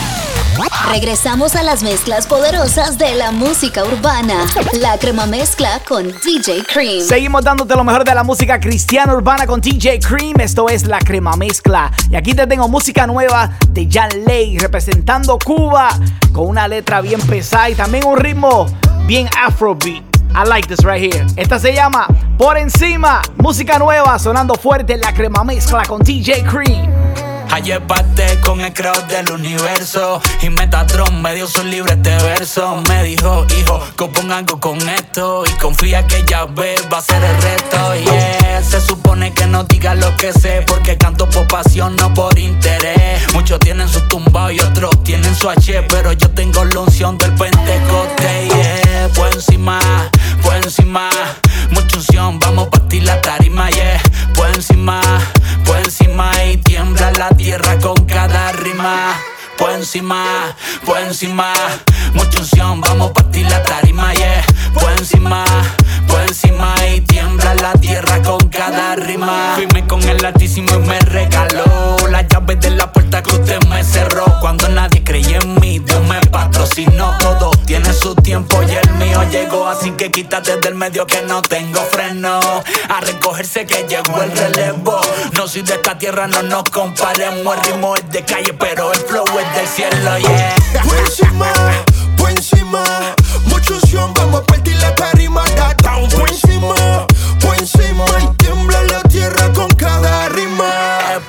Regresamos 0.91 1.55
a 1.55 1.63
las 1.63 1.83
mezclas 1.83 2.25
poderosas 2.27 2.97
de 2.97 3.15
la 3.15 3.31
música 3.31 3.83
urbana. 3.83 4.45
La 4.79 4.97
crema 4.97 5.25
mezcla 5.25 5.79
con 5.87 6.07
DJ 6.07 6.63
Cream. 6.63 7.05
Seguimos 7.05 7.43
dándote 7.43 7.75
lo 7.75 7.83
mejor 7.83 8.03
de 8.03 8.15
la 8.15 8.23
música 8.23 8.59
cristiana 8.59 9.13
urbana 9.13 9.45
con 9.45 9.61
DJ 9.61 9.99
Cream. 9.99 10.39
Esto 10.39 10.67
es 10.67 10.87
la 10.87 10.99
crema 10.99 11.35
mezcla. 11.35 11.91
Y 12.09 12.15
aquí 12.15 12.33
te 12.33 12.47
tengo 12.47 12.67
música 12.67 13.05
nueva 13.07 13.51
de 13.69 13.87
Jan 13.89 14.25
Ley 14.25 14.57
representando 14.57 15.37
Cuba 15.37 15.89
con 16.33 16.47
una 16.47 16.67
letra 16.67 17.01
bien 17.01 17.21
pesada 17.21 17.69
y 17.69 17.75
también 17.75 18.05
un 18.05 18.17
ritmo 18.17 18.65
bien 19.05 19.29
afrobeat. 19.37 20.10
I 20.33 20.43
like 20.47 20.67
this 20.67 20.83
right 20.85 21.01
here. 21.01 21.25
Esta 21.35 21.59
se 21.59 21.73
llama 21.73 22.07
Por 22.37 22.57
Encima. 22.57 23.21
Música 23.37 23.77
nueva 23.77 24.17
sonando 24.17 24.55
fuerte 24.55 24.97
la 24.97 25.13
crema 25.13 25.43
mezcla 25.43 25.83
con 25.85 26.01
DJ 26.01 26.43
Cream. 26.43 26.89
Ayer 27.51 27.81
parte 27.85 28.39
con 28.39 28.61
el 28.61 28.71
crowd 28.71 29.03
del 29.09 29.29
universo 29.29 30.21
Y 30.41 30.49
Metatron 30.49 31.21
me 31.21 31.35
dio 31.35 31.47
su 31.47 31.61
libre 31.65 31.95
este 31.95 32.15
verso 32.23 32.81
Me 32.87 33.03
dijo, 33.03 33.45
hijo, 33.59 33.83
compon 33.97 34.31
algo 34.31 34.57
con 34.57 34.77
esto 34.89 35.43
Y 35.45 35.51
confía 35.59 36.07
que 36.07 36.23
ya 36.25 36.45
ve, 36.45 36.75
va 36.91 36.99
a 36.99 37.01
ser 37.01 37.21
el 37.21 37.41
resto 37.41 37.95
Yeah, 38.05 38.40
se 38.59 38.81
supone 38.81 39.33
que 39.33 39.47
no 39.47 39.63
diga 39.63 39.95
lo 39.95 40.15
que 40.17 40.33
sé 40.33 40.63
Porque 40.67 40.97
canto 40.97 41.29
por 41.29 41.47
pasión, 41.47 41.95
no 41.95 42.13
por 42.13 42.37
interés. 42.37 43.21
Muchos 43.33 43.59
tienen 43.59 43.87
su 43.87 44.01
tumbao 44.07 44.51
y 44.51 44.59
otros 44.59 45.03
tienen 45.03 45.35
su 45.35 45.49
H 45.49 45.83
Pero 45.83 46.11
yo 46.13 46.29
tengo 46.31 46.65
la 46.65 46.79
unción 46.79 47.17
del 47.17 47.33
pentecoste 47.35 48.47
Yeah, 48.47 49.09
por 49.15 49.33
encima, 49.33 49.79
por 50.43 50.55
encima. 50.55 51.09
Mucha 51.69 51.97
unción, 51.97 52.39
vamos 52.39 52.67
a 52.67 52.71
partir 52.71 53.03
la 53.03 53.21
tarima 53.21 53.69
Yeah, 53.69 54.01
por 54.35 54.47
encima, 54.49 55.01
por 55.65 55.77
encima 55.77 56.31
Y 56.45 56.57
tiembla 56.57 57.11
la 57.11 57.29
tierra 57.29 57.77
con 57.79 57.95
cada 58.05 58.51
rima. 58.53 59.15
Por 59.57 59.71
encima, 59.73 60.55
por 60.85 60.97
encima, 60.97 61.53
mucha 62.15 62.39
unción, 62.39 62.81
vamos 62.81 63.11
a 63.11 63.13
partir 63.13 63.47
la 63.47 63.61
tarima, 63.61 64.11
yeah. 64.15 64.43
Por 64.73 64.91
encima, 64.93 65.45
por 66.07 66.21
encima 66.21 66.75
y 66.93 67.01
tiembla 67.01 67.55
la 67.55 67.73
tierra 67.73 68.21
con 68.21 68.39
cada 68.49 68.95
rima. 68.95 69.53
Fuime 69.55 69.85
con 69.87 70.01
el 70.03 70.23
altísimo 70.23 70.75
y 70.75 70.79
me 70.79 70.99
regaló 70.99 71.97
la 72.09 72.21
llave 72.23 72.55
de 72.55 72.71
la 72.71 72.91
puerta 72.91 73.21
que 73.21 73.35
usted 73.35 73.59
me 73.67 73.83
cerró. 73.83 74.25
Cuando 74.39 74.67
nadie 74.69 75.03
creía 75.03 75.37
en 75.37 75.59
mí, 75.59 75.79
Dios 75.79 76.01
me 76.07 76.19
patrocinó. 76.21 77.15
Todo 77.19 77.51
tiene 77.65 77.93
su 77.93 78.15
tiempo 78.15 78.61
y 78.63 78.71
el 78.71 78.89
mío 78.95 79.23
llegó. 79.29 79.67
Así 79.67 79.91
que 79.91 80.11
quítate 80.11 80.57
del 80.57 80.75
medio 80.75 81.05
que 81.05 81.21
no 81.23 81.41
tengo 81.41 81.81
freno. 81.91 82.39
A 82.89 83.01
recogerse 83.01 83.65
que 83.65 83.85
llegó 83.87 84.21
el 84.21 84.31
relevo. 84.31 84.99
No 85.37 85.47
soy 85.47 85.61
de 85.61 85.73
esta 85.73 85.97
tierra, 85.97 86.27
no 86.27 86.41
nos 86.43 86.63
comparemos. 86.63 87.57
El 87.57 87.63
ritmo 87.63 87.95
es 87.95 88.09
de 88.11 88.23
calle, 88.23 88.53
pero 88.53 88.91
el 88.93 88.99
flow 88.99 89.25
es 89.39 89.55
del 89.55 89.67
cielo, 89.67 90.17
yeah. 90.17 90.55
Por 92.21 92.29
encima, 92.29 92.83
mucha 93.45 93.73
unción, 93.73 94.13
vamos 94.13 94.41
a 94.41 94.43
partir 94.43 94.75
la 94.75 94.93
tarima, 94.93 95.41
da 95.55 95.73
down. 95.81 96.07
Por 96.09 96.29
encima, 96.29 96.75
por 97.41 97.57
encima, 97.57 98.05
y 98.21 98.35
tiembla 98.37 98.83
la 98.83 99.01
tierra 99.09 99.51
con 99.53 99.67
cada 99.69 100.29
rima. 100.29 100.69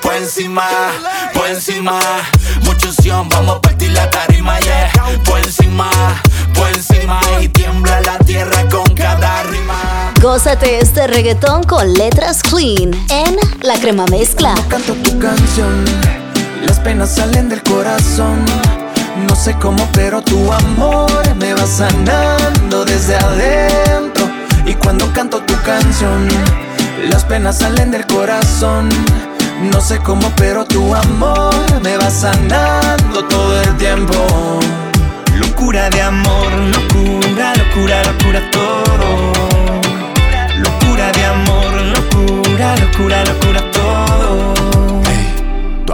Por 0.03 0.13
encima, 0.13 0.67
por 1.33 1.47
encima, 1.47 1.99
mucha 2.61 2.89
unción, 2.89 3.27
vamos 3.29 3.57
a 3.57 3.61
partir 3.61 3.91
la 3.91 4.07
tarima, 4.07 4.59
yeah. 4.59 4.91
Por 5.25 5.39
encima, 5.39 5.89
por 6.53 6.67
encima, 6.69 7.19
y 7.41 7.49
tiembla 7.49 7.99
la 8.01 8.19
tierra 8.19 8.69
con 8.69 8.85
cada 8.93 9.41
rima. 9.43 10.13
Gózate 10.21 10.79
este 10.79 11.07
reggaetón 11.07 11.63
con 11.63 11.91
letras 11.95 12.43
clean 12.43 12.93
en 13.09 13.37
la 13.61 13.79
crema 13.79 14.05
mezcla. 14.11 14.53
Canto 14.69 14.93
tu 14.93 15.17
canción, 15.17 15.85
las 16.67 16.79
penas 16.79 17.15
salen 17.15 17.49
del 17.49 17.63
corazón. 17.63 18.45
No 19.15 19.35
sé 19.35 19.53
cómo, 19.59 19.87
pero 19.93 20.21
tu 20.23 20.51
amor 20.51 21.35
me 21.35 21.53
va 21.53 21.65
sanando 21.67 22.83
desde 22.83 23.15
adentro. 23.15 24.25
Y 24.65 24.73
cuando 24.73 25.11
canto 25.13 25.39
tu 25.41 25.53
canción, 25.61 26.27
las 27.09 27.23
penas 27.23 27.59
salen 27.59 27.91
del 27.91 28.07
corazón. 28.07 28.89
No 29.71 29.81
sé 29.81 29.99
cómo, 29.99 30.31
pero 30.35 30.65
tu 30.65 30.95
amor 30.95 31.53
me 31.83 31.95
va 31.97 32.09
sanando 32.09 33.23
todo 33.25 33.61
el 33.61 33.77
tiempo. 33.77 34.59
Locura 35.35 35.89
de 35.91 36.01
amor, 36.01 36.51
locura, 36.51 37.53
locura, 37.55 38.03
locura 38.03 38.41
todo. 38.51 39.31
Locura 40.57 41.11
de 41.11 41.25
amor, 41.25 41.73
locura, 41.95 42.75
locura, 42.77 43.23
locura 43.25 43.71
todo. 43.71 43.82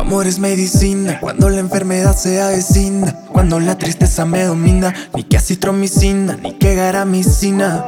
Amor 0.10 0.26
es 0.26 0.40
medicina 0.40 1.20
cuando 1.20 1.50
la 1.50 1.60
enfermedad 1.60 2.16
se 2.18 2.42
avecina. 2.42 3.14
Cuando 3.32 3.60
la 3.60 3.78
tristeza 3.78 4.26
me 4.26 4.44
domina, 4.44 4.92
ni 5.14 5.24
que 5.24 5.38
acitromicina, 5.38 6.36
ni 6.42 6.54
que 6.54 6.74
garamicina. 6.74 7.86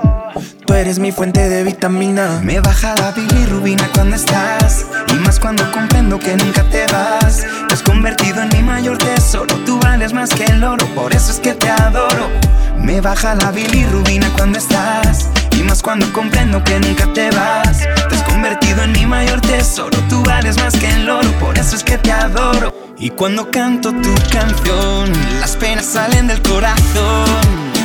Tú 0.67 0.75
eres 0.75 0.99
mi 0.99 1.11
fuente 1.11 1.49
de 1.49 1.63
vitamina. 1.63 2.39
Me 2.43 2.59
baja 2.59 2.93
la 2.93 3.11
bilirrubina 3.13 3.89
cuando 3.95 4.17
estás. 4.17 4.85
Y 5.07 5.15
más 5.15 5.39
cuando 5.39 5.63
comprendo 5.71 6.19
que 6.19 6.37
nunca 6.37 6.63
te 6.69 6.85
vas. 6.93 7.43
Te 7.67 7.73
has 7.73 7.81
convertido 7.81 8.43
en 8.43 8.49
mi 8.49 8.61
mayor 8.61 8.99
tesoro. 8.99 9.55
Tú 9.65 9.79
vales 9.79 10.13
más 10.13 10.29
que 10.29 10.45
el 10.45 10.63
oro, 10.63 10.85
por 10.93 11.15
eso 11.15 11.31
es 11.31 11.39
que 11.39 11.55
te 11.55 11.71
adoro. 11.71 12.29
Me 12.77 13.01
baja 13.01 13.33
la 13.33 13.49
bilirrubina 13.49 14.31
cuando 14.37 14.59
estás. 14.59 15.27
Y 15.57 15.63
más 15.63 15.81
cuando 15.81 16.05
comprendo 16.13 16.63
que 16.63 16.79
nunca 16.79 17.11
te 17.13 17.31
vas. 17.31 17.79
Te 17.79 18.15
convertido 18.41 18.81
en 18.81 18.91
mi 18.93 19.05
mayor 19.05 19.39
tesoro. 19.39 19.95
Tú 20.09 20.23
vales 20.23 20.57
más 20.57 20.75
que 20.75 20.89
el 20.89 21.07
oro, 21.07 21.29
por 21.39 21.55
eso 21.59 21.75
es 21.75 21.83
que 21.83 21.99
te 21.99 22.11
adoro. 22.11 22.73
Y 22.97 23.11
cuando 23.11 23.51
canto 23.51 23.91
tu 23.91 24.15
canción, 24.31 25.11
las 25.39 25.55
penas 25.55 25.85
salen 25.85 26.25
del 26.25 26.41
corazón. 26.41 27.27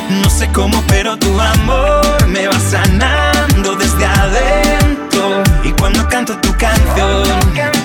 No 0.09 0.27
sé 0.31 0.49
cómo, 0.51 0.83
pero 0.87 1.15
tu 1.15 1.39
amor 1.39 2.27
me 2.27 2.47
va 2.47 2.59
sanando 2.59 3.75
desde 3.75 4.03
adentro. 4.03 5.43
Y 5.63 5.69
cuando 5.73 6.07
canto 6.09 6.35
tu 6.39 6.51
canción, 6.57 7.23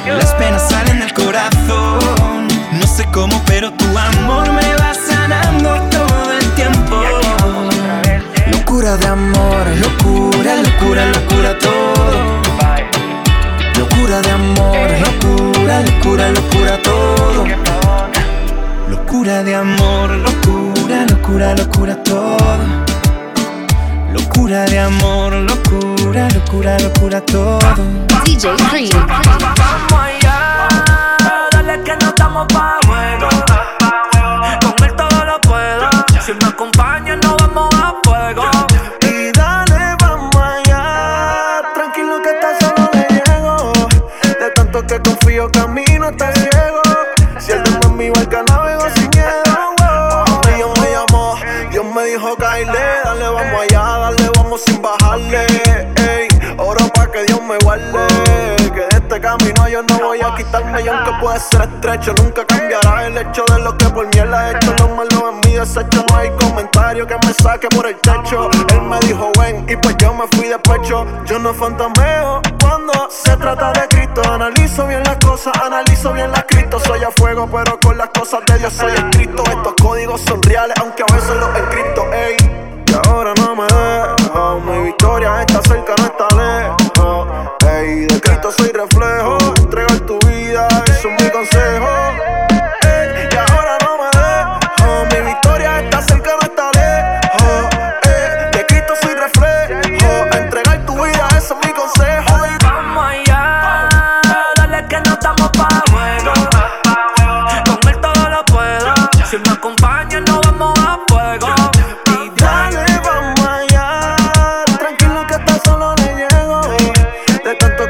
las 0.07 0.32
penas 0.36 0.66
salen 0.66 1.01
del 1.01 1.12
corazón. 1.12 2.49
No 2.73 2.86
sé 2.86 3.07
cómo, 3.12 3.39
pero 3.44 3.70
tu 3.74 3.99
amor 3.99 4.51
me 4.51 4.74
va 4.77 4.94
sanando 4.94 5.74
todo 5.90 6.32
el 6.32 6.51
tiempo. 6.53 7.03
Locura 8.51 8.97
de 8.97 9.07
amor, 9.09 9.66
locura, 9.77 10.57
locura, 10.57 11.05
locura 11.05 11.59
todo. 11.59 12.52
Locura 14.03 14.20
de 14.20 14.31
amor, 14.33 14.91
locura, 14.99 15.81
locura, 15.81 16.29
locura 16.31 16.83
todo. 16.83 17.47
Locura 18.91 19.45
de 19.45 19.55
amor, 19.55 20.11
locura, 20.11 21.07
locura, 21.09 21.55
locura 21.55 22.03
todo. 22.03 22.59
Locura 24.12 24.65
de 24.65 24.81
amor, 24.81 25.33
locura, 25.33 26.29
locura, 26.31 26.79
locura 26.81 27.20
todo. 27.20 27.70
DJ 28.24 28.51
Cream. 28.70 28.91
Vamos 29.07 29.93
allá, 29.93 30.69
dale 31.53 31.81
que 31.85 31.97
no 32.01 32.09
estamos 32.09 32.47
pa' 32.53 32.79
juego. 32.85 33.29
Con 34.62 34.85
él 34.85 34.97
todo 34.97 35.24
lo 35.24 35.41
puedo. 35.43 35.91
Si 36.20 36.33
me 36.33 36.47
acompañas, 36.47 37.19
no 37.23 37.41
me 59.82 59.94
este 59.94 60.02
camino 60.02 60.26
a 60.26 60.36
quitarme 60.36 60.82
y 60.82 60.88
aunque 60.88 61.12
puede 61.20 61.40
ser 61.40 61.62
estrecho, 61.62 62.14
nunca 62.22 62.44
cambiará 62.44 63.06
el 63.06 63.18
hecho 63.18 63.44
de 63.52 63.60
lo 63.60 63.76
que 63.76 63.86
por 63.86 64.06
mí 64.06 64.18
él 64.18 64.32
ha 64.34 64.50
hecho. 64.50 64.74
Lo 64.78 64.88
malo 64.88 65.30
en 65.30 65.40
mi 65.40 65.56
desecho, 65.56 66.04
no 66.09 66.16
hay 66.16 66.30
comentario 66.30 67.06
que 67.06 67.16
me 67.26 67.32
saque 67.34 67.68
por 67.68 67.86
el 67.86 67.96
techo. 67.96 68.50
Él 68.68 68.82
me 68.82 68.98
dijo 69.00 69.30
ven 69.38 69.66
y 69.68 69.76
pues 69.76 69.96
yo 69.98 70.14
me 70.14 70.26
fui 70.36 70.48
de 70.48 70.59
pecho. 70.59 71.06
Yo 71.26 71.38
no 71.38 71.52
fantameo 71.54 72.42
cuando 72.60 72.92
se 73.10 73.36
trata 73.36 73.72
de 73.72 73.88
Cristo. 73.88 74.22
Analizo 74.30 74.86
bien 74.86 75.02
las 75.04 75.16
cosas, 75.16 75.52
analizo 75.62 76.12
bien 76.12 76.30
las 76.30 76.44
Cristo. 76.44 76.78
Soy 76.80 77.02
a 77.02 77.10
fuego, 77.10 77.48
pero 77.50 77.78
con 77.80 77.96
las 77.98 78.09
cosas 78.09 78.40
de 78.46 78.59
Dios 78.59 78.72
soy 78.72 78.92
escrito. 78.92 79.42
Estos 79.44 79.74
códigos 79.80 80.20
son 80.20 80.42
reales, 80.42 80.76
aunque 80.80 81.02
a 81.02 81.14
veces 81.14 81.36
los 81.36 81.56
escrito, 81.56 82.12
ey. 82.12 82.36
Y 82.86 83.09
ahora 83.09 83.32
no 83.40 83.56
me 83.56 83.64
dejo, 83.64 84.60
mi 84.60 84.84
victoria 84.84 85.40
está 85.40 85.62
cerca, 85.62 85.94
no 85.98 86.04
está 86.04 86.28
lejos. 86.36 87.61
De 87.82 88.20
Cristo 88.20 88.52
soy 88.56 88.68
reflejo, 88.68 89.38
entregar 89.59 89.98
tu 90.06 90.16
vida, 90.20 90.68
eso 90.84 91.09
es 91.09 91.24
mi 91.24 91.30
consejo. 91.30 91.52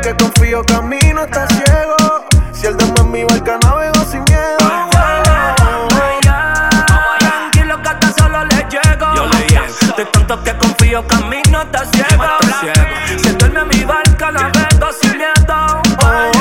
Que 0.03 0.17
confío, 0.17 0.65
camino 0.65 1.23
está 1.23 1.47
ciego. 1.47 1.97
Si 2.53 2.67
el 2.67 2.77
demo 2.77 2.95
es 2.97 3.05
mi 3.05 3.23
barca, 3.23 3.57
navego 3.63 4.05
sin 4.11 4.25
miedo. 4.25 4.59
Tranquilo 7.21 7.81
que 7.81 7.89
hasta 7.89 8.13
solo 8.19 8.45
le 8.45 8.67
llego. 8.69 9.15
Yo 9.15 9.27
le 9.27 9.47
llego. 9.47 9.97
De 9.97 10.05
tanto 10.07 10.43
que 10.43 10.59
confío, 10.59 11.07
camino 11.07 11.61
hasta 11.61 11.85
ciego. 11.93 12.25
Se 13.23 13.33
duerme 13.35 13.65
mi 13.67 13.85
barca, 13.85 14.33
navego 14.33 14.93
sin 15.01 15.17
miedo. 15.19 15.83
Oh, 16.03 16.33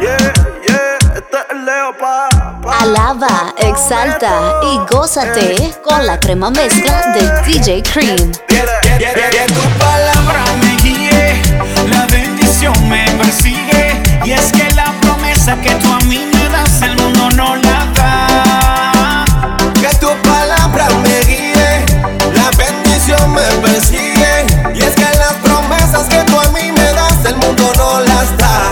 yeah, 0.00 0.16
yeah, 0.66 0.98
este 1.14 1.36
es 1.36 1.44
el 1.50 1.64
Leo 1.64 1.96
pa. 1.96 2.28
Alaba, 2.80 3.54
exalta 3.58 4.60
y 4.64 4.78
gózate 4.92 5.74
con 5.84 6.04
la 6.04 6.18
crema 6.18 6.50
mezcla 6.50 7.12
de 7.12 7.42
DJ 7.42 7.84
Cream. 7.84 8.32
Que 8.48 8.64
palabra 8.66 8.96
me 8.98 9.24
guíe, 9.78 9.95
la 12.56 12.62
bendición 12.62 12.88
me 12.88 13.04
persigue. 13.18 14.02
Y 14.24 14.32
es 14.32 14.52
que 14.52 14.72
la 14.74 14.92
promesa 15.00 15.56
que 15.60 15.74
tú 15.74 15.92
a 15.92 15.98
mí 16.00 16.26
me 16.32 16.48
das, 16.48 16.82
el 16.82 16.96
mundo 16.96 17.28
no 17.30 17.56
la 17.56 17.86
da. 17.94 19.24
Que 19.74 19.94
tu 19.96 20.08
palabra 20.22 20.88
me 21.02 21.20
guíe, 21.26 21.84
la 22.34 22.50
bendición 22.56 23.32
me 23.32 23.42
persigue. 23.66 24.46
Y 24.74 24.82
es 24.82 24.94
que 24.94 25.08
las 25.18 25.34
promesas 25.42 26.06
que 26.08 26.22
tú 26.24 26.40
a 26.40 26.48
mí 26.50 26.72
me 26.72 26.92
das, 26.92 27.24
el 27.24 27.36
mundo 27.36 27.72
no 27.76 28.00
las 28.00 28.36
da. 28.38 28.70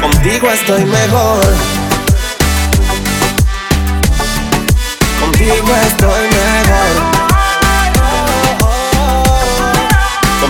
Contigo 0.00 0.50
estoy 0.50 0.84
mejor. 0.84 1.46
Contigo 5.20 5.74
estoy 5.86 6.22
mejor. 6.22 7.18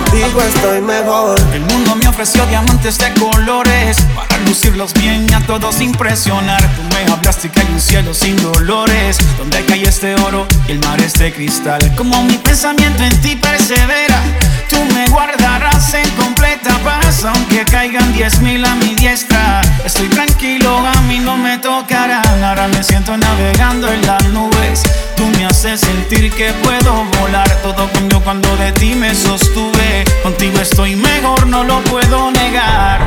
Contigo 0.09 0.41
estoy 0.41 0.81
mejor. 0.81 1.39
El 1.53 1.61
mundo 1.61 1.95
me 1.95 2.07
ofreció 2.07 2.43
diamantes 2.47 2.97
de 2.97 3.13
colores 3.13 3.97
para 4.15 4.39
lucirlos 4.39 4.91
bien 4.93 5.27
y 5.29 5.33
a 5.33 5.39
todos 5.41 5.81
impresionar. 5.81 6.61
Tú 6.75 6.81
me 6.95 7.11
hablaste 7.11 7.49
que 7.49 7.59
hay 7.59 7.67
un 7.71 7.79
cielo 7.79 8.13
sin 8.15 8.35
dolores, 8.37 9.17
donde 9.37 9.63
cae 9.65 9.83
este 9.83 10.15
oro 10.15 10.47
y 10.67 10.71
el 10.71 10.79
mar 10.79 10.99
es 10.99 11.13
de 11.13 11.31
cristal. 11.31 11.79
Como 11.95 12.23
mi 12.23 12.37
pensamiento 12.37 13.03
en 13.03 13.21
ti 13.21 13.35
persevera, 13.35 14.19
tú 14.67 14.77
me 14.95 15.07
guardarás 15.09 15.93
en 15.93 16.09
completa 16.11 16.75
paz, 16.83 17.23
aunque 17.25 17.63
caigan 17.65 18.11
diez 18.13 18.39
mil 18.39 18.65
a 18.65 18.73
mi 18.75 18.95
diestra. 18.95 19.61
Estoy 19.85 20.07
tranquilo, 20.07 20.75
a 20.87 21.01
mí 21.01 21.19
no 21.19 21.37
me 21.37 21.59
tocarán. 21.59 22.43
Ahora 22.43 22.67
me 22.67 22.83
siento 22.83 23.15
navegando 23.15 23.91
en 23.91 24.01
las 24.07 24.23
nubes. 24.29 24.81
Tú 25.15 25.25
me 25.37 25.45
haces 25.45 25.81
sentir 25.81 26.31
que 26.31 26.51
puedo 26.63 27.05
volar. 27.19 27.49
Todo 27.61 27.91
cambió 27.91 28.21
cuando 28.21 28.55
de 28.57 28.71
ti 28.71 28.95
me 28.95 29.13
sostuve. 29.13 29.98
Contigo 30.23 30.59
estoy 30.59 30.95
mejor, 30.95 31.47
no 31.47 31.63
lo 31.63 31.81
puedo 31.83 32.31
negar. 32.31 32.99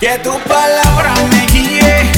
Que 0.00 0.18
tu 0.18 0.32
palabra 0.40 1.14
me 1.30 1.46
guíe, 1.46 2.10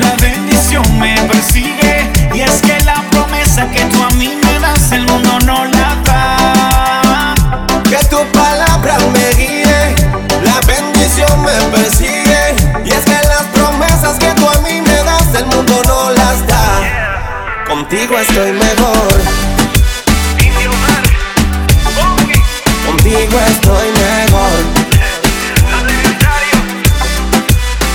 la 0.00 0.14
bendición 0.20 0.84
me 0.98 1.14
persigue. 1.22 2.10
Y 2.34 2.40
es 2.40 2.60
que 2.62 2.78
la 2.84 3.02
promesa 3.10 3.70
que 3.70 3.84
tú 3.86 4.02
a 4.02 4.10
mí 4.10 4.30
me 4.42 4.58
das, 4.60 4.92
el 4.92 5.06
mundo 5.06 5.38
no 5.44 5.64
la 5.64 5.96
da. 6.04 7.34
Que 7.82 7.96
tu 8.06 8.24
palabra 8.32 8.96
me 9.12 9.34
guíe, 9.34 9.94
la 10.42 10.60
bendición 10.66 11.42
me 11.42 11.76
persigue. 11.76 12.54
Y 12.84 12.90
es 12.90 13.04
que 13.04 13.18
las 13.26 13.44
promesas 13.54 14.18
que 14.18 14.32
tú 14.34 14.48
a 14.48 14.60
mí 14.60 14.80
me 14.80 15.02
das, 15.02 15.34
el 15.34 15.46
mundo 15.46 15.82
no 15.86 16.10
las 16.10 16.46
da. 16.46 17.64
Contigo 17.66 18.18
estoy 18.18 18.52
mejor. 18.52 19.63
Contigo 23.04 23.38
estoy 23.38 23.88
mejor. 23.92 24.50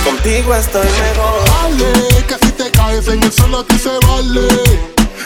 Contigo 0.04 0.54
estoy 0.54 0.86
mejor. 0.86 1.44
Dale, 1.46 2.24
que 2.28 2.34
si 2.34 2.52
te 2.52 2.70
caes 2.70 3.08
en 3.08 3.20
el 3.24 3.32
suelo 3.32 3.58
a 3.58 3.64
ti 3.64 3.76
se 3.76 3.98
vale. 4.06 4.46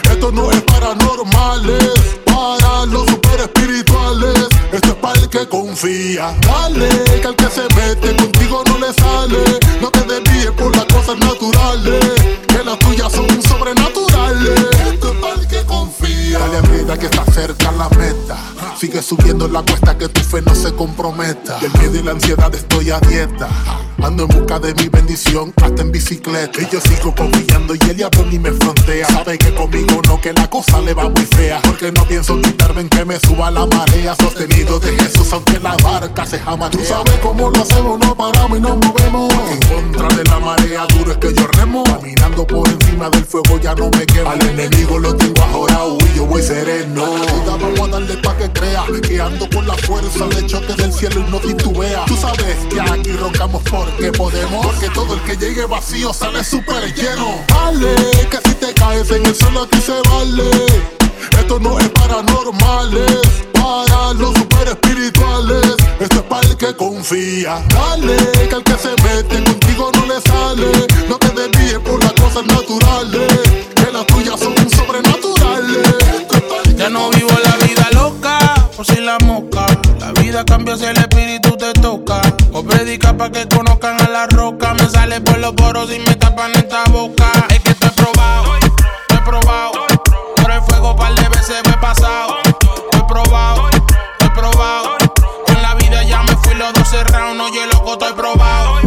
Esto 0.09 0.31
no 0.31 0.49
es 0.49 0.59
paranormales, 0.63 1.93
para 2.25 2.87
los 2.87 3.05
super 3.05 3.41
espirituales. 3.41 4.47
Esto 4.71 4.87
es 4.87 4.95
para 4.95 5.19
el 5.19 5.29
que 5.29 5.47
confía. 5.47 6.35
Dale, 6.41 6.89
que 7.21 7.27
al 7.27 7.35
que 7.35 7.47
se 7.47 7.61
mete 7.75 8.15
contigo 8.15 8.63
no 8.65 8.79
le 8.79 8.91
sale. 8.91 9.59
No 9.81 9.91
te 9.91 10.01
desvíes 10.01 10.51
por 10.57 10.75
las 10.75 10.85
cosas 10.85 11.19
naturales, 11.19 12.03
que 12.47 12.63
las 12.63 12.79
tuyas 12.79 13.11
son 13.11 13.27
sobrenaturales. 13.43 14.65
Dale 16.31 16.57
a 16.57 16.61
vida 16.61 16.97
que 16.97 17.05
está 17.05 17.23
cerca 17.31 17.71
la 17.71 17.89
meta. 17.89 18.37
Sigue 18.77 19.01
subiendo 19.01 19.47
la 19.47 19.61
cuesta 19.61 19.97
que 19.97 20.09
tu 20.09 20.21
fe 20.21 20.41
no 20.41 20.53
se 20.53 20.73
comprometa. 20.73 21.57
Del 21.59 21.71
miedo 21.79 21.95
y 21.95 22.03
la 22.03 22.11
ansiedad 22.11 22.53
estoy 22.53 22.91
a 22.91 22.99
dieta. 22.99 23.47
Ando 24.03 24.23
en 24.23 24.29
busca 24.29 24.59
de 24.59 24.73
mi 24.75 24.89
bendición, 24.89 25.53
hasta 25.55 25.81
en 25.81 25.91
bicicleta. 25.91 26.61
Y 26.61 26.67
yo 26.69 26.81
sigo 26.81 27.15
confiando 27.15 27.73
y 27.73 27.79
el 27.89 27.97
diablo 27.97 28.25
ni 28.25 28.37
me 28.37 28.51
frontea. 28.51 29.07
Sabe 29.07 29.37
que 29.37 29.55
conmigo 29.55 30.01
no, 30.07 30.19
que 30.19 30.33
la 30.33 30.49
cosa 30.49 30.81
le 30.81 30.93
va 30.93 31.07
muy 31.09 31.25
fea. 31.25 31.61
Porque 31.63 31.91
no 31.91 32.05
pienso 32.05 32.39
quitarme 32.41 32.81
en 32.81 32.89
que 32.89 33.05
me 33.05 33.17
suba 33.19 33.49
la 33.49 33.65
marea. 33.65 34.13
Sostenido 34.15 34.79
de 34.79 34.91
Jesús, 34.97 35.31
aunque 35.31 35.59
la 35.59 35.75
barca 35.77 36.25
se 36.25 36.37
jama. 36.39 36.69
Tú 36.69 36.79
sabes 36.85 37.13
cómo 37.23 37.49
lo 37.49 37.61
hacemos, 37.61 37.97
no 37.99 38.15
paramos 38.15 38.57
y 38.57 38.61
nos 38.61 38.77
movemos. 38.77 39.33
En 39.51 39.59
contra 39.69 40.07
de 40.17 40.23
la 40.25 40.39
marea, 40.39 40.85
duro 40.87 41.13
es 41.13 41.17
que 41.17 41.33
yo 41.33 41.47
remo. 41.47 41.83
Caminando 41.85 42.45
por 42.45 42.67
encima 42.67 43.09
del 43.09 43.23
fuego 43.23 43.57
ya 43.59 43.73
no 43.73 43.89
me 43.89 44.05
quemo. 44.05 44.29
Al 44.29 44.45
enemigo 44.45 44.99
lo 44.99 45.15
tengo 45.15 45.41
ahora 45.43 45.83
yo 46.13 46.25
voy 46.25 46.41
sereno. 46.41 47.05
Ayuda, 47.05 47.57
vamos 47.57 47.79
a 47.79 47.91
darle 47.93 48.17
pa' 48.17 48.37
que 48.37 48.51
crea 48.51 48.83
que 49.01 49.21
ando 49.21 49.49
con 49.49 49.67
la 49.67 49.75
fuerza 49.75 50.25
de 50.27 50.45
choque 50.45 50.73
del 50.73 50.91
cielo 50.91 51.23
y 51.27 51.31
no 51.31 51.39
titubea. 51.39 52.05
Tú 52.05 52.17
sabes 52.17 52.57
que 52.69 52.79
aquí 52.79 53.11
roncamos 53.13 53.63
porque 53.69 54.11
podemos. 54.11 54.65
Porque 54.65 54.89
todo 54.89 55.15
el 55.15 55.21
que 55.21 55.37
llegue 55.37 55.65
vacío 55.65 56.13
sale 56.13 56.43
súper 56.43 56.93
lleno. 56.93 57.39
Dale, 57.47 57.95
que 58.29 58.37
si 58.45 58.55
te 58.55 58.73
caes 58.73 59.09
en 59.11 59.25
el 59.25 59.35
suelo 59.35 59.63
a 59.63 59.67
ti 59.67 59.79
se 59.79 59.99
vale. 60.09 60.49
Esto 61.39 61.59
no 61.59 61.79
es 61.79 61.89
paranormales, 61.89 63.21
para 63.53 64.13
los 64.13 64.33
super 64.35 64.67
espirituales. 64.67 65.75
Esto 65.99 66.15
es 66.15 66.23
para 66.23 66.47
el 66.47 66.57
que 66.57 66.75
confía. 66.75 67.63
Dale, 67.69 68.15
que 68.49 68.55
al 68.55 68.63
que 68.63 68.77
se 68.77 68.89
mete 69.03 69.43
contigo 69.43 69.91
no 69.95 70.05
le 70.05 70.21
sale. 70.21 70.71
No 71.09 71.17
te 71.17 71.29
desvíes 71.29 71.79
por 71.79 72.01
las 72.03 72.13
cosas 72.13 72.45
naturales, 72.45 73.31
que 73.75 73.91
las 73.91 74.05
tuyas. 74.07 74.44
Ya 76.85 76.91
no 76.91 77.09
vivo 77.09 77.31
la 77.43 77.65
vida 77.65 77.87
loca, 77.93 78.37
por 78.75 78.85
si 78.85 79.01
la 79.01 79.17
moca. 79.25 79.65
La 79.99 80.11
vida 80.21 80.45
cambia 80.45 80.77
si 80.77 80.85
el 80.85 80.95
espíritu 80.95 81.57
te 81.57 81.73
toca. 81.73 82.21
O 82.53 82.63
predica 82.63 83.17
pa' 83.17 83.31
que 83.31 83.47
conozcan 83.47 83.99
a 84.03 84.07
la 84.07 84.27
roca. 84.27 84.75
Me 84.75 84.87
sale 84.87 85.19
por 85.19 85.39
los 85.39 85.53
poros 85.53 85.91
y 85.91 85.97
me 85.97 86.13
tapan 86.13 86.51
esta 86.51 86.83
boca. 86.91 87.31
Es 87.49 87.59
que 87.61 87.71
he 87.71 87.89
probado, 87.89 88.53
he 89.09 89.17
probado. 89.25 89.87
Por 90.35 90.51
el 90.51 90.61
fuego 90.61 90.95
par 90.95 91.15
de 91.15 91.27
veces 91.29 91.55
me 91.65 91.71
he 91.71 91.77
pasado. 91.77 92.35
He 92.93 93.03
probado, 93.07 93.67
he 93.71 94.29
probado. 94.39 94.95
En 95.47 95.61
la 95.63 95.73
vida 95.73 96.03
ya 96.03 96.21
me 96.21 96.37
fui 96.37 96.53
los 96.53 96.71
dos 96.73 96.87
cerrados. 96.87 97.35
No, 97.35 97.51
yo 97.51 97.65
loco, 97.65 97.93
estoy 97.93 98.13
probado, 98.13 98.77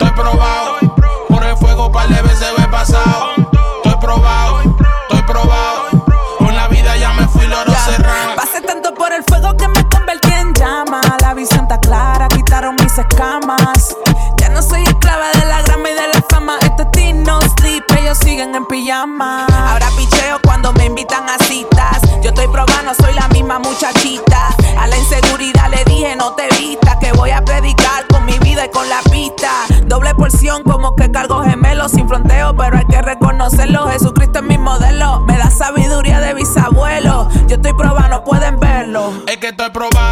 he 0.00 0.12
probado. 0.12 0.76
Por 1.30 1.42
el 1.42 1.56
fuego 1.56 1.90
par 1.90 2.06
de 2.06 2.20
veces 2.20 2.48
me 2.58 2.64
he 2.64 2.68
pasado. 2.68 3.35
Llama. 18.84 19.46
Ahora 19.46 19.88
picheo 19.96 20.38
cuando 20.42 20.72
me 20.74 20.86
invitan 20.86 21.28
a 21.28 21.38
citas. 21.44 22.00
Yo 22.22 22.30
estoy 22.30 22.46
probando, 22.48 22.92
soy 22.94 23.14
la 23.14 23.28
misma 23.28 23.58
muchachita. 23.58 24.48
A 24.78 24.86
la 24.86 24.96
inseguridad 24.98 25.70
le 25.70 25.84
dije 25.84 26.14
no 26.16 26.32
te 26.34 26.48
vista, 26.58 26.98
que 27.00 27.12
voy 27.12 27.30
a 27.30 27.44
predicar 27.44 28.06
con 28.08 28.24
mi 28.24 28.38
vida 28.40 28.66
y 28.66 28.70
con 28.70 28.88
la 28.88 29.00
pista. 29.10 29.50
Doble 29.86 30.14
porción 30.14 30.62
como 30.62 30.94
que 30.94 31.10
cargo 31.10 31.42
gemelos 31.42 31.92
sin 31.92 32.08
fronteo, 32.08 32.54
pero 32.56 32.78
hay 32.78 32.86
que 32.86 33.00
reconocerlo. 33.00 33.88
Jesucristo 33.88 34.40
es 34.40 34.44
mi 34.44 34.58
modelo, 34.58 35.20
me 35.20 35.36
da 35.38 35.50
sabiduría 35.50 36.20
de 36.20 36.34
bisabuelo. 36.34 37.28
Yo 37.48 37.56
estoy 37.56 37.72
probando, 37.72 38.22
pueden 38.24 38.60
verlo. 38.60 39.12
Es 39.26 39.38
que 39.38 39.48
estoy 39.48 39.70
probado, 39.70 40.05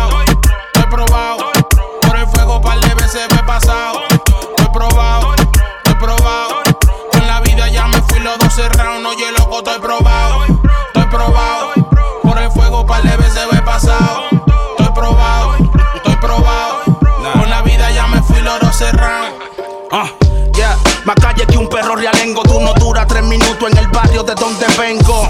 de 24.25 24.35
donde 24.35 24.67
vengo. 24.79 25.29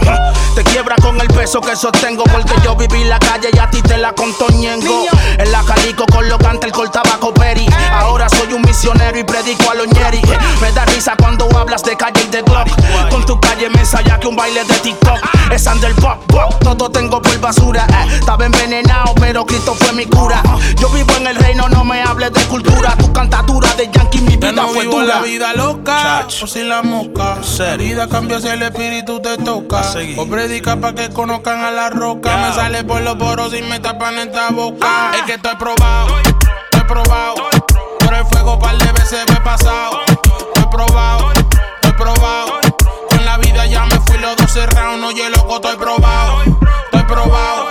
Te 0.54 0.62
quiebra 0.64 0.96
con 0.96 1.20
el 1.20 1.26
peso 1.28 1.60
que 1.60 1.74
sostengo. 1.76 2.24
Porque 2.24 2.54
yo 2.62 2.76
viví 2.76 3.04
la 3.04 3.18
calle 3.18 3.50
y 3.52 3.58
a 3.58 3.68
ti 3.70 3.82
te 3.82 3.98
la 3.98 4.12
contoñengo. 4.12 5.06
En 5.38 5.50
la 5.50 5.62
calico 5.64 6.06
con 6.06 6.28
lo 6.28 6.38
canta 6.38 6.66
el 6.66 6.72
cortabaco 6.72 7.34
peri. 7.34 7.66
Ahora 7.92 8.28
soy 8.28 8.52
un 8.52 8.62
misionero 8.62 9.18
y 9.18 9.24
predico 9.24 9.70
a 9.70 9.74
los 9.74 9.88
ñeri. 9.88 10.22
Me 10.60 10.72
da 10.72 10.84
risa 10.86 11.14
cuando 11.18 11.48
hablas 11.56 11.82
de 11.82 11.96
calle 11.96 12.22
y 12.24 12.30
de 12.30 12.42
Glock. 12.42 12.68
Con 13.10 13.26
tu 13.26 13.40
calle 13.40 13.68
me 13.85 13.90
ensaya 14.01 14.19
que 14.19 14.27
un 14.28 14.35
baile 14.35 14.65
de 14.65 14.74
TikTok. 14.78 15.19
Es 15.52 15.66
under 15.66 15.94
pop, 15.97 16.16
pop. 16.28 16.55
Todo 16.62 16.90
tengo 16.90 17.20
por 17.20 17.39
basura. 17.39 17.86
eh. 17.90 18.16
Estaba 18.19 18.47
envenenado, 18.47 19.15
pero 19.16 19.44
Cristo 19.44 19.74
fue 19.74 19.93
mi 19.93 20.06
cura. 20.06 20.43
Yo 20.81 20.89
vivo 20.89 21.12
en 21.19 21.27
el 21.27 21.36
reino, 21.36 21.69
no 21.69 21.85
me 21.85 22.02
hables 22.02 22.32
de 22.32 22.43
cultura. 22.47 22.97
Tu 22.97 23.12
cantadura 23.12 23.69
de 23.74 23.90
Yankee, 23.93 24.23
mi 24.23 24.36
vida 24.36 24.47
Ya 24.51 24.52
no 24.62 24.69
fue 24.69 24.86
vivo 24.86 25.01
dura. 25.01 25.16
la 25.16 25.20
vida 25.20 25.52
loca, 25.52 26.27
o 26.43 26.47
sin 26.47 26.70
la 26.70 26.82
mosca. 26.82 27.36
La 27.59 27.77
vida 27.77 28.09
cambia 28.09 28.40
si 28.40 28.48
el 28.48 28.62
espíritu 28.62 29.20
te 29.20 29.36
toca. 29.36 29.82
O 30.16 30.27
predica 30.27 30.77
pa' 30.81 30.94
que 30.94 31.11
conozcan 31.11 31.62
a 31.62 31.70
la 31.70 31.90
roca. 31.90 32.36
Me 32.39 32.55
sale 32.55 32.85
por 32.85 33.02
los 33.02 33.16
poros 33.16 33.52
y 33.52 33.61
me 33.62 33.81
tapan 33.81 34.19
esta 34.19 34.48
boca. 34.51 35.12
Es 35.15 35.23
que 35.24 35.35
estoy 35.35 35.56
probado, 35.56 36.16
estoy 36.20 36.82
probado. 36.89 37.35
Por 37.98 38.15
el 38.15 38.24
fuego 38.27 38.59
par 38.59 38.78
de 38.78 38.93
veces 38.93 39.24
me 39.28 39.35
he 39.36 39.40
pasado. 39.43 40.01
Estoy 40.06 40.65
probado, 40.70 41.31
estoy 41.32 41.93
probado. 41.93 42.64
Ya 43.70 43.86
me 43.86 43.99
fui 44.01 44.19
los 44.19 44.36
12 44.36 44.66
rounds. 44.66 45.07
Oye, 45.07 45.31
loco, 45.31 45.57
estoy 45.57 45.77
probado, 45.77 46.43
estoy 46.43 47.03
probado. 47.05 47.70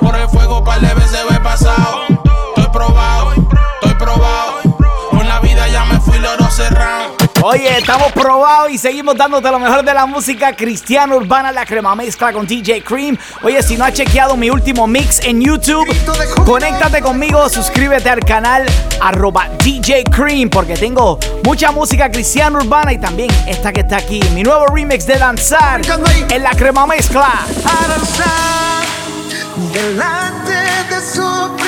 Por 0.00 0.16
el 0.16 0.28
fuego 0.28 0.64
par 0.64 0.80
de 0.80 0.94
veces 0.94 1.20
he 1.30 1.40
pasado. 1.40 2.06
Estoy 2.08 2.72
probado, 2.72 3.32
estoy 3.32 3.94
probado. 3.94 4.60
La 5.24 5.40
vida 5.40 5.66
ya 5.68 5.84
me 5.86 5.98
fui 6.00 6.18
los 6.18 6.38
12 6.38 6.70
rounds. 6.70 7.23
Oye, 7.46 7.76
estamos 7.76 8.10
probados 8.12 8.70
y 8.70 8.78
seguimos 8.78 9.18
dándote 9.18 9.50
lo 9.50 9.58
mejor 9.58 9.84
de 9.84 9.92
la 9.92 10.06
música 10.06 10.56
cristiana 10.56 11.14
urbana, 11.14 11.52
la 11.52 11.66
crema 11.66 11.94
mezcla 11.94 12.32
con 12.32 12.46
DJ 12.46 12.82
Cream. 12.82 13.18
Oye, 13.42 13.62
si 13.62 13.76
no 13.76 13.84
has 13.84 13.92
chequeado 13.92 14.34
mi 14.34 14.48
último 14.48 14.86
mix 14.86 15.20
en 15.22 15.42
YouTube, 15.42 15.86
conéctate 16.46 17.02
conmigo, 17.02 17.46
suscríbete 17.50 18.08
al 18.08 18.20
canal 18.20 18.64
arroba 18.98 19.50
DJ 19.62 20.04
Cream, 20.04 20.48
porque 20.48 20.74
tengo 20.74 21.18
mucha 21.44 21.70
música 21.70 22.10
cristiana 22.10 22.60
urbana 22.60 22.94
y 22.94 22.98
también 22.98 23.28
esta 23.46 23.74
que 23.74 23.80
está 23.80 23.98
aquí, 23.98 24.22
mi 24.32 24.42
nuevo 24.42 24.64
remix 24.68 25.04
de 25.06 25.18
danzar 25.18 25.82
en 26.30 26.42
la 26.42 26.52
crema 26.52 26.86
mezcla. 26.86 27.28
a 27.28 27.88
danzar 27.88 28.84
delante 29.70 30.54
de 30.88 31.00
su 31.02 31.63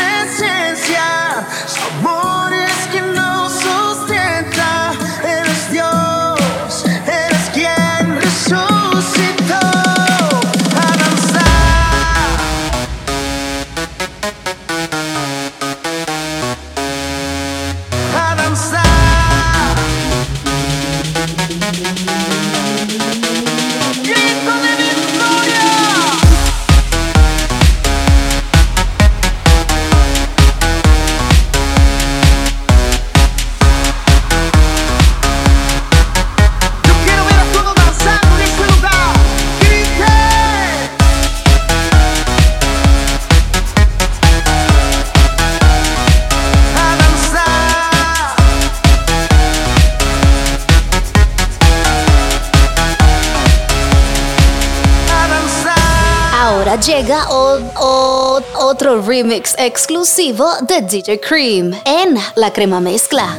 Llega 56.84 57.26
o- 57.30 57.58
o- 57.80 58.40
otro 58.54 59.00
remix 59.02 59.54
exclusivo 59.58 60.46
de 60.62 60.82
DJ 60.82 61.18
Cream 61.20 61.72
en 61.84 62.16
La 62.34 62.52
Crema 62.52 62.80
Mezcla. 62.80 63.38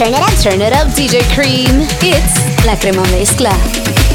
Turn 0.00 0.14
it 0.14 0.22
up, 0.22 0.32
turn 0.40 0.62
it 0.62 0.72
up, 0.72 0.86
DJ 0.96 1.20
Cream. 1.34 1.82
It's 2.00 2.64
La 2.64 2.74
Crema 2.74 3.02
Mezcla. 3.10 4.09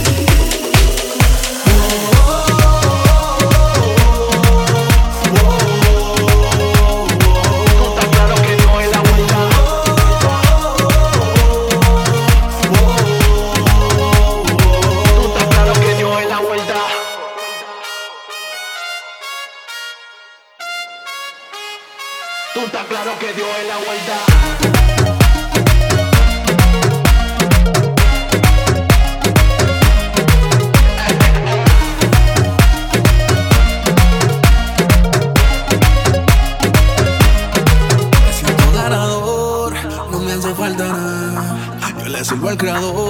al 42.49 42.57
creador. 42.57 43.04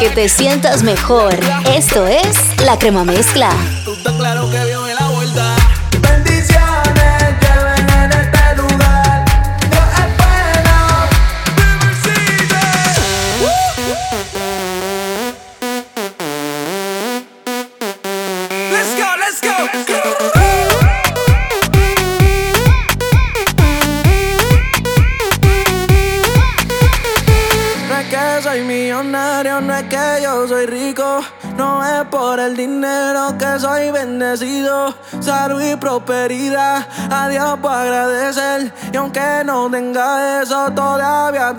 que 0.00 0.08
te 0.08 0.30
sientas 0.30 0.82
mejor. 0.82 1.38
Esto 1.66 2.06
es 2.06 2.38
La 2.64 2.78
Crema 2.78 3.04
Mezcla. 3.04 3.50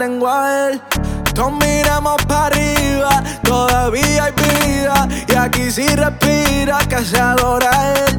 tengo 0.01 0.27
a 0.27 0.71
miramos 1.51 2.15
para 2.25 2.47
arriba, 2.47 3.23
todavía 3.43 4.23
hay 4.23 4.33
vida. 4.33 5.07
Y 5.27 5.35
aquí 5.35 5.69
si 5.69 5.87
sí 5.87 5.95
respira, 5.95 6.79
que 6.89 7.05
se 7.05 7.19
adora 7.19 7.69
él. 7.93 8.10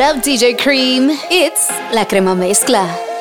What 0.00 0.16
up, 0.16 0.22
DJ 0.24 0.56
Cream? 0.56 1.10
It's 1.30 1.68
La 1.92 2.06
Crema 2.06 2.34
Mezcla. 2.34 3.19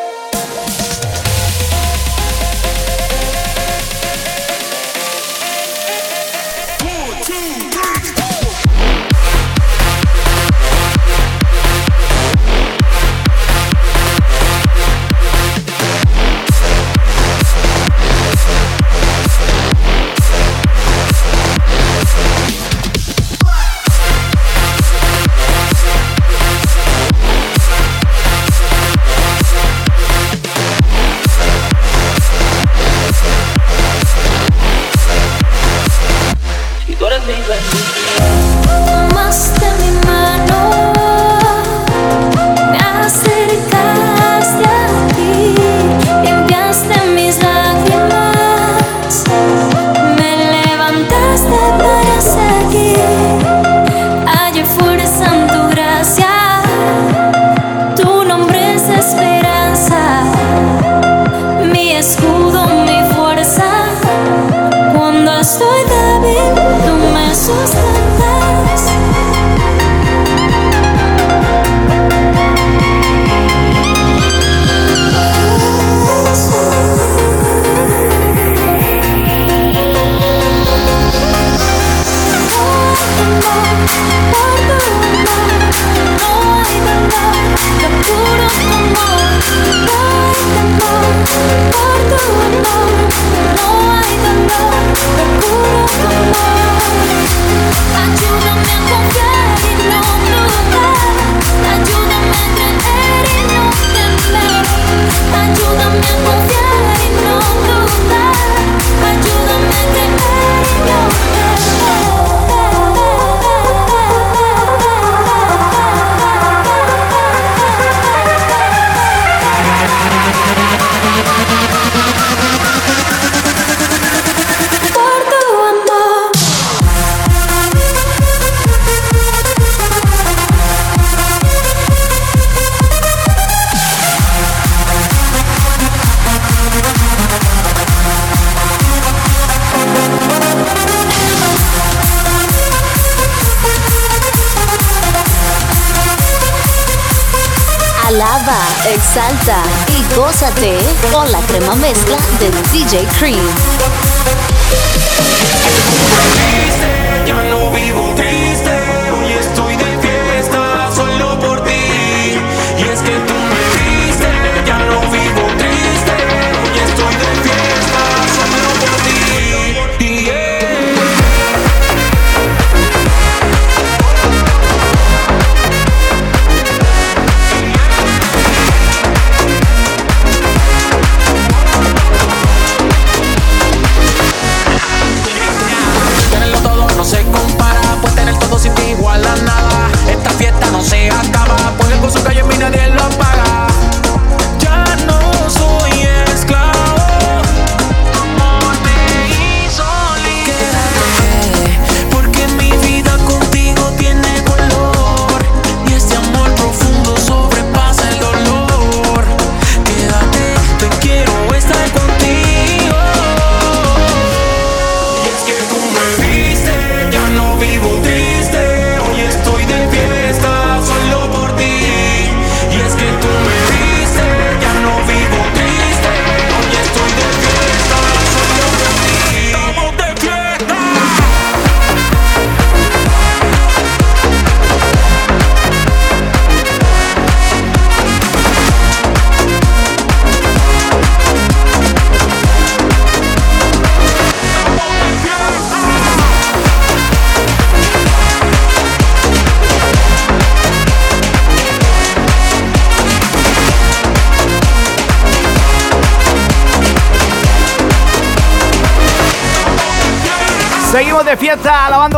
Exalta 149.09 149.63
y 149.97 150.15
gózate 150.15 150.77
con 151.11 151.31
la 151.31 151.39
crema 151.41 151.73
mezcla 151.73 152.15
de 152.39 152.51
DJ 152.71 153.07
Cream. 153.17 153.98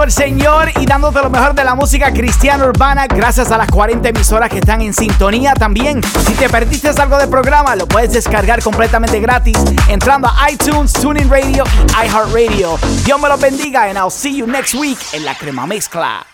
Al 0.02 0.11
Señor 0.11 0.72
y 0.80 0.86
dándote 0.86 1.22
lo 1.22 1.30
mejor 1.30 1.53
de 1.53 1.64
la 1.64 1.76
música 1.76 2.11
cristiana 2.11 2.65
urbana 2.65 3.06
gracias 3.07 3.52
a 3.52 3.57
las 3.57 3.69
40 3.69 4.10
emisoras 4.10 4.49
que 4.49 4.57
están 4.57 4.82
en 4.82 4.94
sintonía 4.94 5.53
también. 5.53 6.02
Si 6.26 6.34
te 6.34 6.49
perdiste 6.49 6.90
algo 6.90 7.18
del 7.18 7.30
programa, 7.30 7.76
lo 7.76 7.88
puedes 7.88 8.11
descargar 8.14 8.64
completamente 8.64 9.19
gratis 9.19 9.57
entrando 9.88 10.28
a 10.28 10.52
iTunes, 10.52 10.94
Tuning 10.94 11.30
Radio 11.30 11.64
y 11.65 12.06
iHeartRadio. 12.07 12.80
Dios 13.06 13.22
me 13.22 13.30
lo 13.30 13.38
bendiga 13.38 13.84
and 13.84 13.98
I'll 13.98 14.10
see 14.10 14.36
you 14.36 14.48
next 14.48 14.73
week 14.73 14.98
en 15.14 15.23
la 15.23 15.36
Crema 15.36 15.68
Mezcla. 15.68 16.26